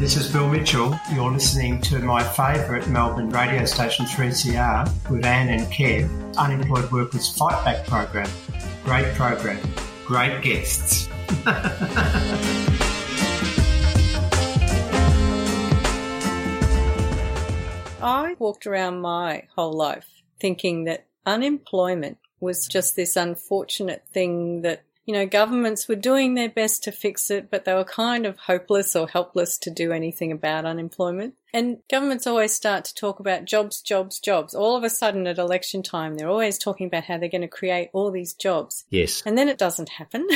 This 0.00 0.16
is 0.16 0.32
Bill 0.32 0.48
Mitchell. 0.48 0.98
You're 1.12 1.30
listening 1.30 1.82
to 1.82 1.98
my 1.98 2.22
favourite 2.22 2.88
Melbourne 2.88 3.28
radio 3.28 3.66
station 3.66 4.06
3CR 4.06 5.10
with 5.10 5.26
Anne 5.26 5.50
and 5.50 5.70
Kev, 5.70 6.38
Unemployed 6.38 6.90
Workers 6.90 7.36
Fight 7.36 7.62
Back 7.66 7.86
program. 7.86 8.30
Great 8.84 9.14
program, 9.14 9.60
great 10.06 10.40
guests. 10.40 11.06
I 18.00 18.36
walked 18.38 18.66
around 18.66 19.00
my 19.00 19.44
whole 19.56 19.72
life 19.72 20.22
thinking 20.40 20.84
that 20.84 21.06
unemployment 21.26 22.18
was 22.40 22.68
just 22.68 22.94
this 22.94 23.16
unfortunate 23.16 24.04
thing 24.12 24.62
that, 24.62 24.84
you 25.04 25.14
know, 25.14 25.26
governments 25.26 25.88
were 25.88 25.96
doing 25.96 26.34
their 26.34 26.48
best 26.48 26.84
to 26.84 26.92
fix 26.92 27.28
it, 27.28 27.50
but 27.50 27.64
they 27.64 27.74
were 27.74 27.84
kind 27.84 28.24
of 28.24 28.38
hopeless 28.38 28.94
or 28.94 29.08
helpless 29.08 29.58
to 29.58 29.70
do 29.70 29.90
anything 29.90 30.30
about 30.30 30.64
unemployment. 30.64 31.34
And 31.52 31.78
governments 31.90 32.26
always 32.26 32.52
start 32.52 32.84
to 32.84 32.94
talk 32.94 33.18
about 33.18 33.46
jobs, 33.46 33.82
jobs, 33.82 34.20
jobs. 34.20 34.54
All 34.54 34.76
of 34.76 34.84
a 34.84 34.90
sudden 34.90 35.26
at 35.26 35.38
election 35.38 35.82
time, 35.82 36.14
they're 36.14 36.28
always 36.28 36.56
talking 36.56 36.86
about 36.86 37.04
how 37.04 37.18
they're 37.18 37.28
going 37.28 37.40
to 37.40 37.48
create 37.48 37.90
all 37.92 38.12
these 38.12 38.32
jobs. 38.32 38.84
Yes. 38.90 39.24
And 39.26 39.36
then 39.36 39.48
it 39.48 39.58
doesn't 39.58 39.88
happen. 39.88 40.28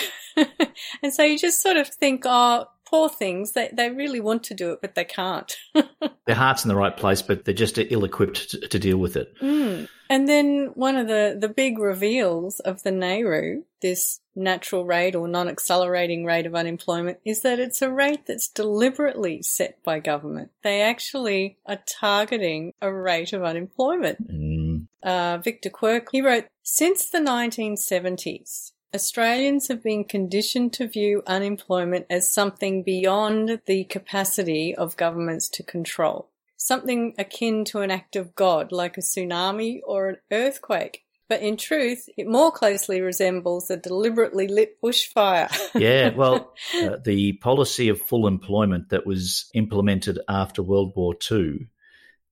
and 1.03 1.15
so 1.15 1.23
you 1.23 1.39
just 1.39 1.63
sort 1.63 1.77
of 1.77 1.87
think, 1.87 2.23
oh, 2.25 2.67
poor 2.93 3.09
things. 3.09 3.53
They, 3.53 3.71
they 3.73 3.91
really 3.91 4.21
want 4.21 4.45
to 4.45 4.55
do 4.55 4.73
it, 4.73 4.83
but 4.83 4.95
they 4.95 5.05
can't. 5.05 5.51
Their 5.75 6.37
heart's 6.37 6.65
in 6.65 6.69
the 6.69 6.77
right 6.77 6.95
place, 6.95 7.23
but 7.23 7.45
they're 7.45 7.55
just 7.55 7.79
ill 7.79 8.05
equipped 8.05 8.51
to, 8.51 8.69
to, 8.69 8.79
deal 8.79 8.99
with 8.99 9.17
it. 9.17 9.35
Mm. 9.41 9.89
And 10.11 10.29
then 10.29 10.73
one 10.75 10.97
of 10.97 11.09
the, 11.09 11.37
the 11.41 11.49
big 11.49 11.79
reveals 11.79 12.61
of 12.61 12.83
the 12.83 12.91
NAIRU, 12.91 13.63
this 13.81 14.21
natural 14.37 14.85
rate 14.85 15.15
or 15.15 15.27
non 15.27 15.49
accelerating 15.49 16.27
rate 16.27 16.45
of 16.45 16.55
unemployment, 16.55 17.19
is 17.25 17.41
that 17.43 17.59
it's 17.59 17.81
a 17.81 17.91
rate 17.91 18.27
that's 18.27 18.49
deliberately 18.49 19.43
set 19.43 19.83
by 19.83 19.99
government. 19.99 20.51
They 20.63 20.83
actually 20.83 21.57
are 21.65 21.81
targeting 21.99 22.75
a 22.83 22.93
rate 22.93 23.33
of 23.33 23.43
unemployment. 23.43 24.31
Mm. 24.31 24.87
Uh, 25.03 25.39
Victor 25.39 25.71
Quirk, 25.71 26.09
he 26.13 26.21
wrote, 26.21 26.45
since 26.63 27.09
the 27.09 27.19
1970s, 27.19 28.73
Australians 28.95 29.69
have 29.69 29.83
been 29.83 30.05
conditioned 30.05 30.73
to 30.75 30.87
view 30.87 31.23
unemployment 31.27 32.07
as 32.11 32.33
something 32.33 32.83
beyond 32.83 33.61
the 33.67 33.85
capacity 33.85 34.75
of 34.75 34.97
governments 34.97 35.49
to 35.49 35.63
control. 35.63 36.29
Something 36.57 37.15
akin 37.17 37.65
to 37.67 37.81
an 37.81 37.91
act 37.91 38.17
of 38.17 38.35
God, 38.35 38.71
like 38.71 38.99
a 38.99 39.01
tsunami 39.01 39.81
or 39.87 40.09
an 40.11 40.17
earthquake. 40.31 41.05
But 41.29 41.41
in 41.41 41.57
truth, 41.57 42.11
it 42.19 42.27
more 42.27 42.53
closely 42.53 43.01
resembles 43.01 43.71
a 43.71 43.79
deliberately 43.79 44.49
lit 44.49 44.79
bushfire. 44.83 45.51
yeah, 45.75 46.11
well, 46.15 46.53
uh, 46.77 46.97
the 47.03 47.33
policy 47.35 47.89
of 47.89 48.03
full 48.03 48.27
employment 48.27 48.91
that 48.91 49.07
was 49.07 49.51
implemented 49.55 50.19
after 50.29 50.63
World 50.63 50.93
War 50.95 51.15
II 51.31 51.69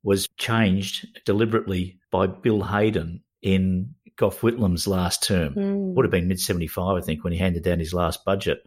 was 0.03 0.29
changed 0.37 1.07
deliberately 1.25 1.99
by 2.11 2.27
Bill 2.27 2.63
Hayden 2.63 3.23
in 3.41 3.95
Gough 4.21 4.41
Whitlam's 4.43 4.87
last 4.87 5.23
term. 5.23 5.55
Mm. 5.55 5.95
Would 5.95 6.05
have 6.05 6.13
been 6.13 6.29
mid 6.29 6.39
75, 6.39 6.99
I 6.99 7.01
think, 7.01 7.25
when 7.25 7.33
he 7.33 7.39
handed 7.39 7.65
down 7.65 7.79
his 7.79 7.95
last 7.95 8.23
budget. 8.23 8.63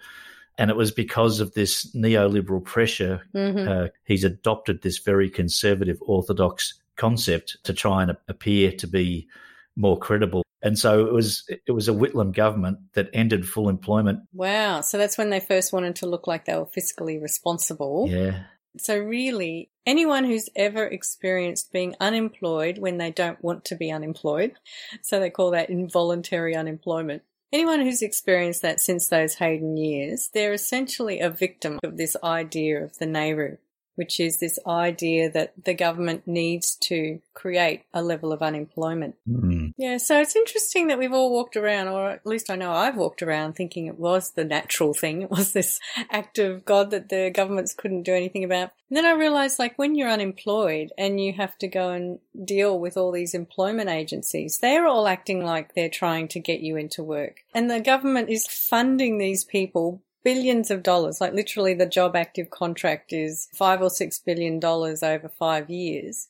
And 0.58 0.72
it 0.72 0.76
was 0.76 0.91
because 0.91 1.39
of 1.39 1.54
this 1.54 1.93
neoliberal 1.95 2.64
pressure, 2.64 3.22
mm-hmm. 3.36 3.68
uh, 3.68 3.88
he's 4.04 4.24
adopted 4.24 4.82
this 4.82 4.97
very 4.97 5.30
conservative 5.30 5.97
orthodox 6.01 6.74
concept 6.95 7.58
to 7.66 7.74
try 7.74 8.01
and 8.01 8.18
appear 8.28 8.72
to 8.72 8.88
be 8.88 9.28
more 9.76 9.97
credible. 9.97 10.43
And 10.64 10.78
so 10.80 11.06
it 11.06 11.14
was 11.14 11.47
it 11.68 11.72
was 11.72 11.88
a 11.88 11.93
Whitlam 11.93 12.34
government 12.34 12.80
that 12.93 13.10
ended 13.14 13.47
full 13.47 13.70
employment. 13.70 14.22
Wow. 14.34 14.82
So 14.82 14.97
that's 14.97 15.18
when 15.18 15.30
they 15.30 15.39
first 15.39 15.72
wanted 15.72 15.97
to 15.97 16.08
look 16.08 16.26
like 16.26 16.45
they 16.45 16.56
were 16.56 16.66
fiscally 16.66 17.22
responsible. 17.22 18.08
Yeah. 18.10 18.43
So 18.80 18.97
really, 18.97 19.70
anyone 19.86 20.25
who's 20.25 20.49
ever 20.55 20.86
experienced 20.86 21.71
being 21.71 21.95
unemployed 21.99 22.77
when 22.77 22.97
they 22.97 23.11
don't 23.11 23.43
want 23.43 23.65
to 23.65 23.75
be 23.75 23.91
unemployed, 23.91 24.53
so 25.01 25.19
they 25.19 25.29
call 25.29 25.51
that 25.51 25.69
involuntary 25.69 26.55
unemployment. 26.55 27.23
Anyone 27.51 27.81
who's 27.81 28.01
experienced 28.01 28.63
that 28.63 28.81
since 28.81 29.07
those 29.07 29.36
Hayden 29.36 29.77
years, 29.77 30.29
they're 30.34 30.53
essentially 30.53 31.19
a 31.19 31.29
victim 31.29 31.79
of 31.84 31.97
this 31.97 32.15
idea 32.23 32.84
of 32.84 32.97
the 32.97 33.05
NAIRU 33.05 33.57
which 33.95 34.19
is 34.19 34.39
this 34.39 34.57
idea 34.65 35.29
that 35.29 35.53
the 35.63 35.73
government 35.73 36.23
needs 36.25 36.75
to 36.75 37.19
create 37.34 37.84
a 37.93 38.01
level 38.01 38.34
of 38.34 38.41
unemployment. 38.41 39.15
Mm. 39.29 39.53
Yeah, 39.84 39.97
so 39.97 40.21
it's 40.21 40.38
interesting 40.38 40.88
that 40.88 40.97
we've 40.97 41.11
all 41.11 41.29
walked 41.29 41.57
around, 41.57 41.89
or 41.89 42.11
at 42.11 42.25
least 42.25 42.49
I 42.49 42.55
know 42.55 42.71
I've 42.71 42.95
walked 42.95 43.21
around 43.21 43.51
thinking 43.51 43.86
it 43.86 43.99
was 43.99 44.31
the 44.31 44.45
natural 44.45 44.93
thing. 44.93 45.21
It 45.21 45.29
was 45.29 45.51
this 45.51 45.77
act 46.09 46.39
of 46.39 46.63
God 46.63 46.89
that 46.91 47.09
the 47.09 47.29
governments 47.36 47.73
couldn't 47.73 48.03
do 48.03 48.13
anything 48.13 48.45
about. 48.45 48.71
And 48.88 48.95
then 48.95 49.05
I 49.05 49.11
realized, 49.11 49.59
like, 49.59 49.77
when 49.77 49.95
you're 49.95 50.07
unemployed 50.07 50.93
and 50.97 51.19
you 51.19 51.34
have 51.34 51.57
to 51.57 51.67
go 51.67 51.89
and 51.89 52.19
deal 52.45 52.79
with 52.79 52.95
all 52.95 53.11
these 53.11 53.34
employment 53.34 53.89
agencies, 53.89 54.59
they're 54.59 54.88
all 54.88 55.05
acting 55.05 55.43
like 55.43 55.75
they're 55.75 55.89
trying 55.89 56.29
to 56.29 56.39
get 56.39 56.61
you 56.61 56.77
into 56.77 57.03
work. 57.03 57.41
And 57.53 57.69
the 57.69 57.81
government 57.81 58.29
is 58.29 58.47
funding 58.47 59.17
these 59.17 59.43
people 59.43 60.01
billions 60.23 60.71
of 60.71 60.81
dollars. 60.81 61.19
Like 61.19 61.34
literally 61.34 61.73
the 61.73 61.86
job 61.86 62.15
active 62.15 62.49
contract 62.49 63.11
is 63.11 63.49
five 63.53 63.81
or 63.81 63.89
six 63.89 64.17
billion 64.17 64.61
dollars 64.61 65.03
over 65.03 65.27
five 65.27 65.69
years. 65.69 66.29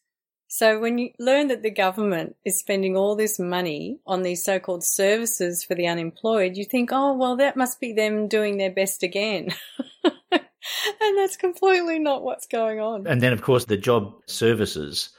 So 0.55 0.77
when 0.77 0.99
you 0.99 1.09
learn 1.17 1.47
that 1.47 1.63
the 1.63 1.71
government 1.71 2.35
is 2.45 2.59
spending 2.59 2.95
all 2.95 3.15
this 3.15 3.39
money 3.39 3.97
on 4.05 4.21
these 4.21 4.45
so-called 4.45 4.83
services 4.83 5.63
for 5.63 5.73
the 5.73 5.87
unemployed, 5.87 6.57
you 6.57 6.63
think, 6.63 6.91
oh, 6.93 7.17
well, 7.17 7.35
that 7.37 7.57
must 7.57 7.79
be 7.79 7.91
them 7.91 8.27
doing 8.27 8.57
their 8.57 8.69
best 8.69 9.01
again. 9.01 9.49
and 10.03 11.17
that's 11.17 11.37
completely 11.37 11.97
not 11.97 12.21
what's 12.21 12.45
going 12.45 12.79
on. 12.79 13.07
And 13.07 13.19
then, 13.19 13.33
of 13.33 13.41
course, 13.41 13.65
the 13.65 13.77
job 13.77 14.13
services 14.27 15.09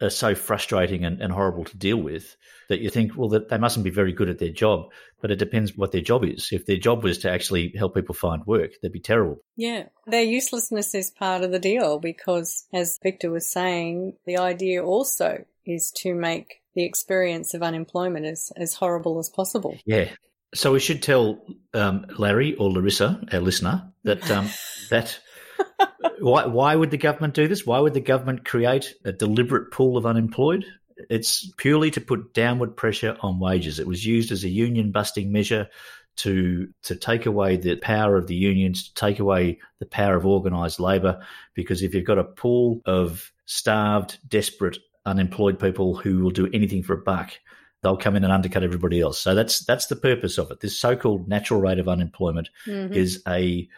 are 0.00 0.10
so 0.10 0.34
frustrating 0.34 1.04
and, 1.04 1.20
and 1.20 1.32
horrible 1.32 1.64
to 1.64 1.76
deal 1.76 1.96
with 1.96 2.36
that 2.68 2.80
you 2.80 2.90
think, 2.90 3.12
well, 3.16 3.28
that 3.30 3.48
they 3.48 3.58
mustn't 3.58 3.84
be 3.84 3.90
very 3.90 4.12
good 4.12 4.28
at 4.28 4.38
their 4.38 4.50
job. 4.50 4.90
But 5.20 5.30
it 5.30 5.38
depends 5.38 5.76
what 5.76 5.92
their 5.92 6.00
job 6.00 6.24
is. 6.24 6.48
If 6.52 6.66
their 6.66 6.76
job 6.76 7.02
was 7.02 7.18
to 7.18 7.30
actually 7.30 7.72
help 7.76 7.94
people 7.94 8.14
find 8.14 8.44
work, 8.46 8.72
they'd 8.82 8.92
be 8.92 9.00
terrible. 9.00 9.42
Yeah. 9.56 9.84
Their 10.06 10.22
uselessness 10.22 10.94
is 10.94 11.10
part 11.10 11.42
of 11.42 11.50
the 11.50 11.58
deal 11.58 11.98
because, 11.98 12.66
as 12.72 12.98
Victor 13.02 13.30
was 13.30 13.50
saying, 13.50 14.14
the 14.26 14.38
idea 14.38 14.84
also 14.84 15.44
is 15.64 15.92
to 15.98 16.14
make 16.14 16.60
the 16.74 16.84
experience 16.84 17.54
of 17.54 17.62
unemployment 17.62 18.26
as, 18.26 18.52
as 18.56 18.74
horrible 18.74 19.18
as 19.18 19.30
possible. 19.30 19.78
Yeah. 19.86 20.10
So 20.54 20.72
we 20.72 20.80
should 20.80 21.02
tell 21.02 21.44
um, 21.72 22.06
Larry 22.18 22.54
or 22.54 22.70
Larissa, 22.70 23.20
our 23.32 23.40
listener, 23.40 23.92
that 24.04 24.30
um, 24.30 24.48
that 24.90 25.18
why 26.20 26.46
why 26.46 26.74
would 26.74 26.90
the 26.90 26.96
government 26.96 27.34
do 27.34 27.48
this? 27.48 27.66
Why 27.66 27.78
would 27.78 27.94
the 27.94 28.00
government 28.00 28.44
create 28.44 28.94
a 29.04 29.12
deliberate 29.12 29.72
pool 29.72 29.96
of 29.96 30.06
unemployed? 30.06 30.64
It's 31.10 31.50
purely 31.56 31.90
to 31.92 32.00
put 32.00 32.34
downward 32.34 32.76
pressure 32.76 33.16
on 33.20 33.40
wages. 33.40 33.78
It 33.78 33.86
was 33.86 34.06
used 34.06 34.30
as 34.32 34.44
a 34.44 34.48
union 34.48 34.92
busting 34.92 35.32
measure 35.32 35.68
to 36.16 36.68
to 36.84 36.94
take 36.94 37.26
away 37.26 37.56
the 37.56 37.76
power 37.76 38.16
of 38.16 38.26
the 38.26 38.36
unions, 38.36 38.88
to 38.88 38.94
take 38.94 39.18
away 39.18 39.58
the 39.80 39.86
power 39.86 40.16
of 40.16 40.26
organised 40.26 40.80
labour. 40.80 41.20
Because 41.54 41.82
if 41.82 41.94
you've 41.94 42.06
got 42.06 42.18
a 42.18 42.24
pool 42.24 42.80
of 42.86 43.32
starved, 43.46 44.18
desperate, 44.28 44.78
unemployed 45.04 45.58
people 45.58 45.96
who 45.96 46.20
will 46.20 46.30
do 46.30 46.48
anything 46.52 46.82
for 46.82 46.94
a 46.94 47.02
buck, 47.02 47.32
they'll 47.82 47.96
come 47.96 48.16
in 48.16 48.24
and 48.24 48.32
undercut 48.32 48.62
everybody 48.62 49.00
else. 49.00 49.20
So 49.20 49.34
that's 49.34 49.64
that's 49.64 49.86
the 49.86 49.96
purpose 49.96 50.38
of 50.38 50.50
it. 50.50 50.60
This 50.60 50.78
so-called 50.78 51.28
natural 51.28 51.60
rate 51.60 51.78
of 51.78 51.88
unemployment 51.88 52.48
mm-hmm. 52.66 52.94
is 52.94 53.22
a 53.28 53.68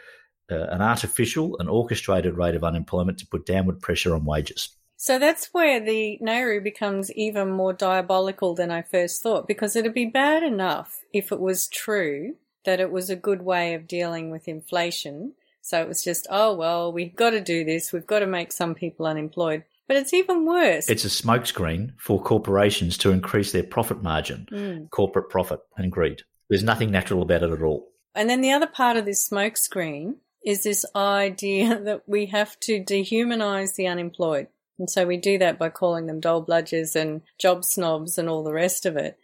uh, 0.51 0.67
an 0.69 0.83
artificial, 0.83 1.57
an 1.59 1.69
orchestrated 1.69 2.37
rate 2.37 2.55
of 2.55 2.65
unemployment 2.65 3.19
to 3.19 3.27
put 3.27 3.47
downward 3.47 3.81
pressure 3.81 4.15
on 4.15 4.25
wages. 4.25 4.71
So 4.97 5.19
that's 5.19 5.53
where 5.53 5.79
the 5.79 6.19
NAIRU 6.23 6.63
becomes 6.63 7.13
even 7.13 7.51
more 7.51 7.73
diabolical 7.73 8.55
than 8.55 8.71
I 8.71 8.83
first 8.83 9.23
thought, 9.23 9.47
because 9.47 9.77
it'd 9.77 9.93
be 9.93 10.07
bad 10.07 10.43
enough 10.43 11.01
if 11.13 11.33
it 11.33 11.41
was 11.41 11.69
true 11.69 12.37
that 12.65 12.81
it 12.81 12.91
was 12.91 13.11
a 13.11 13.17
good 13.17 13.43
way 13.43 13.75
of 13.75 13.87
dealing 13.87 14.31
with 14.31 14.49
inflation. 14.49 15.35
So 15.61 15.81
it 15.81 15.89
was 15.89 16.03
just, 16.03 16.27
oh, 16.31 16.55
well, 16.55 16.93
we've 16.93 17.15
got 17.15 17.31
to 17.31 17.41
do 17.41 17.65
this. 17.65 17.93
We've 17.93 18.07
got 18.07 18.21
to 18.21 18.27
make 18.27 18.53
some 18.53 18.75
people 18.75 19.07
unemployed. 19.07 19.65
But 19.87 19.97
it's 19.99 20.15
even 20.15 20.47
worse. 20.47 20.89
It's 20.89 21.05
a 21.05 21.09
smokescreen 21.09 21.93
for 21.99 22.21
corporations 22.21 22.99
to 22.99 23.11
increase 23.11 23.53
their 23.53 23.63
profit 23.63 24.03
margin, 24.03 24.49
mm. 24.51 24.91
corporate 24.91 25.31
profit 25.31 25.61
and 25.77 25.93
greed. 25.93 26.23
There's 26.49 26.65
nothing 26.65 26.91
natural 26.91 27.23
about 27.23 27.43
it 27.43 27.51
at 27.51 27.63
all. 27.63 27.89
And 28.15 28.31
then 28.31 28.41
the 28.41 28.53
other 28.53 28.67
part 28.67 28.97
of 28.97 29.05
this 29.05 29.29
smokescreen 29.29 30.17
is 30.47 30.63
this 30.63 30.87
idea 30.95 31.79
that 31.85 32.05
we 32.07 32.27
have 32.27 32.59
to 32.61 32.83
dehumanize 32.83 33.75
the 33.75 33.87
unemployed. 33.87 34.47
And 34.79 34.89
so 34.89 35.07
we 35.07 35.17
do 35.17 35.37
that 35.39 35.59
by 35.59 35.69
calling 35.71 36.07
them 36.07 36.21
dole 36.21 36.45
bludgers 36.45 36.95
and 36.95 37.23
job 37.39 37.65
snobs 37.65 38.17
and 38.17 38.29
all 38.29 38.45
the 38.45 38.53
rest 38.53 38.87
of 38.87 38.97
it. 38.97 39.19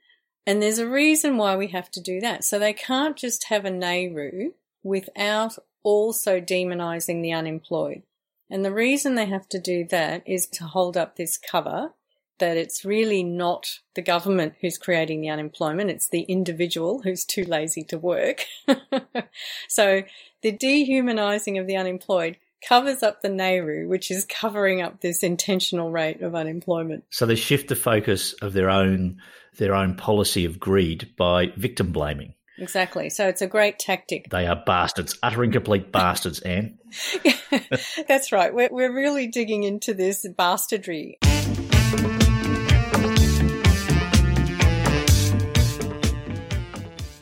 And 0.47 0.61
there's 0.61 0.81
a 0.81 0.89
reason 0.89 1.37
why 1.37 1.57
we 1.57 1.69
have 1.69 1.91
to 1.93 2.01
do 2.01 2.21
that. 2.21 2.43
So 2.43 2.59
they 2.59 2.73
can't 2.73 3.17
just 3.17 3.45
have 3.45 3.65
a 3.65 3.71
NAIRU 3.71 4.53
without 4.83 5.57
also 5.85 6.41
demonizing 6.41 7.23
the 7.23 7.33
unemployed. 7.33 8.03
And 8.51 8.65
the 8.65 8.73
reason 8.73 9.15
they 9.15 9.27
have 9.27 9.49
to 9.51 9.61
do 9.61 9.87
that 9.91 10.23
is 10.27 10.47
to 10.49 10.65
hold 10.65 10.97
up 10.97 11.17
this 11.17 11.39
cover 11.39 11.93
that 12.39 12.57
it's 12.57 12.85
really 12.85 13.23
not 13.23 13.79
the 13.95 14.03
government 14.03 14.55
who's 14.61 14.77
creating 14.77 15.21
the 15.21 15.29
unemployment, 15.29 15.91
it's 15.91 16.09
the 16.09 16.23
individual 16.23 17.03
who's 17.03 17.25
too 17.25 17.45
lazy 17.45 17.85
to 17.85 17.97
work. 17.97 18.47
so 19.69 20.03
the 20.43 20.53
dehumanizing 20.53 21.59
of 21.59 21.67
the 21.67 21.77
unemployed 21.77 22.37
covers 22.67 23.03
up 23.03 23.23
the 23.23 23.29
NAIRU, 23.29 23.89
which 23.89 24.11
is 24.11 24.25
covering 24.25 24.83
up 24.83 25.01
this 25.01 25.23
intentional 25.23 25.91
rate 25.91 26.23
of 26.23 26.35
unemployment. 26.35 27.05
So 27.11 27.27
they 27.27 27.35
shift 27.35 27.69
the 27.69 27.77
focus 27.77 28.35
of 28.35 28.53
their 28.53 28.71
own 28.71 29.21
their 29.59 29.75
own 29.75 29.97
policy 29.97 30.47
of 30.47 30.59
greed 30.59 31.11
by 31.17 31.53
victim 31.57 31.93
blaming. 31.93 32.35
Exactly. 32.59 33.11
So 33.11 33.29
it's 33.29 33.43
a 33.43 33.47
great 33.47 33.79
tactic. 33.79 34.31
They 34.31 34.47
are 34.47 34.63
bastards, 34.65 35.19
utter 35.23 35.43
and 35.43 35.53
complete 35.53 35.93
bastards, 35.93 36.41
Anne. 36.41 36.79
That's 38.09 38.33
right. 38.33 38.55
We're, 38.55 38.71
we're 38.71 38.95
really 38.95 39.27
digging 39.27 39.65
into 39.65 39.93
this 39.93 40.27
bastardry. 40.39 41.19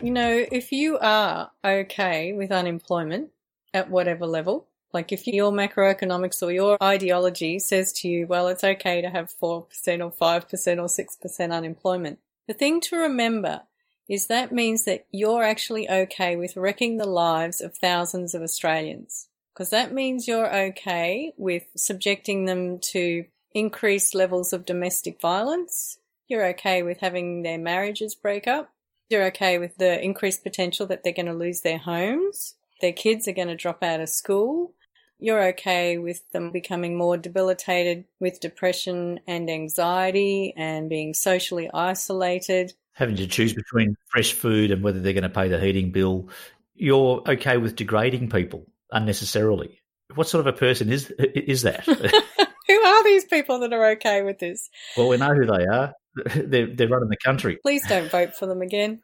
You 0.02 0.12
know, 0.12 0.46
if 0.50 0.72
you 0.72 0.96
are 0.98 1.50
okay 1.62 2.32
with 2.32 2.50
unemployment 2.50 3.32
at 3.74 3.90
whatever 3.90 4.26
level, 4.26 4.66
like 4.94 5.12
if 5.12 5.26
your 5.26 5.52
macroeconomics 5.52 6.42
or 6.42 6.50
your 6.50 6.82
ideology 6.82 7.58
says 7.58 7.92
to 8.00 8.08
you, 8.08 8.26
well, 8.26 8.48
it's 8.48 8.64
okay 8.64 9.02
to 9.02 9.10
have 9.10 9.30
4% 9.30 9.42
or 9.42 9.66
5% 9.66 10.12
or 10.18 10.48
6% 10.48 11.52
unemployment. 11.52 12.18
The 12.48 12.54
thing 12.54 12.80
to 12.80 12.96
remember 12.96 13.64
is 14.08 14.26
that 14.26 14.52
means 14.52 14.86
that 14.86 15.04
you're 15.10 15.44
actually 15.44 15.88
okay 15.88 16.34
with 16.34 16.56
wrecking 16.56 16.96
the 16.96 17.06
lives 17.06 17.60
of 17.60 17.76
thousands 17.76 18.34
of 18.34 18.40
Australians. 18.40 19.28
Because 19.52 19.68
that 19.68 19.92
means 19.92 20.26
you're 20.26 20.52
okay 20.52 21.34
with 21.36 21.64
subjecting 21.76 22.46
them 22.46 22.78
to 22.78 23.26
increased 23.52 24.14
levels 24.14 24.54
of 24.54 24.64
domestic 24.64 25.20
violence. 25.20 25.98
You're 26.26 26.46
okay 26.48 26.82
with 26.82 27.00
having 27.00 27.42
their 27.42 27.58
marriages 27.58 28.14
break 28.14 28.46
up. 28.46 28.72
You're 29.10 29.26
okay 29.26 29.58
with 29.58 29.76
the 29.76 30.02
increased 30.02 30.42
potential 30.42 30.86
that 30.86 31.04
they're 31.04 31.12
going 31.12 31.26
to 31.26 31.34
lose 31.34 31.60
their 31.60 31.78
homes. 31.78 32.54
Their 32.80 32.92
kids 32.92 33.28
are 33.28 33.32
going 33.32 33.48
to 33.48 33.56
drop 33.56 33.82
out 33.82 34.00
of 34.00 34.08
school 34.08 34.74
you're 35.20 35.48
okay 35.48 35.98
with 35.98 36.28
them 36.32 36.50
becoming 36.50 36.96
more 36.96 37.16
debilitated 37.16 38.04
with 38.18 38.40
depression 38.40 39.20
and 39.26 39.50
anxiety 39.50 40.54
and 40.56 40.88
being 40.88 41.14
socially 41.14 41.70
isolated. 41.72 42.72
Having 42.94 43.16
to 43.16 43.26
choose 43.26 43.52
between 43.52 43.96
fresh 44.06 44.32
food 44.32 44.70
and 44.70 44.82
whether 44.82 45.00
they're 45.00 45.12
going 45.12 45.22
to 45.22 45.28
pay 45.28 45.48
the 45.48 45.60
heating 45.60 45.92
bill. 45.92 46.28
You're 46.74 47.22
okay 47.28 47.58
with 47.58 47.76
degrading 47.76 48.30
people 48.30 48.66
unnecessarily. 48.90 49.80
What 50.14 50.28
sort 50.28 50.46
of 50.46 50.54
a 50.54 50.56
person 50.56 50.90
is 50.90 51.10
is 51.18 51.62
that? 51.62 51.84
who 52.66 52.80
are 52.80 53.04
these 53.04 53.24
people 53.26 53.60
that 53.60 53.72
are 53.72 53.90
okay 53.92 54.22
with 54.22 54.38
this? 54.38 54.70
Well, 54.96 55.08
we 55.08 55.18
know 55.18 55.34
who 55.34 55.46
they 55.46 55.66
are. 55.66 55.92
They're, 56.34 56.74
they're 56.74 56.88
running 56.88 57.08
the 57.08 57.16
country. 57.24 57.58
Please 57.62 57.86
don't 57.86 58.10
vote 58.10 58.34
for 58.34 58.46
them 58.46 58.62
again. 58.62 59.02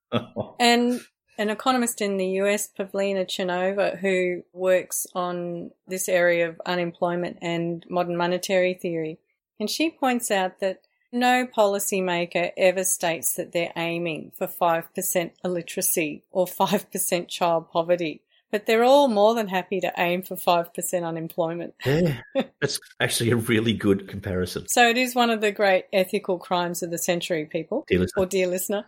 and 0.60 1.00
an 1.38 1.50
economist 1.50 2.00
in 2.00 2.16
the 2.16 2.26
US, 2.42 2.68
Pavlina 2.78 3.26
Tcherneva, 3.26 3.98
who 3.98 4.42
works 4.52 5.06
on 5.14 5.70
this 5.86 6.08
area 6.08 6.48
of 6.48 6.60
unemployment 6.64 7.38
and 7.42 7.84
modern 7.88 8.16
monetary 8.16 8.74
theory. 8.74 9.18
And 9.60 9.68
she 9.70 9.90
points 9.90 10.30
out 10.30 10.60
that 10.60 10.82
no 11.12 11.46
policymaker 11.46 12.52
ever 12.56 12.84
states 12.84 13.34
that 13.34 13.52
they're 13.52 13.72
aiming 13.76 14.32
for 14.36 14.46
5% 14.46 15.30
illiteracy 15.44 16.24
or 16.30 16.46
5% 16.46 17.28
child 17.28 17.70
poverty. 17.70 18.22
But 18.52 18.66
they're 18.66 18.84
all 18.84 19.08
more 19.08 19.34
than 19.34 19.48
happy 19.48 19.80
to 19.80 19.92
aim 19.98 20.22
for 20.22 20.36
5% 20.36 21.04
unemployment. 21.04 21.74
Yeah, 21.84 22.18
that's 22.60 22.78
actually 23.00 23.30
a 23.30 23.36
really 23.36 23.72
good 23.72 24.08
comparison. 24.08 24.68
So 24.68 24.88
it 24.88 24.96
is 24.96 25.14
one 25.14 25.30
of 25.30 25.40
the 25.40 25.52
great 25.52 25.86
ethical 25.92 26.38
crimes 26.38 26.82
of 26.82 26.90
the 26.90 26.98
century, 26.98 27.46
people. 27.46 27.84
Dear 27.88 28.00
listener. 28.00 28.22
Or 28.22 28.26
dear 28.26 28.46
listener. 28.46 28.84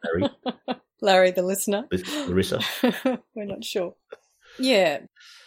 Larry, 1.00 1.30
the 1.32 1.42
listener. 1.42 1.86
Larissa. 2.28 2.60
We're 3.34 3.44
not 3.44 3.64
sure. 3.64 3.94
Yeah. 4.58 5.00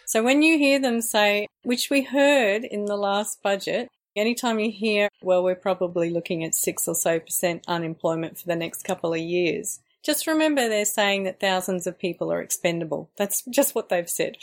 So 0.06 0.24
when 0.24 0.42
you 0.42 0.58
hear 0.58 0.80
them 0.80 1.02
say, 1.02 1.48
which 1.64 1.90
we 1.90 2.04
heard 2.04 2.66
in 2.66 2.86
the 2.86 2.98
last 2.98 3.42
budget, 3.42 3.90
anytime 4.16 4.60
you 4.60 4.72
hear, 4.72 5.10
well, 5.22 5.44
we're 5.44 5.56
probably 5.56 6.10
looking 6.10 6.44
at 6.44 6.54
six 6.54 6.88
or 6.88 6.96
so 6.96 7.20
percent 7.20 7.64
unemployment 7.68 8.38
for 8.38 8.48
the 8.48 8.56
next 8.56 8.84
couple 8.84 9.14
of 9.14 9.20
years, 9.20 9.80
just 10.04 10.28
remember 10.28 10.68
they're 10.68 10.86
saying 10.86 11.24
that 11.24 11.40
thousands 11.40 11.88
of 11.88 12.00
people 12.00 12.32
are 12.32 12.42
expendable. 12.42 13.10
That's 13.18 13.44
just 13.50 13.76
what 13.76 13.90
they've 13.90 14.10
said. 14.10 14.38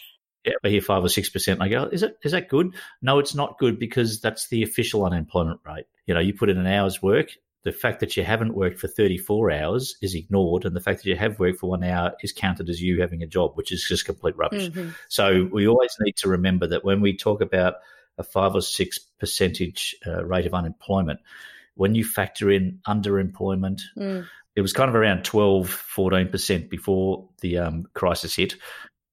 Yeah, 0.45 0.55
I 0.65 0.69
hear 0.69 0.81
five 0.81 1.05
or 1.05 1.09
six 1.09 1.29
percent. 1.29 1.61
I 1.61 1.69
go, 1.69 1.85
is 1.85 2.03
it 2.03 2.17
is 2.23 2.33
that 2.33 2.49
good? 2.49 2.75
No, 3.03 3.19
it's 3.19 3.35
not 3.35 3.59
good 3.59 3.79
because 3.79 4.21
that's 4.21 4.49
the 4.49 4.63
official 4.63 5.05
unemployment 5.05 5.61
rate. 5.67 5.87
You 6.07 6.15
know, 6.15 6.21
you 6.21 6.33
put 6.33 6.49
in 6.49 6.59
an 6.59 6.67
hour's 6.67 7.03
work, 7.03 7.31
the 7.65 7.73
fact 7.73 8.01
that 8.01 8.17
you 8.17 8.25
haven't 8.25 8.55
worked 8.55 8.79
for 8.79 8.89
34 8.89 9.51
hours 9.51 9.97
is 10.01 10.15
ignored, 10.15 10.65
and 10.65 10.75
the 10.75 10.81
fact 10.81 11.03
that 11.03 11.11
you 11.11 11.17
have 11.17 11.39
worked 11.39 11.59
for 11.59 11.69
one 11.69 11.83
hour 11.83 12.13
is 12.23 12.33
counted 12.33 12.71
as 12.71 12.81
you 12.81 13.01
having 13.01 13.23
a 13.23 13.27
job, 13.27 13.53
which 13.57 13.73
is 13.73 13.85
just 13.87 14.07
complete 14.07 14.37
rubbish. 14.37 14.69
Mm-hmm. 14.69 14.91
So 15.09 15.49
we 15.53 15.67
always 15.67 15.95
need 16.01 16.17
to 16.19 16.29
remember 16.29 16.69
that 16.69 16.85
when 16.85 17.01
we 17.01 17.17
talk 17.17 17.41
about 17.41 17.75
a 18.17 18.23
five 18.23 18.55
or 18.55 18.63
six 18.63 18.99
percentage 18.99 19.97
uh, 20.07 20.25
rate 20.25 20.47
of 20.47 20.55
unemployment, 20.55 21.21
when 21.75 21.95
you 21.95 22.05
factor 22.05 22.51
in 22.51 22.81
underemployment, 22.87 23.83
mm. 23.97 24.27
It 24.59 24.61
was 24.61 24.73
kind 24.73 24.89
of 24.89 24.97
around 24.97 25.25
12, 25.25 25.69
14% 25.97 26.69
before 26.69 27.29
the 27.43 27.59
um, 27.59 27.87
crisis 27.95 28.35
hit. 28.35 28.57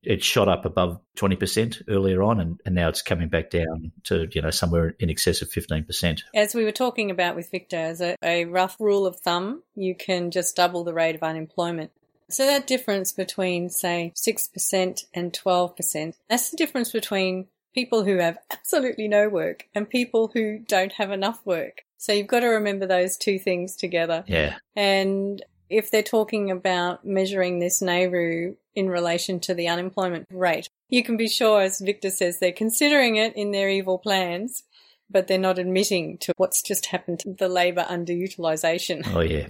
It 0.02 0.24
shot 0.24 0.48
up 0.48 0.66
above 0.66 1.00
20% 1.18 1.84
earlier 1.88 2.24
on 2.24 2.40
and, 2.40 2.60
and 2.66 2.74
now 2.74 2.90
it's 2.90 3.04
coming 3.04 3.30
back 3.30 3.52
down 3.52 3.92
to 4.06 4.28
you 4.32 4.42
know 4.42 4.50
somewhere 4.50 4.96
in 5.00 5.12
excess 5.12 5.44
of 5.44 5.50
15% 5.50 6.22
as 6.34 6.56
we 6.56 6.64
were 6.64 6.72
talking 6.72 7.12
about 7.12 7.36
with 7.36 7.52
victor 7.52 7.78
as 7.78 8.02
a, 8.02 8.16
a 8.24 8.46
rough 8.46 8.76
rule 8.80 9.06
of 9.06 9.18
thumb 9.18 9.62
you 9.76 9.94
can 9.94 10.32
just 10.32 10.56
double 10.56 10.84
the 10.84 10.94
rate 10.94 11.16
of 11.16 11.22
unemployment. 11.22 11.92
So 12.30 12.48
that 12.48 12.66
difference 12.66 13.12
between 13.12 13.70
say 13.70 14.14
6% 14.16 15.06
and 15.14 15.32
12% 15.32 16.14
that's 16.28 16.50
the 16.50 16.58
difference 16.58 16.92
between 16.92 17.48
people 17.76 18.04
who 18.04 18.18
have 18.18 18.40
absolutely 18.52 19.08
no 19.08 19.30
work 19.30 19.68
and 19.76 19.88
people 19.88 20.32
who 20.34 20.58
don't 20.58 20.94
have 20.94 21.12
enough 21.12 21.46
work 21.46 21.85
so 21.98 22.12
you've 22.12 22.28
got 22.28 22.42
to 22.42 22.48
remember 22.48 22.86
those 22.86 23.18
two 23.18 23.40
things 23.40 23.76
together 23.76 24.24
yeah 24.28 24.56
and 24.76 25.44
if 25.70 25.90
they're 25.90 26.04
talking 26.04 26.52
about 26.52 27.06
measuring 27.06 27.60
this 27.60 27.82
NAIRU 27.82 28.56
in 28.76 28.90
relation 28.90 29.40
to 29.42 29.54
the 29.54 29.68
unemployment 29.68 30.28
rate, 30.32 30.70
you 30.90 31.04
can 31.04 31.18
be 31.18 31.28
sure, 31.28 31.62
as 31.62 31.80
Victor 31.80 32.10
says, 32.10 32.40
they're 32.40 32.52
considering 32.52 33.16
it 33.16 33.36
in 33.36 33.52
their 33.52 33.70
evil 33.70 33.98
plans, 33.98 34.64
but 35.10 35.28
they're 35.28 35.38
not 35.38 35.58
admitting 35.58 36.18
to 36.20 36.34
what's 36.38 36.62
just 36.62 36.88
happened 36.88 37.20
to 37.20 37.34
the 37.34 37.50
labour 37.50 37.86
underutilisation. 37.90 39.04
Oh, 39.14 39.22
yeah. 39.22 39.48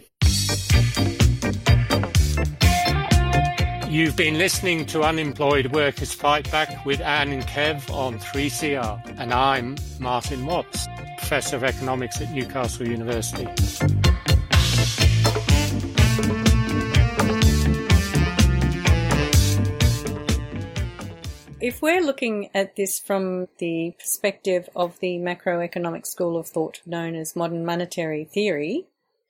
You've 3.90 4.18
been 4.18 4.38
listening 4.38 4.86
to 4.88 5.04
Unemployed 5.04 5.68
Workers 5.68 6.14
Fight 6.14 6.52
Back 6.52 6.86
with 6.86 7.00
Anne 7.00 7.30
and 7.30 7.44
Kev 7.44 7.90
on 7.94 8.20
3CR, 8.20 9.18
and 9.18 9.34
I'm 9.34 9.78
Martin 10.00 10.46
Watts. 10.46 10.86
Professor 11.28 11.56
of 11.56 11.64
Economics 11.64 12.22
at 12.22 12.32
Newcastle 12.32 12.88
University. 12.88 13.46
If 21.60 21.82
we're 21.82 22.04
looking 22.04 22.52
at 22.54 22.76
this 22.76 23.00
from 23.00 23.48
the 23.58 23.96
perspective 23.98 24.70
of 24.76 25.00
the 25.00 25.18
macroeconomic 25.18 26.06
school 26.06 26.38
of 26.38 26.48
thought 26.48 26.82
known 26.86 27.16
as 27.16 27.36
modern 27.36 27.66
monetary 27.66 28.26
theory, 28.26 28.86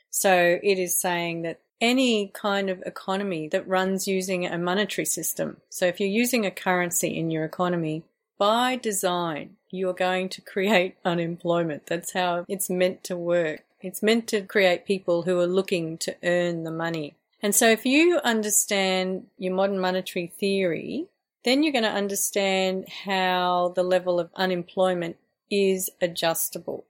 so 0.10 0.60
it 0.62 0.78
is 0.78 1.00
saying 1.00 1.44
that 1.44 1.62
any 1.80 2.28
kind 2.28 2.70
of 2.70 2.84
economy 2.86 3.48
that 3.48 3.70
runs 3.70 4.06
using 4.06 4.46
a 4.46 4.58
monetary 4.58 5.06
system, 5.06 5.62
so 5.70 5.86
if 5.86 6.02
you're 6.02 6.10
using 6.10 6.46
a 6.46 6.52
currency 6.52 7.18
in 7.18 7.32
your 7.32 7.46
economy, 7.46 8.04
by 8.38 8.76
design, 8.76 9.56
you're 9.76 9.94
going 9.94 10.30
to 10.30 10.42
create 10.42 10.96
unemployment. 11.04 11.86
That's 11.86 12.14
how 12.14 12.46
it's 12.48 12.70
meant 12.70 13.04
to 13.06 13.16
work. 13.16 13.64
It's 13.82 14.02
meant 14.02 14.28
to 14.30 14.42
create 14.42 14.86
people 14.86 15.24
who 15.24 15.40
are 15.40 15.48
looking 15.48 15.98
to 16.00 16.16
earn 16.24 16.64
the 16.64 16.72
money. 16.72 17.16
And 17.42 17.54
so 17.54 17.70
if 17.70 17.86
you 17.86 18.20
understand 18.24 19.28
your 19.38 19.54
modern 19.54 19.80
monetary 19.80 20.28
theory, 20.28 21.06
then 21.44 21.62
you're 21.62 21.74
going 21.74 21.84
to 21.84 21.90
understand 21.90 22.90
how 23.06 23.74
the 23.76 23.84
level 23.84 24.20
of 24.20 24.32
unemployment 24.36 25.18
is 25.52 25.92
adjustable. 26.02 26.86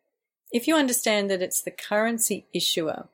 If 0.51 0.67
you 0.67 0.75
understand 0.75 1.29
that 1.29 1.41
it's 1.41 1.61
the 1.61 1.71
currency 1.71 2.45
issuer 2.53 3.09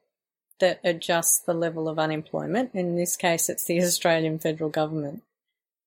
that 0.59 0.79
adjusts 0.83 1.39
the 1.39 1.55
level 1.55 1.89
of 1.89 1.97
unemployment, 1.97 2.75
in 2.75 2.95
this 2.95 3.17
case 3.17 3.49
it's 3.49 3.65
the 3.65 3.81
Australian 3.81 4.37
federal 4.37 4.69
government, 4.69 5.23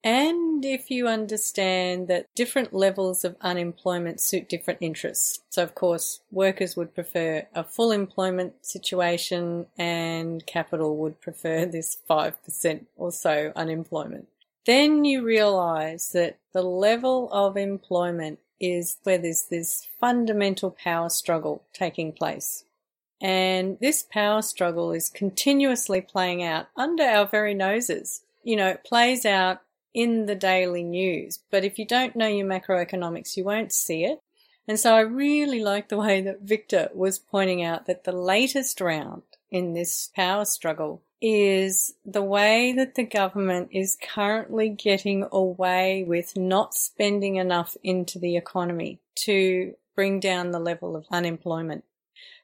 and 0.04 0.62
if 0.66 0.90
you 0.90 1.08
understand 1.08 2.08
that 2.08 2.26
different 2.34 2.74
levels 2.74 3.24
of 3.24 3.36
unemployment 3.40 4.20
suit 4.20 4.50
different 4.50 4.82
interests. 4.82 5.40
So, 5.48 5.62
of 5.62 5.74
course, 5.74 6.20
workers 6.30 6.76
would 6.76 6.94
prefer 6.94 7.46
a 7.54 7.64
full 7.64 7.90
employment 7.90 8.66
situation 8.66 9.64
and 9.78 10.44
capital 10.44 10.98
would 10.98 11.22
prefer 11.22 11.64
this 11.66 11.96
5% 12.08 12.84
or 12.96 13.10
so 13.10 13.52
unemployment. 13.56 14.28
Then 14.66 15.06
you 15.06 15.24
realize 15.24 16.12
that 16.12 16.36
the 16.52 16.62
level 16.62 17.30
of 17.32 17.56
employment 17.56 18.40
is 18.60 18.98
where 19.04 19.18
there's 19.18 19.46
this 19.46 19.86
fundamental 19.98 20.70
power 20.70 21.08
struggle 21.08 21.62
taking 21.72 22.12
place. 22.12 22.64
And 23.22 23.78
this 23.80 24.02
power 24.02 24.42
struggle 24.42 24.92
is 24.92 25.08
continuously 25.08 26.02
playing 26.02 26.42
out 26.42 26.66
under 26.76 27.04
our 27.04 27.26
very 27.26 27.54
noses. 27.54 28.22
You 28.42 28.56
know, 28.56 28.68
it 28.68 28.84
plays 28.84 29.24
out 29.24 29.62
in 29.94 30.26
the 30.26 30.34
daily 30.34 30.82
news, 30.82 31.38
but 31.50 31.64
if 31.64 31.78
you 31.78 31.86
don't 31.86 32.16
know 32.16 32.26
your 32.26 32.46
macroeconomics, 32.46 33.36
you 33.36 33.44
won't 33.44 33.72
see 33.72 34.04
it. 34.04 34.20
And 34.66 34.80
so 34.80 34.94
I 34.94 35.00
really 35.00 35.62
like 35.62 35.88
the 35.88 35.98
way 35.98 36.20
that 36.22 36.42
Victor 36.42 36.88
was 36.94 37.18
pointing 37.18 37.62
out 37.62 37.86
that 37.86 38.04
the 38.04 38.12
latest 38.12 38.80
round 38.80 39.22
in 39.50 39.72
this 39.72 40.10
power 40.14 40.44
struggle 40.44 41.02
is 41.20 41.94
the 42.04 42.22
way 42.22 42.72
that 42.72 42.96
the 42.96 43.04
government 43.04 43.68
is 43.72 43.96
currently 44.02 44.68
getting 44.68 45.26
away 45.32 46.04
with 46.06 46.36
not 46.36 46.74
spending 46.74 47.36
enough 47.36 47.76
into 47.82 48.18
the 48.18 48.36
economy 48.36 48.98
to 49.14 49.74
bring 49.94 50.18
down 50.18 50.50
the 50.50 50.58
level 50.58 50.96
of 50.96 51.06
unemployment. 51.10 51.84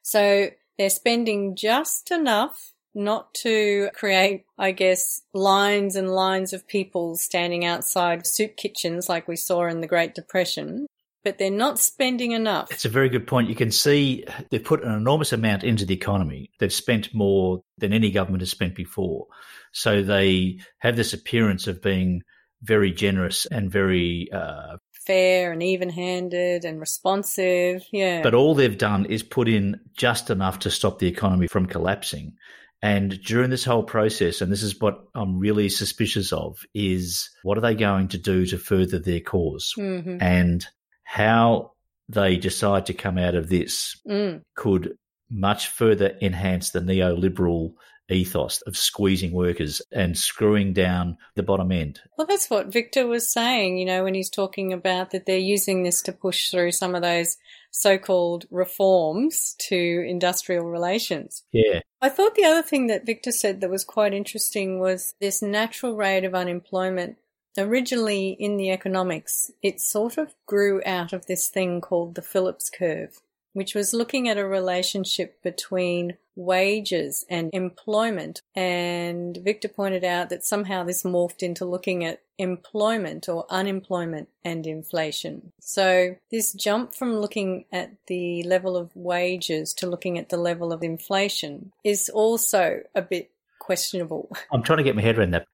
So 0.03 0.51
they're 0.79 0.89
spending 0.89 1.57
just 1.57 2.11
enough 2.11 2.73
not 2.95 3.33
to 3.35 3.89
create, 3.95 4.45
I 4.59 4.73
guess, 4.73 5.23
lines 5.33 5.97
and 5.97 6.11
lines 6.11 6.53
of 6.53 6.67
people 6.67 7.17
standing 7.17 7.65
outside 7.65 8.27
soup 8.27 8.57
kitchens 8.57 9.09
like 9.09 9.29
we 9.29 9.37
saw 9.37 9.67
in 9.67 9.81
the 9.81 9.87
Great 9.87 10.15
Depression, 10.15 10.87
but 11.23 11.39
they're 11.39 11.51
not 11.51 11.79
spending 11.79 12.33
enough. 12.33 12.71
It's 12.71 12.85
a 12.85 12.91
very 12.91 13.09
good 13.09 13.27
point. 13.27 13.49
You 13.49 13.55
can 13.55 13.71
see 13.71 14.25
they've 14.51 14.65
put 14.65 14.83
an 14.83 14.93
enormous 14.93 15.33
amount 15.33 15.65
into 15.65 15.85
the 15.85 15.95
economy. 15.95 16.51
They've 16.59 16.73
spent 16.73 17.15
more 17.15 17.63
than 17.79 17.93
any 17.93 18.11
government 18.11 18.43
has 18.43 18.51
spent 18.51 18.75
before. 18.75 19.27
So 19.73 20.03
they 20.03 20.59
have 20.79 20.97
this 20.97 21.13
appearance 21.13 21.67
of 21.67 21.83
being 21.83 22.23
very 22.63 22.93
generous 22.93 23.47
and 23.47 23.71
very 23.71 24.29
uh, 24.33 24.77
fair 25.07 25.53
and 25.53 25.63
even 25.63 25.89
handed 25.89 26.65
and 26.65 26.81
responsive. 26.81 27.85
Yeah. 27.93 28.23
But 28.23 28.35
all 28.35 28.55
they've 28.55 28.77
done 28.77 29.07
is 29.07 29.23
put 29.23 29.49
in 29.49 29.81
just 29.97 30.31
enough 30.31 30.61
to 30.61 30.71
stop 30.71 30.99
the 30.99 31.09
economy 31.09 31.47
from 31.47 31.67
collapsing. 31.67 32.35
And 32.83 33.21
during 33.23 33.51
this 33.51 33.65
whole 33.65 33.83
process, 33.83 34.41
and 34.41 34.51
this 34.51 34.63
is 34.63 34.81
what 34.81 35.05
I'm 35.15 35.39
really 35.39 35.69
suspicious 35.69 36.33
of, 36.33 36.65
is 36.75 37.29
what 37.43 37.59
are 37.59 37.63
they 37.63 37.75
going 37.75 38.09
to 38.09 38.19
do 38.19 38.47
to 38.47 38.59
further 38.59 38.99
their 38.99 39.21
because 39.21 39.75
mm-hmm. 39.77 40.17
And 40.21 40.67
how 41.05 41.73
they 42.09 42.37
decide 42.37 42.87
to 42.87 42.95
come 42.95 43.19
out 43.19 43.35
of 43.35 43.49
this 43.49 44.01
mm. 44.09 44.41
could 44.57 44.97
much 45.31 45.69
further 45.69 46.17
enhance 46.21 46.71
the 46.71 46.81
neoliberal 46.81 47.75
ethos 48.11 48.61
of 48.63 48.77
squeezing 48.77 49.33
workers 49.33 49.81
and 49.93 50.19
screwing 50.19 50.73
down 50.73 51.17
the 51.37 51.43
bottom 51.43 51.71
end. 51.71 52.01
Well, 52.19 52.27
that's 52.27 52.51
what 52.51 52.73
Victor 52.73 53.07
was 53.07 53.33
saying, 53.33 53.79
you 53.79 53.85
know, 53.85 54.03
when 54.03 54.15
he's 54.15 54.31
talking 54.31 54.73
about 54.73 55.13
that 55.13 55.27
they're 55.27 55.39
using 55.39 55.83
this 55.83 56.03
to 56.03 56.13
push 56.13 56.51
through 56.51 56.73
some 56.73 56.95
of 56.95 57.03
those 57.03 57.37
so 57.71 57.99
called 57.99 58.47
reforms 58.51 59.55
to 59.69 60.05
industrial 60.07 60.65
relations. 60.65 61.45
Yeah. 61.53 61.81
I 62.01 62.09
thought 62.09 62.35
the 62.35 62.45
other 62.45 62.63
thing 62.63 62.89
that 62.89 63.07
Victor 63.07 63.33
said 63.33 63.61
that 63.61 63.71
was 63.71 63.85
quite 63.85 64.15
interesting 64.15 64.81
was 64.81 65.15
this 65.21 65.43
natural 65.43 65.97
rate 65.97 66.25
of 66.25 66.35
unemployment. 66.35 67.17
Originally 67.59 68.37
in 68.39 68.57
the 68.57 68.71
economics, 68.71 69.51
it 69.63 69.81
sort 69.81 70.19
of 70.19 70.35
grew 70.47 70.81
out 70.87 71.13
of 71.13 71.27
this 71.27 71.49
thing 71.49 71.81
called 71.81 72.15
the 72.15 72.23
Phillips 72.23 72.71
curve 72.71 73.21
which 73.53 73.75
was 73.75 73.93
looking 73.93 74.29
at 74.29 74.39
a 74.39 74.47
relationship 74.47 75.43
between 75.43 76.17
wages 76.37 77.25
and 77.29 77.51
employment. 77.53 78.43
And 78.55 79.37
Victor 79.37 79.69
pointed 79.69 80.05
out 80.05 80.31
that 80.31 80.45
somehow 80.45 80.85
this 80.85 81.03
morphed 81.03 81.43
into 81.43 81.65
looking 81.65 82.05
at 82.05 82.23
employment 82.39 83.29
or 83.29 83.47
unemployment 83.51 84.29
and 84.45 84.67
inflation. 84.67 85.53
So 85.61 86.17
this 86.31 86.53
jump 86.53 86.95
from 86.95 87.17
looking 87.17 87.67
at 87.71 87.93
the 88.07 88.43
level 88.45 88.77
of 88.77 88.95
wages 88.95 89.75
to 89.75 89.87
looking 89.87 90.19
at 90.19 90.31
the 90.31 90.39
level 90.39 90.73
of 90.73 90.83
inflation 90.83 91.73
is 91.85 92.09
also 92.09 92.81
a 92.95 93.03
bit 93.03 93.31
questionable. 93.61 94.29
I'm 94.53 94.65
trying 94.65 94.79
to 94.79 94.85
get 94.85 94.97
my 94.97 95.03
head 95.03 95.17
around 95.17 95.31
that. 95.35 95.47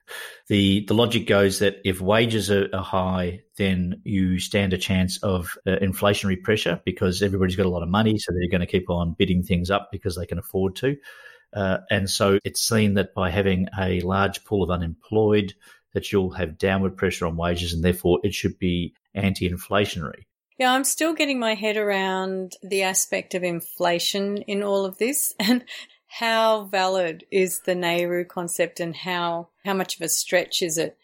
The 0.49 0.87
the 0.87 0.95
logic 0.95 1.27
goes 1.27 1.59
that 1.59 1.77
if 1.85 2.01
wages 2.01 2.51
are, 2.51 2.69
are 2.73 2.83
high, 2.83 3.43
then 3.59 4.01
you 4.05 4.39
stand 4.39 4.73
a 4.73 4.79
chance 4.79 5.23
of 5.23 5.59
uh, 5.67 5.73
inflationary 5.83 6.43
pressure 6.43 6.81
because 6.87 7.21
everybody's 7.21 7.57
got 7.57 7.67
a 7.67 7.71
lot 7.71 7.83
of 7.83 7.91
money, 7.91 8.17
so 8.19 8.33
they're 8.33 8.51
going 8.51 8.67
to 8.67 8.73
keep 8.73 8.89
on 8.89 9.15
bidding 9.19 9.43
things 9.43 9.71
up 9.71 9.91
because 9.93 10.17
they 10.17 10.27
can 10.27 10.39
afford 10.39 10.77
to. 10.77 10.97
Uh, 11.55 11.79
and 11.91 12.09
so 12.09 12.39
it's 12.45 12.67
seen 12.67 12.95
that 12.95 13.15
by 13.15 13.31
having 13.31 13.69
a 13.79 14.01
large 14.01 14.45
pool 14.45 14.63
of 14.63 14.71
unemployed, 14.71 15.53
that 15.93 16.13
you'll 16.13 16.31
have 16.31 16.59
downward 16.59 16.97
pressure 16.97 17.27
on 17.27 17.37
wages, 17.37 17.73
and 17.73 17.85
therefore 17.85 18.21
it 18.23 18.35
should 18.35 18.59
be 18.59 18.95
anti-inflationary. 19.15 20.25
Yeah, 20.59 20.73
I'm 20.73 20.85
still 20.85 21.13
getting 21.13 21.39
my 21.39 21.55
head 21.55 21.77
around 21.77 22.55
the 22.63 22.83
aspect 22.83 23.35
of 23.35 23.43
inflation 23.43 24.39
in 24.39 24.63
all 24.63 24.85
of 24.85 24.99
this. 24.99 25.35
And 25.41 25.65
how 26.09 26.65
valid 26.65 27.25
is 27.31 27.61
the 27.61 27.75
NAIRU 27.75 28.29
concept 28.29 28.81
and 28.81 28.95
how, 28.95 29.49
how 29.65 29.75
much 29.75 29.97
of 29.97 30.03
a 30.03 30.09
stretch 30.09 30.63
is 30.63 30.79
it? 30.79 30.97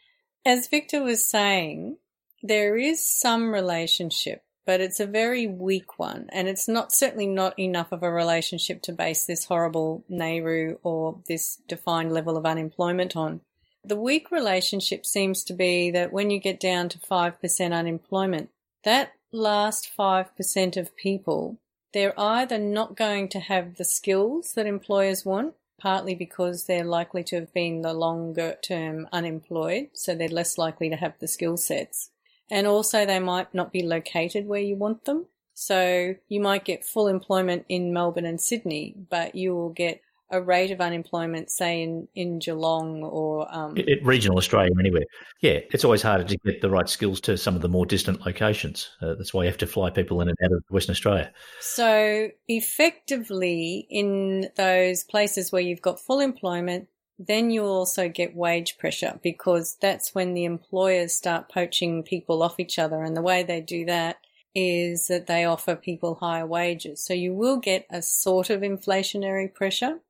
As 0.44 0.68
Victor 0.68 1.02
was 1.02 1.28
saying, 1.28 1.98
there 2.42 2.76
is 2.76 3.06
some 3.06 3.52
relationship, 3.52 4.42
but 4.66 4.80
it's 4.80 5.00
a 5.00 5.06
very 5.06 5.46
weak 5.46 5.98
one. 5.98 6.28
And 6.32 6.48
it's 6.48 6.68
not 6.68 6.92
certainly 6.92 7.26
not 7.26 7.58
enough 7.58 7.92
of 7.92 8.02
a 8.02 8.10
relationship 8.10 8.82
to 8.82 8.92
base 8.92 9.24
this 9.24 9.44
horrible 9.44 10.04
NAIRU 10.10 10.78
or 10.82 11.20
this 11.28 11.60
defined 11.68 12.12
level 12.12 12.36
of 12.36 12.46
unemployment 12.46 13.16
on. 13.16 13.40
The 13.84 13.96
weak 13.96 14.30
relationship 14.30 15.04
seems 15.04 15.42
to 15.44 15.52
be 15.52 15.90
that 15.90 16.12
when 16.12 16.30
you 16.30 16.38
get 16.38 16.60
down 16.60 16.88
to 16.90 16.98
5% 16.98 17.72
unemployment, 17.72 18.50
that 18.84 19.12
last 19.32 19.90
5% 19.98 20.76
of 20.76 20.96
people 20.96 21.58
they're 21.92 22.18
either 22.18 22.58
not 22.58 22.96
going 22.96 23.28
to 23.28 23.40
have 23.40 23.76
the 23.76 23.84
skills 23.84 24.54
that 24.54 24.66
employers 24.66 25.24
want, 25.24 25.54
partly 25.80 26.14
because 26.14 26.64
they're 26.64 26.84
likely 26.84 27.24
to 27.24 27.36
have 27.36 27.52
been 27.52 27.82
the 27.82 27.92
longer 27.92 28.56
term 28.62 29.08
unemployed, 29.12 29.88
so 29.92 30.14
they're 30.14 30.28
less 30.28 30.58
likely 30.58 30.88
to 30.88 30.96
have 30.96 31.14
the 31.18 31.28
skill 31.28 31.56
sets. 31.56 32.10
And 32.50 32.66
also, 32.66 33.06
they 33.06 33.18
might 33.18 33.54
not 33.54 33.72
be 33.72 33.82
located 33.82 34.46
where 34.46 34.60
you 34.60 34.76
want 34.76 35.04
them. 35.04 35.26
So 35.54 36.14
you 36.28 36.40
might 36.40 36.64
get 36.64 36.84
full 36.84 37.08
employment 37.08 37.64
in 37.68 37.92
Melbourne 37.92 38.26
and 38.26 38.40
Sydney, 38.40 38.94
but 39.10 39.34
you 39.34 39.54
will 39.54 39.70
get 39.70 40.02
a 40.32 40.40
rate 40.40 40.70
of 40.70 40.80
unemployment, 40.80 41.50
say 41.50 41.82
in, 41.82 42.08
in 42.14 42.38
Geelong 42.38 43.04
or 43.04 43.46
um, 43.54 43.74
it, 43.76 44.04
regional 44.04 44.38
Australia, 44.38 44.72
anywhere. 44.80 45.04
Yeah, 45.40 45.60
it's 45.70 45.84
always 45.84 46.02
harder 46.02 46.24
to 46.24 46.38
get 46.38 46.62
the 46.62 46.70
right 46.70 46.88
skills 46.88 47.20
to 47.22 47.36
some 47.36 47.54
of 47.54 47.62
the 47.62 47.68
more 47.68 47.86
distant 47.86 48.24
locations. 48.24 48.90
Uh, 49.00 49.14
that's 49.14 49.34
why 49.34 49.42
you 49.42 49.48
have 49.48 49.58
to 49.58 49.66
fly 49.66 49.90
people 49.90 50.20
in 50.20 50.28
and 50.28 50.36
out 50.44 50.52
of 50.52 50.64
Western 50.70 50.92
Australia. 50.92 51.30
So, 51.60 52.30
effectively, 52.48 53.86
in 53.90 54.48
those 54.56 55.04
places 55.04 55.52
where 55.52 55.62
you've 55.62 55.82
got 55.82 56.00
full 56.00 56.20
employment, 56.20 56.88
then 57.18 57.50
you'll 57.50 57.68
also 57.68 58.08
get 58.08 58.34
wage 58.34 58.78
pressure 58.78 59.20
because 59.22 59.76
that's 59.80 60.14
when 60.14 60.34
the 60.34 60.44
employers 60.44 61.12
start 61.12 61.50
poaching 61.50 62.02
people 62.02 62.42
off 62.42 62.58
each 62.58 62.78
other. 62.78 63.02
And 63.02 63.16
the 63.16 63.22
way 63.22 63.42
they 63.42 63.60
do 63.60 63.84
that 63.84 64.16
is 64.54 65.06
that 65.06 65.26
they 65.26 65.44
offer 65.44 65.76
people 65.76 66.16
higher 66.16 66.46
wages. 66.46 67.04
So 67.04 67.14
you 67.14 67.32
will 67.34 67.58
get 67.58 67.86
a 67.90 68.02
sort 68.02 68.50
of 68.50 68.60
inflationary 68.60 69.52
pressure, 69.52 70.00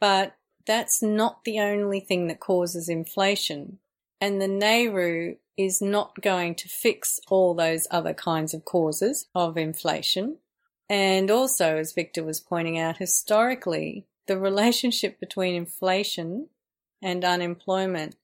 but 0.00 0.36
that's 0.66 1.02
not 1.02 1.44
the 1.44 1.60
only 1.60 2.00
thing 2.00 2.26
that 2.28 2.40
causes 2.40 2.88
inflation. 2.88 3.78
And 4.20 4.40
the 4.40 4.48
NAIRU 4.48 5.36
is 5.56 5.80
not 5.80 6.20
going 6.22 6.54
to 6.56 6.68
fix 6.68 7.20
all 7.28 7.54
those 7.54 7.86
other 7.90 8.14
kinds 8.14 8.52
of 8.52 8.64
causes 8.64 9.28
of 9.34 9.56
inflation. 9.56 10.38
And 10.88 11.30
also, 11.30 11.76
as 11.76 11.92
Victor 11.92 12.22
was 12.22 12.40
pointing 12.40 12.78
out, 12.78 12.98
historically, 12.98 14.06
the 14.26 14.38
relationship 14.38 15.18
between 15.18 15.54
inflation 15.54 16.48
and 17.02 17.24
unemployment 17.24 18.16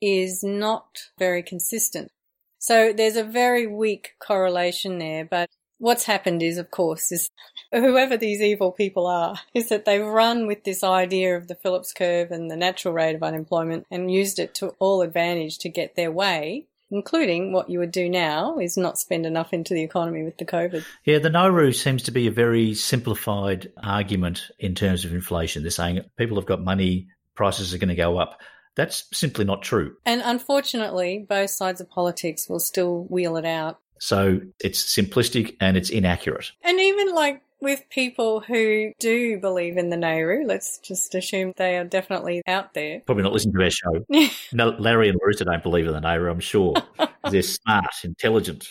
is 0.00 0.42
not 0.42 1.10
very 1.18 1.42
consistent. 1.42 2.10
So 2.58 2.92
there's 2.92 3.16
a 3.16 3.24
very 3.24 3.66
weak 3.66 4.12
correlation 4.18 4.98
there, 4.98 5.24
but 5.24 5.50
what's 5.78 6.04
happened 6.04 6.42
is, 6.42 6.58
of 6.58 6.70
course, 6.70 7.12
is 7.12 7.30
whoever 7.72 8.16
these 8.16 8.40
evil 8.40 8.72
people 8.72 9.06
are, 9.06 9.36
is 9.54 9.68
that 9.68 9.84
they've 9.84 10.04
run 10.04 10.46
with 10.46 10.64
this 10.64 10.82
idea 10.82 11.36
of 11.36 11.48
the 11.48 11.54
Phillips 11.54 11.92
curve 11.92 12.30
and 12.30 12.50
the 12.50 12.56
natural 12.56 12.94
rate 12.94 13.14
of 13.14 13.22
unemployment 13.22 13.86
and 13.90 14.10
used 14.10 14.38
it 14.38 14.54
to 14.54 14.68
all 14.78 15.02
advantage 15.02 15.58
to 15.58 15.68
get 15.68 15.96
their 15.96 16.10
way. 16.10 16.66
Including 16.88 17.52
what 17.52 17.68
you 17.68 17.80
would 17.80 17.90
do 17.90 18.08
now 18.08 18.58
is 18.58 18.76
not 18.76 18.96
spend 18.96 19.26
enough 19.26 19.52
into 19.52 19.74
the 19.74 19.82
economy 19.82 20.22
with 20.22 20.38
the 20.38 20.44
COVID. 20.44 20.84
Yeah, 21.04 21.18
the 21.18 21.30
NAIRU 21.30 21.74
seems 21.74 22.04
to 22.04 22.12
be 22.12 22.28
a 22.28 22.30
very 22.30 22.74
simplified 22.74 23.72
argument 23.82 24.52
in 24.60 24.76
terms 24.76 25.04
of 25.04 25.12
inflation. 25.12 25.64
They're 25.64 25.72
saying 25.72 26.02
people 26.16 26.36
have 26.36 26.46
got 26.46 26.62
money, 26.62 27.08
prices 27.34 27.74
are 27.74 27.78
going 27.78 27.88
to 27.88 27.96
go 27.96 28.18
up. 28.18 28.40
That's 28.76 29.04
simply 29.12 29.44
not 29.44 29.62
true. 29.62 29.96
And 30.06 30.22
unfortunately, 30.24 31.26
both 31.28 31.50
sides 31.50 31.80
of 31.80 31.90
politics 31.90 32.48
will 32.48 32.60
still 32.60 33.04
wheel 33.08 33.36
it 33.36 33.44
out. 33.44 33.80
So 33.98 34.40
it's 34.60 34.82
simplistic 34.82 35.56
and 35.60 35.76
it's 35.76 35.90
inaccurate. 35.90 36.52
And 36.62 36.80
even 36.80 37.14
like 37.14 37.42
with 37.60 37.88
people 37.90 38.40
who 38.40 38.92
do 38.98 39.38
believe 39.40 39.76
in 39.76 39.90
the 39.90 39.96
NAIRU, 39.96 40.46
let's 40.46 40.78
just 40.78 41.14
assume 41.14 41.52
they 41.56 41.76
are 41.78 41.84
definitely 41.84 42.42
out 42.46 42.74
there. 42.74 43.00
Probably 43.06 43.24
not 43.24 43.32
listening 43.32 43.54
to 43.54 43.64
our 43.64 43.70
show. 43.70 44.06
no, 44.52 44.68
Larry 44.78 45.08
and 45.08 45.18
Larissa 45.22 45.44
don't 45.44 45.62
believe 45.62 45.86
in 45.86 45.92
the 45.94 46.00
NAIRU, 46.00 46.30
I'm 46.30 46.40
sure. 46.40 46.74
They're 47.30 47.42
smart, 47.42 47.94
intelligent. 48.04 48.68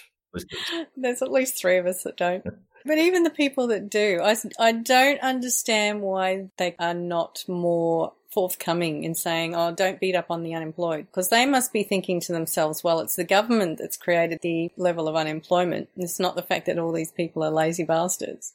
There's 0.96 1.22
at 1.22 1.32
least 1.32 1.58
three 1.58 1.78
of 1.78 1.86
us 1.86 2.04
that 2.04 2.18
don't. 2.18 2.46
But 2.86 3.00
even 3.00 3.24
the 3.24 3.32
people 3.32 3.68
that 3.68 3.90
do, 3.90 4.22
I, 4.24 4.36
I 4.60 4.72
don't 4.72 5.20
understand 5.22 6.02
why 6.02 6.50
they 6.58 6.76
are 6.78 6.94
not 6.94 7.44
more 7.48 8.14
forthcoming 8.30 9.04
in 9.04 9.16
saying, 9.16 9.56
oh, 9.56 9.72
don't 9.72 10.00
beat 10.00 10.14
up 10.14 10.30
on 10.30 10.44
the 10.44 10.54
unemployed. 10.54 11.08
Because 11.08 11.30
they 11.30 11.46
must 11.46 11.74
be 11.74 11.84
thinking 11.84 12.20
to 12.20 12.32
themselves, 12.32 12.84
well, 12.84 13.00
it's 13.00 13.16
the 13.16 13.24
government 13.24 13.80
that's 13.80 13.98
created 13.98 14.40
the 14.42 14.72
level 14.78 15.08
of 15.08 15.16
unemployment. 15.16 15.90
It's 15.98 16.20
not 16.20 16.36
the 16.36 16.44
fact 16.44 16.68
that 16.68 16.78
all 16.78 16.92
these 16.92 17.12
people 17.12 17.44
are 17.44 17.50
lazy 17.50 17.86
bastards. 17.86 18.54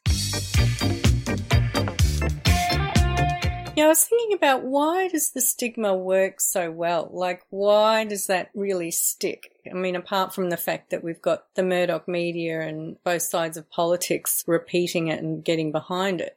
Yeah, 3.80 3.86
I 3.86 3.88
was 3.88 4.04
thinking 4.04 4.34
about 4.34 4.62
why 4.62 5.08
does 5.08 5.30
the 5.30 5.40
stigma 5.40 5.96
work 5.96 6.42
so 6.42 6.70
well? 6.70 7.08
Like, 7.10 7.44
why 7.48 8.04
does 8.04 8.26
that 8.26 8.50
really 8.54 8.90
stick? 8.90 9.54
I 9.70 9.72
mean, 9.72 9.96
apart 9.96 10.34
from 10.34 10.50
the 10.50 10.58
fact 10.58 10.90
that 10.90 11.02
we've 11.02 11.22
got 11.22 11.46
the 11.54 11.62
Murdoch 11.62 12.06
media 12.06 12.60
and 12.60 13.02
both 13.04 13.22
sides 13.22 13.56
of 13.56 13.70
politics 13.70 14.44
repeating 14.46 15.08
it 15.08 15.22
and 15.22 15.42
getting 15.42 15.72
behind 15.72 16.20
it. 16.20 16.36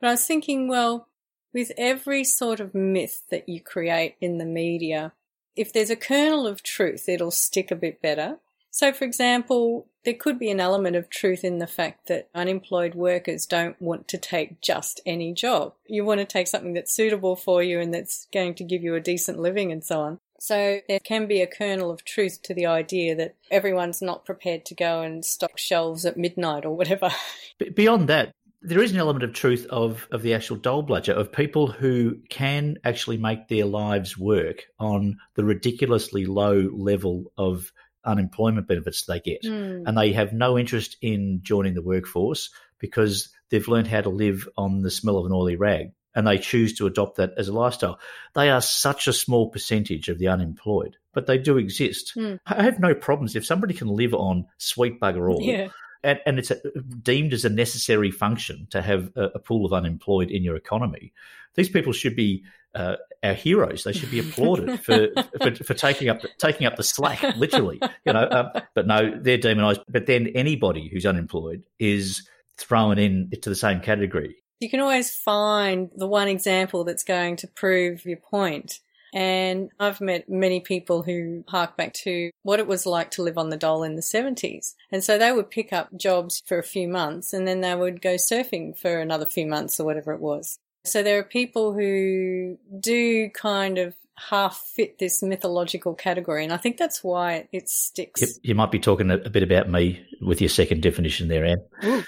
But 0.00 0.06
I 0.06 0.10
was 0.12 0.24
thinking, 0.28 0.68
well, 0.68 1.08
with 1.52 1.72
every 1.76 2.22
sort 2.22 2.60
of 2.60 2.72
myth 2.72 3.24
that 3.32 3.48
you 3.48 3.60
create 3.60 4.14
in 4.20 4.38
the 4.38 4.46
media, 4.46 5.12
if 5.56 5.72
there's 5.72 5.90
a 5.90 5.96
kernel 5.96 6.46
of 6.46 6.62
truth, 6.62 7.08
it'll 7.08 7.32
stick 7.32 7.72
a 7.72 7.74
bit 7.74 8.00
better. 8.00 8.38
So, 8.76 8.92
for 8.92 9.06
example, 9.06 9.86
there 10.04 10.12
could 10.12 10.38
be 10.38 10.50
an 10.50 10.60
element 10.60 10.96
of 10.96 11.08
truth 11.08 11.44
in 11.44 11.60
the 11.60 11.66
fact 11.66 12.08
that 12.08 12.28
unemployed 12.34 12.94
workers 12.94 13.46
don't 13.46 13.80
want 13.80 14.06
to 14.08 14.18
take 14.18 14.60
just 14.60 15.00
any 15.06 15.32
job. 15.32 15.72
You 15.86 16.04
want 16.04 16.20
to 16.20 16.26
take 16.26 16.46
something 16.46 16.74
that's 16.74 16.92
suitable 16.92 17.36
for 17.36 17.62
you 17.62 17.80
and 17.80 17.94
that's 17.94 18.26
going 18.34 18.54
to 18.56 18.64
give 18.64 18.82
you 18.82 18.94
a 18.94 19.00
decent 19.00 19.38
living 19.38 19.72
and 19.72 19.82
so 19.82 20.02
on. 20.02 20.18
So 20.38 20.80
there 20.88 21.00
can 21.00 21.26
be 21.26 21.40
a 21.40 21.46
kernel 21.46 21.90
of 21.90 22.04
truth 22.04 22.42
to 22.42 22.52
the 22.52 22.66
idea 22.66 23.16
that 23.16 23.36
everyone's 23.50 24.02
not 24.02 24.26
prepared 24.26 24.66
to 24.66 24.74
go 24.74 25.00
and 25.00 25.24
stock 25.24 25.56
shelves 25.56 26.04
at 26.04 26.18
midnight 26.18 26.66
or 26.66 26.76
whatever. 26.76 27.08
Beyond 27.74 28.10
that, 28.10 28.32
there 28.60 28.82
is 28.82 28.92
an 28.92 28.98
element 28.98 29.24
of 29.24 29.32
truth 29.32 29.64
of, 29.70 30.06
of 30.10 30.20
the 30.20 30.34
actual 30.34 30.58
dole 30.58 30.82
bludger, 30.82 31.14
of 31.14 31.32
people 31.32 31.66
who 31.66 32.18
can 32.28 32.76
actually 32.84 33.16
make 33.16 33.48
their 33.48 33.64
lives 33.64 34.18
work 34.18 34.64
on 34.78 35.16
the 35.34 35.44
ridiculously 35.44 36.26
low 36.26 36.68
level 36.74 37.32
of 37.38 37.72
unemployment 38.06 38.68
benefits 38.68 39.04
they 39.04 39.20
get. 39.20 39.42
Mm. 39.42 39.84
And 39.86 39.98
they 39.98 40.12
have 40.12 40.32
no 40.32 40.58
interest 40.58 40.96
in 41.02 41.40
joining 41.42 41.74
the 41.74 41.82
workforce 41.82 42.50
because 42.78 43.30
they've 43.50 43.68
learned 43.68 43.88
how 43.88 44.00
to 44.00 44.10
live 44.10 44.48
on 44.56 44.82
the 44.82 44.90
smell 44.90 45.18
of 45.18 45.26
an 45.26 45.32
oily 45.32 45.56
rag 45.56 45.92
and 46.14 46.26
they 46.26 46.38
choose 46.38 46.74
to 46.74 46.86
adopt 46.86 47.16
that 47.16 47.34
as 47.36 47.48
a 47.48 47.52
lifestyle. 47.52 47.98
They 48.34 48.48
are 48.50 48.62
such 48.62 49.06
a 49.06 49.12
small 49.12 49.50
percentage 49.50 50.08
of 50.08 50.18
the 50.18 50.28
unemployed, 50.28 50.96
but 51.12 51.26
they 51.26 51.36
do 51.36 51.58
exist. 51.58 52.12
Mm. 52.16 52.40
I 52.46 52.62
have 52.62 52.80
no 52.80 52.94
problems 52.94 53.36
if 53.36 53.44
somebody 53.44 53.74
can 53.74 53.88
live 53.88 54.14
on 54.14 54.46
sweet 54.56 55.00
bugger 55.00 55.30
all. 55.30 55.42
Yeah 55.42 55.68
and, 56.02 56.20
and 56.26 56.38
it's 56.38 56.50
a, 56.50 56.58
deemed 57.02 57.32
as 57.32 57.44
a 57.44 57.50
necessary 57.50 58.10
function 58.10 58.66
to 58.70 58.82
have 58.82 59.10
a, 59.16 59.24
a, 59.34 59.38
pool 59.38 59.66
of 59.66 59.72
unemployed 59.72 60.30
in 60.30 60.42
your 60.42 60.56
economy. 60.56 61.12
These 61.54 61.68
people 61.68 61.92
should 61.92 62.16
be 62.16 62.44
uh, 62.74 62.96
our 63.22 63.34
heroes. 63.34 63.84
They 63.84 63.92
should 63.92 64.10
be 64.10 64.20
applauded 64.20 64.80
for, 64.84 65.08
for, 65.42 65.54
for 65.64 65.74
taking 65.74 66.08
up 66.08 66.20
the, 66.20 66.28
taking 66.38 66.66
up 66.66 66.76
the 66.76 66.82
slack, 66.82 67.22
literally. 67.36 67.80
You 68.04 68.12
know, 68.12 68.28
um, 68.30 68.62
but 68.74 68.86
no, 68.86 69.18
they're 69.20 69.38
demonised. 69.38 69.80
But 69.88 70.06
then 70.06 70.28
anybody 70.28 70.88
who's 70.88 71.06
unemployed 71.06 71.62
is 71.78 72.28
thrown 72.58 72.98
in 72.98 73.30
to 73.42 73.48
the 73.48 73.56
same 73.56 73.80
category. 73.80 74.36
You 74.60 74.70
can 74.70 74.80
always 74.80 75.14
find 75.14 75.90
the 75.94 76.06
one 76.06 76.28
example 76.28 76.84
that's 76.84 77.04
going 77.04 77.36
to 77.36 77.48
prove 77.48 78.06
your 78.06 78.16
point. 78.18 78.80
And 79.12 79.70
I've 79.78 80.00
met 80.00 80.28
many 80.28 80.60
people 80.60 81.02
who 81.02 81.44
hark 81.48 81.76
back 81.76 81.94
to 82.04 82.30
what 82.42 82.60
it 82.60 82.66
was 82.66 82.86
like 82.86 83.10
to 83.12 83.22
live 83.22 83.38
on 83.38 83.50
the 83.50 83.56
dole 83.56 83.82
in 83.82 83.96
the 83.96 84.02
70s. 84.02 84.74
And 84.90 85.02
so 85.02 85.18
they 85.18 85.32
would 85.32 85.50
pick 85.50 85.72
up 85.72 85.96
jobs 85.96 86.42
for 86.46 86.58
a 86.58 86.62
few 86.62 86.88
months 86.88 87.32
and 87.32 87.46
then 87.46 87.60
they 87.60 87.74
would 87.74 88.02
go 88.02 88.16
surfing 88.16 88.76
for 88.76 89.00
another 89.00 89.26
few 89.26 89.46
months 89.46 89.78
or 89.80 89.84
whatever 89.84 90.12
it 90.12 90.20
was. 90.20 90.58
So 90.84 91.02
there 91.02 91.18
are 91.18 91.24
people 91.24 91.72
who 91.72 92.58
do 92.78 93.28
kind 93.30 93.78
of 93.78 93.94
half 94.16 94.56
fit 94.56 94.98
this 94.98 95.22
mythological 95.22 95.94
category, 95.94 96.42
and 96.42 96.52
I 96.52 96.56
think 96.56 96.78
that's 96.78 97.04
why 97.04 97.48
it 97.52 97.68
sticks. 97.68 98.22
Yep, 98.22 98.30
you 98.42 98.54
might 98.54 98.70
be 98.70 98.78
talking 98.78 99.10
a, 99.10 99.16
a, 99.16 99.30
bit 99.30 99.42
about 99.42 99.68
me 99.68 100.04
with 100.20 100.40
your 100.40 100.48
second 100.48 100.82
definition 100.82 101.28
there, 101.28 101.44
Anne. 101.44 101.58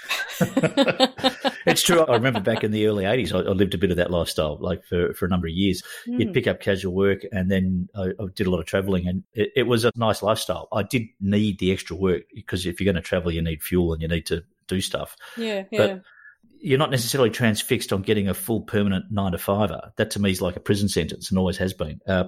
it's 1.65 1.83
true. 1.83 2.01
I 2.01 2.13
remember 2.13 2.39
back 2.39 2.63
in 2.63 2.71
the 2.71 2.87
early 2.87 3.03
'80s, 3.03 3.33
I, 3.33 3.47
I, 3.47 3.53
lived 3.53 3.75
a 3.75 3.77
bit 3.77 3.91
of 3.91 3.97
that 3.97 4.11
lifestyle, 4.11 4.57
like 4.59 4.83
for, 4.85 5.13
for 5.13 5.25
a 5.25 5.29
number 5.29 5.47
of 5.47 5.53
years. 5.53 5.83
Mm. 6.07 6.19
You'd 6.19 6.33
pick 6.33 6.47
up 6.47 6.61
casual 6.61 6.93
work, 6.93 7.21
and 7.31 7.51
then 7.51 7.89
I, 7.95 8.09
I 8.19 8.25
did 8.35 8.47
a 8.47 8.49
lot 8.49 8.59
of 8.59 8.65
traveling, 8.65 9.07
and 9.07 9.23
it, 9.33 9.51
it 9.55 9.63
was 9.63 9.85
a 9.85 9.91
nice 9.95 10.23
lifestyle. 10.23 10.67
I 10.71 10.83
did 10.83 11.03
need 11.21 11.59
the 11.59 11.71
extra 11.71 11.95
work 11.95 12.23
because 12.33 12.65
if 12.65 12.81
you're 12.81 12.91
going 12.91 13.01
to 13.01 13.07
travel, 13.07 13.31
you 13.31 13.41
need 13.41 13.61
fuel 13.61 13.93
and 13.93 14.01
you 14.01 14.07
need 14.07 14.25
to 14.27 14.43
do 14.67 14.81
stuff. 14.81 15.15
Yeah, 15.37 15.63
yeah. 15.71 15.77
But 15.77 16.01
you're 16.61 16.77
not 16.77 16.91
necessarily 16.91 17.29
transfixed 17.29 17.93
on 17.93 18.01
getting 18.01 18.27
a 18.27 18.33
full 18.33 18.61
permanent 18.61 19.05
nine 19.11 19.31
to 19.31 19.37
fiver. 19.37 19.91
That 19.97 20.11
to 20.11 20.19
me 20.19 20.31
is 20.31 20.41
like 20.41 20.55
a 20.55 20.59
prison 20.59 20.89
sentence 20.89 21.29
and 21.29 21.39
always 21.39 21.57
has 21.57 21.73
been. 21.73 22.01
Uh, 22.07 22.25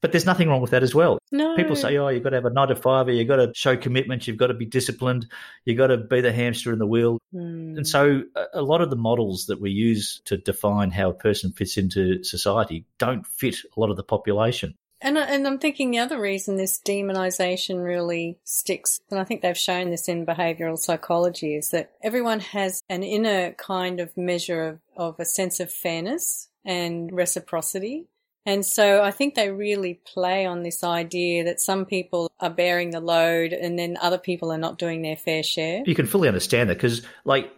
but 0.00 0.10
there's 0.10 0.26
nothing 0.26 0.48
wrong 0.48 0.60
with 0.60 0.72
that 0.72 0.82
as 0.82 0.94
well. 0.94 1.18
No. 1.30 1.54
People 1.54 1.76
say, 1.76 1.96
oh, 1.96 2.08
you've 2.08 2.24
got 2.24 2.30
to 2.30 2.36
have 2.36 2.44
a 2.44 2.50
nine 2.50 2.68
to 2.68 2.74
fiver, 2.74 3.12
you've 3.12 3.28
got 3.28 3.36
to 3.36 3.52
show 3.54 3.76
commitment, 3.76 4.26
you've 4.26 4.36
got 4.36 4.48
to 4.48 4.54
be 4.54 4.66
disciplined, 4.66 5.28
you've 5.64 5.78
got 5.78 5.86
to 5.86 5.96
be 5.96 6.20
the 6.20 6.32
hamster 6.32 6.72
in 6.72 6.80
the 6.80 6.86
wheel. 6.86 7.20
Mm. 7.32 7.76
And 7.76 7.86
so 7.86 8.22
a 8.52 8.62
lot 8.62 8.80
of 8.80 8.90
the 8.90 8.96
models 8.96 9.46
that 9.46 9.60
we 9.60 9.70
use 9.70 10.20
to 10.24 10.36
define 10.36 10.90
how 10.90 11.10
a 11.10 11.14
person 11.14 11.52
fits 11.52 11.76
into 11.76 12.24
society 12.24 12.84
don't 12.98 13.24
fit 13.24 13.58
a 13.76 13.80
lot 13.80 13.90
of 13.90 13.96
the 13.96 14.02
population. 14.02 14.74
And, 15.02 15.18
and 15.18 15.46
I'm 15.46 15.58
thinking 15.58 15.90
the 15.90 15.98
other 15.98 16.20
reason 16.20 16.56
this 16.56 16.80
demonization 16.80 17.84
really 17.84 18.38
sticks, 18.44 19.00
and 19.10 19.18
I 19.18 19.24
think 19.24 19.42
they've 19.42 19.58
shown 19.58 19.90
this 19.90 20.08
in 20.08 20.24
behavioral 20.24 20.78
psychology, 20.78 21.56
is 21.56 21.70
that 21.70 21.90
everyone 22.02 22.40
has 22.40 22.82
an 22.88 23.02
inner 23.02 23.52
kind 23.52 24.00
of 24.00 24.16
measure 24.16 24.62
of, 24.62 24.78
of 24.96 25.20
a 25.20 25.24
sense 25.24 25.58
of 25.58 25.72
fairness 25.72 26.48
and 26.64 27.12
reciprocity. 27.12 28.06
And 28.46 28.64
so 28.64 29.02
I 29.02 29.10
think 29.10 29.34
they 29.34 29.50
really 29.50 30.00
play 30.04 30.46
on 30.46 30.62
this 30.62 30.82
idea 30.82 31.44
that 31.44 31.60
some 31.60 31.84
people 31.84 32.30
are 32.40 32.50
bearing 32.50 32.90
the 32.90 33.00
load 33.00 33.52
and 33.52 33.78
then 33.78 33.96
other 34.00 34.18
people 34.18 34.52
are 34.52 34.58
not 34.58 34.78
doing 34.78 35.02
their 35.02 35.16
fair 35.16 35.42
share. 35.42 35.82
You 35.86 35.94
can 35.94 36.06
fully 36.06 36.28
understand 36.28 36.70
that 36.70 36.74
because, 36.74 37.02
like, 37.24 37.52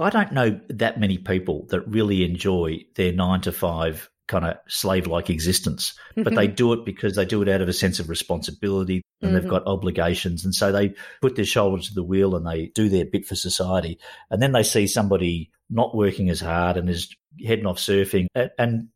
I 0.00 0.10
don't 0.10 0.32
know 0.32 0.60
that 0.68 1.00
many 1.00 1.18
people 1.18 1.66
that 1.70 1.80
really 1.80 2.24
enjoy 2.24 2.84
their 2.94 3.12
nine 3.12 3.40
to 3.42 3.52
five 3.52 4.10
kind 4.26 4.44
of 4.44 4.56
slave 4.68 5.06
like 5.06 5.28
existence, 5.28 5.98
but 6.16 6.26
mm-hmm. 6.26 6.34
they 6.34 6.46
do 6.46 6.72
it 6.72 6.84
because 6.84 7.14
they 7.14 7.24
do 7.24 7.42
it 7.42 7.48
out 7.48 7.60
of 7.60 7.68
a 7.68 7.72
sense 7.72 7.98
of 7.98 8.08
responsibility 8.08 9.02
and 9.20 9.30
mm-hmm. 9.30 9.40
they've 9.40 9.50
got 9.50 9.66
obligations. 9.66 10.44
And 10.44 10.54
so 10.54 10.72
they 10.72 10.94
put 11.20 11.36
their 11.36 11.44
shoulder 11.44 11.82
to 11.82 11.94
the 11.94 12.02
wheel 12.02 12.34
and 12.34 12.46
they 12.46 12.66
do 12.74 12.88
their 12.88 13.04
bit 13.04 13.26
for 13.26 13.34
society. 13.34 13.98
And 14.30 14.40
then 14.40 14.52
they 14.52 14.62
see 14.62 14.86
somebody 14.86 15.50
not 15.68 15.94
working 15.94 16.30
as 16.30 16.40
hard 16.40 16.76
and 16.76 16.88
is 16.88 17.14
heading 17.44 17.66
off 17.66 17.78
surfing 17.78 18.26
and 18.58 18.88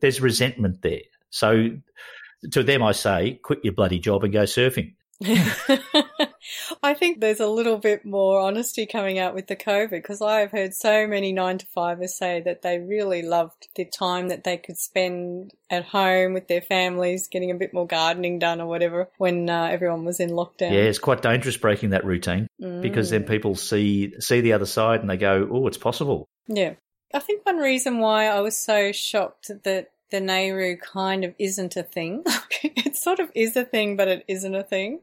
there's 0.00 0.20
resentment 0.20 0.82
there. 0.82 1.00
So 1.30 1.70
to 2.52 2.62
them, 2.62 2.82
I 2.82 2.92
say, 2.92 3.40
quit 3.42 3.60
your 3.64 3.74
bloody 3.74 3.98
job 3.98 4.24
and 4.24 4.32
go 4.32 4.44
surfing. 4.44 4.94
I 6.82 6.94
think 6.94 7.20
there's 7.20 7.40
a 7.40 7.48
little 7.48 7.78
bit 7.78 8.04
more 8.04 8.40
honesty 8.40 8.86
coming 8.86 9.18
out 9.18 9.34
with 9.34 9.48
the 9.48 9.56
COVID 9.56 9.90
because 9.90 10.22
I 10.22 10.40
have 10.40 10.52
heard 10.52 10.74
so 10.74 11.08
many 11.08 11.32
nine 11.32 11.58
to 11.58 11.66
fivers 11.66 12.14
say 12.14 12.40
that 12.42 12.62
they 12.62 12.78
really 12.78 13.22
loved 13.22 13.68
the 13.74 13.84
time 13.84 14.28
that 14.28 14.44
they 14.44 14.56
could 14.56 14.78
spend 14.78 15.52
at 15.70 15.86
home 15.86 16.34
with 16.34 16.46
their 16.46 16.60
families, 16.60 17.26
getting 17.26 17.50
a 17.50 17.56
bit 17.56 17.74
more 17.74 17.86
gardening 17.86 18.38
done 18.38 18.60
or 18.60 18.68
whatever 18.68 19.08
when 19.18 19.50
uh, 19.50 19.64
everyone 19.64 20.04
was 20.04 20.20
in 20.20 20.30
lockdown. 20.30 20.70
Yeah, 20.70 20.82
it's 20.82 21.00
quite 21.00 21.20
dangerous 21.20 21.56
breaking 21.56 21.90
that 21.90 22.04
routine 22.04 22.46
mm. 22.62 22.80
because 22.80 23.10
then 23.10 23.24
people 23.24 23.56
see 23.56 24.14
see 24.20 24.40
the 24.40 24.52
other 24.52 24.66
side 24.66 25.00
and 25.00 25.10
they 25.10 25.16
go, 25.16 25.48
"Oh, 25.50 25.66
it's 25.66 25.78
possible." 25.78 26.28
Yeah, 26.46 26.74
I 27.12 27.18
think 27.18 27.44
one 27.44 27.58
reason 27.58 27.98
why 27.98 28.26
I 28.26 28.40
was 28.40 28.56
so 28.56 28.92
shocked 28.92 29.50
that 29.64 29.90
the 30.10 30.18
NAIRU 30.18 30.80
kind 30.80 31.24
of 31.24 31.34
isn't 31.38 31.76
a 31.76 31.82
thing. 31.82 32.24
it 32.62 32.96
sort 32.96 33.20
of 33.20 33.30
is 33.34 33.56
a 33.56 33.64
thing, 33.64 33.96
but 33.96 34.08
it 34.08 34.24
isn't 34.28 34.54
a 34.54 34.62
thing. 34.62 35.00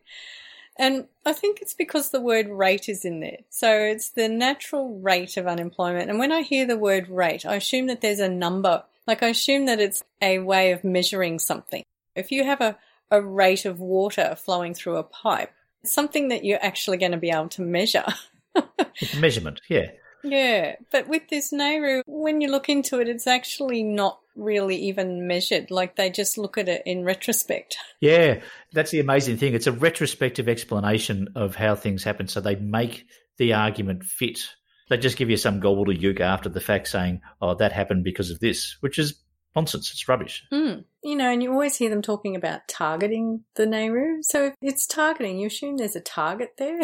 And 0.77 1.07
I 1.25 1.33
think 1.33 1.61
it's 1.61 1.73
because 1.73 2.09
the 2.09 2.21
word 2.21 2.49
rate 2.49 2.89
is 2.89 3.05
in 3.05 3.21
there. 3.21 3.39
So 3.49 3.71
it's 3.71 4.09
the 4.09 4.27
natural 4.27 4.99
rate 4.99 5.37
of 5.37 5.47
unemployment. 5.47 6.09
And 6.09 6.19
when 6.19 6.31
I 6.31 6.41
hear 6.41 6.65
the 6.65 6.77
word 6.77 7.07
rate, 7.07 7.45
I 7.45 7.55
assume 7.55 7.87
that 7.87 8.01
there's 8.01 8.19
a 8.19 8.27
number. 8.27 8.83
Like 9.07 9.23
I 9.23 9.27
assume 9.27 9.67
that 9.67 9.79
it's 9.79 10.03
a 10.21 10.39
way 10.39 10.71
of 10.71 10.83
measuring 10.83 11.39
something. 11.39 11.83
If 12.15 12.31
you 12.31 12.43
have 12.43 12.59
a, 12.59 12.77
a 13.09 13.21
rate 13.21 13.65
of 13.65 13.79
water 13.79 14.35
flowing 14.37 14.73
through 14.73 14.97
a 14.97 15.03
pipe, 15.03 15.53
it's 15.81 15.93
something 15.93 16.27
that 16.29 16.43
you're 16.43 16.63
actually 16.63 16.97
going 16.97 17.13
to 17.13 17.17
be 17.17 17.29
able 17.29 17.49
to 17.49 17.61
measure. 17.61 18.05
it's 18.99 19.15
measurement, 19.15 19.61
yeah. 19.69 19.91
Yeah, 20.23 20.75
but 20.91 21.07
with 21.07 21.29
this 21.29 21.53
NAIRU, 21.53 22.01
when 22.07 22.41
you 22.41 22.49
look 22.49 22.67
into 22.67 22.99
it, 22.99 23.07
it's 23.07 23.27
actually 23.27 23.83
not 23.83 24.19
really 24.35 24.75
even 24.75 25.27
measured. 25.27 25.71
Like 25.71 25.95
they 25.95 26.09
just 26.09 26.37
look 26.37 26.57
at 26.57 26.69
it 26.69 26.83
in 26.85 27.03
retrospect. 27.03 27.77
Yeah, 28.01 28.41
that's 28.71 28.91
the 28.91 28.99
amazing 28.99 29.37
thing. 29.37 29.55
It's 29.55 29.65
a 29.65 29.71
retrospective 29.71 30.47
explanation 30.47 31.29
of 31.35 31.55
how 31.55 31.73
things 31.73 32.03
happen. 32.03 32.27
So 32.27 32.39
they 32.39 32.55
make 32.55 33.05
the 33.37 33.53
argument 33.53 34.03
fit. 34.03 34.41
They 34.89 34.97
just 34.97 35.17
give 35.17 35.31
you 35.31 35.37
some 35.37 35.59
gobbledygook 35.59 36.19
after 36.19 36.49
the 36.49 36.59
fact 36.59 36.87
saying, 36.87 37.21
oh, 37.41 37.55
that 37.55 37.71
happened 37.71 38.03
because 38.03 38.29
of 38.29 38.39
this, 38.39 38.77
which 38.81 38.99
is 38.99 39.19
nonsense. 39.55 39.91
It's 39.91 40.07
rubbish. 40.07 40.43
Mm. 40.51 40.83
You 41.03 41.15
know, 41.15 41.31
and 41.31 41.41
you 41.41 41.51
always 41.51 41.77
hear 41.77 41.89
them 41.89 42.01
talking 42.01 42.35
about 42.35 42.67
targeting 42.67 43.43
the 43.55 43.65
NAIRU. 43.65 44.23
So 44.23 44.47
if 44.47 44.53
it's 44.61 44.85
targeting, 44.85 45.39
you 45.39 45.47
assume 45.47 45.77
there's 45.77 45.95
a 45.95 46.01
target 46.01 46.51
there. 46.57 46.81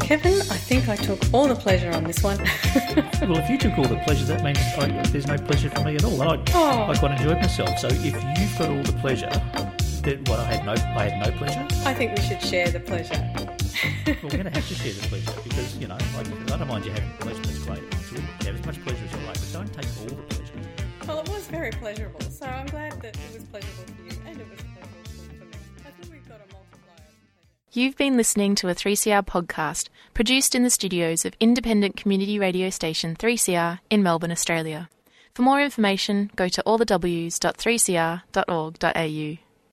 Kevin, 0.00 0.32
I 0.32 0.56
think 0.56 0.88
I 0.88 0.96
took 0.96 1.22
all 1.34 1.46
the 1.46 1.56
pleasure 1.56 1.90
on 1.90 2.04
this 2.04 2.22
one. 2.22 2.38
well, 3.20 3.36
if 3.36 3.50
you 3.50 3.58
took 3.58 3.76
all 3.76 3.84
the 3.84 4.00
pleasure, 4.06 4.24
that 4.24 4.42
means 4.42 4.56
I, 4.78 4.88
there's 5.08 5.26
no 5.26 5.36
pleasure 5.36 5.68
for 5.68 5.84
me 5.84 5.96
at 5.96 6.04
all. 6.04 6.22
And 6.22 6.30
I, 6.30 6.42
oh. 6.54 6.90
I 6.90 6.96
quite 6.96 7.20
enjoyed 7.20 7.36
myself. 7.36 7.80
So 7.80 7.88
if 7.88 8.02
you've 8.02 8.14
got 8.14 8.70
all 8.70 8.82
the 8.82 8.94
pleasure, 8.94 9.28
then 10.06 10.22
what? 10.26 10.38
I 10.38 10.44
had 10.44 10.64
no, 10.64 10.72
I 10.72 11.08
had 11.08 11.18
no 11.32 11.36
pleasure. 11.36 11.66
I 11.84 11.92
think 11.92 12.16
we 12.16 12.22
should 12.22 12.40
share 12.40 12.70
the 12.70 12.78
pleasure. 12.80 13.14
well, 13.34 13.48
we're 14.22 14.30
going 14.30 14.44
to 14.44 14.50
have 14.50 14.68
to 14.68 14.74
share 14.74 14.92
the 14.92 15.08
pleasure 15.08 15.32
because 15.42 15.76
you 15.78 15.88
know, 15.88 15.98
like, 16.16 16.28
I 16.52 16.56
don't 16.56 16.68
mind 16.68 16.84
you 16.84 16.92
having 16.92 17.10
pleasure. 17.18 17.42
That's 17.42 17.58
great. 17.64 17.82
Have 18.44 18.54
as 18.54 18.64
much 18.64 18.80
pleasure 18.84 19.04
as 19.04 19.10
you 19.12 19.18
like, 19.26 19.34
but 19.34 19.50
don't 19.52 19.72
take 19.74 19.86
all 20.00 20.06
the 20.16 20.22
pleasure. 20.22 20.52
Well, 21.08 21.18
it 21.20 21.28
was 21.28 21.48
very 21.48 21.72
pleasurable, 21.72 22.20
so 22.20 22.46
I'm 22.46 22.66
glad 22.66 23.02
that 23.02 23.16
it 23.16 23.34
was 23.34 23.42
pleasurable 23.44 23.84
for 23.94 24.02
you, 24.02 24.12
and 24.26 24.40
it 24.40 24.48
was. 24.48 24.60
Pleasurable 24.60 25.02
for 25.38 25.44
me. 25.44 25.56
I 25.84 25.90
think 25.90 26.12
we've 26.12 26.28
got 26.28 26.36
a 26.36 26.46
multiplier. 26.52 27.10
You've 27.72 27.96
been 27.96 28.16
listening 28.16 28.54
to 28.56 28.68
a 28.68 28.74
3CR 28.76 29.26
podcast 29.26 29.88
produced 30.14 30.54
in 30.54 30.62
the 30.62 30.70
studios 30.70 31.24
of 31.24 31.34
independent 31.40 31.96
community 31.96 32.38
radio 32.38 32.70
station 32.70 33.16
3CR 33.16 33.80
in 33.90 34.04
Melbourne, 34.04 34.30
Australia. 34.30 34.88
For 35.34 35.42
more 35.42 35.60
information, 35.60 36.30
go 36.36 36.48
to 36.48 36.62
allthews.3cr.org.au. 36.62 39.45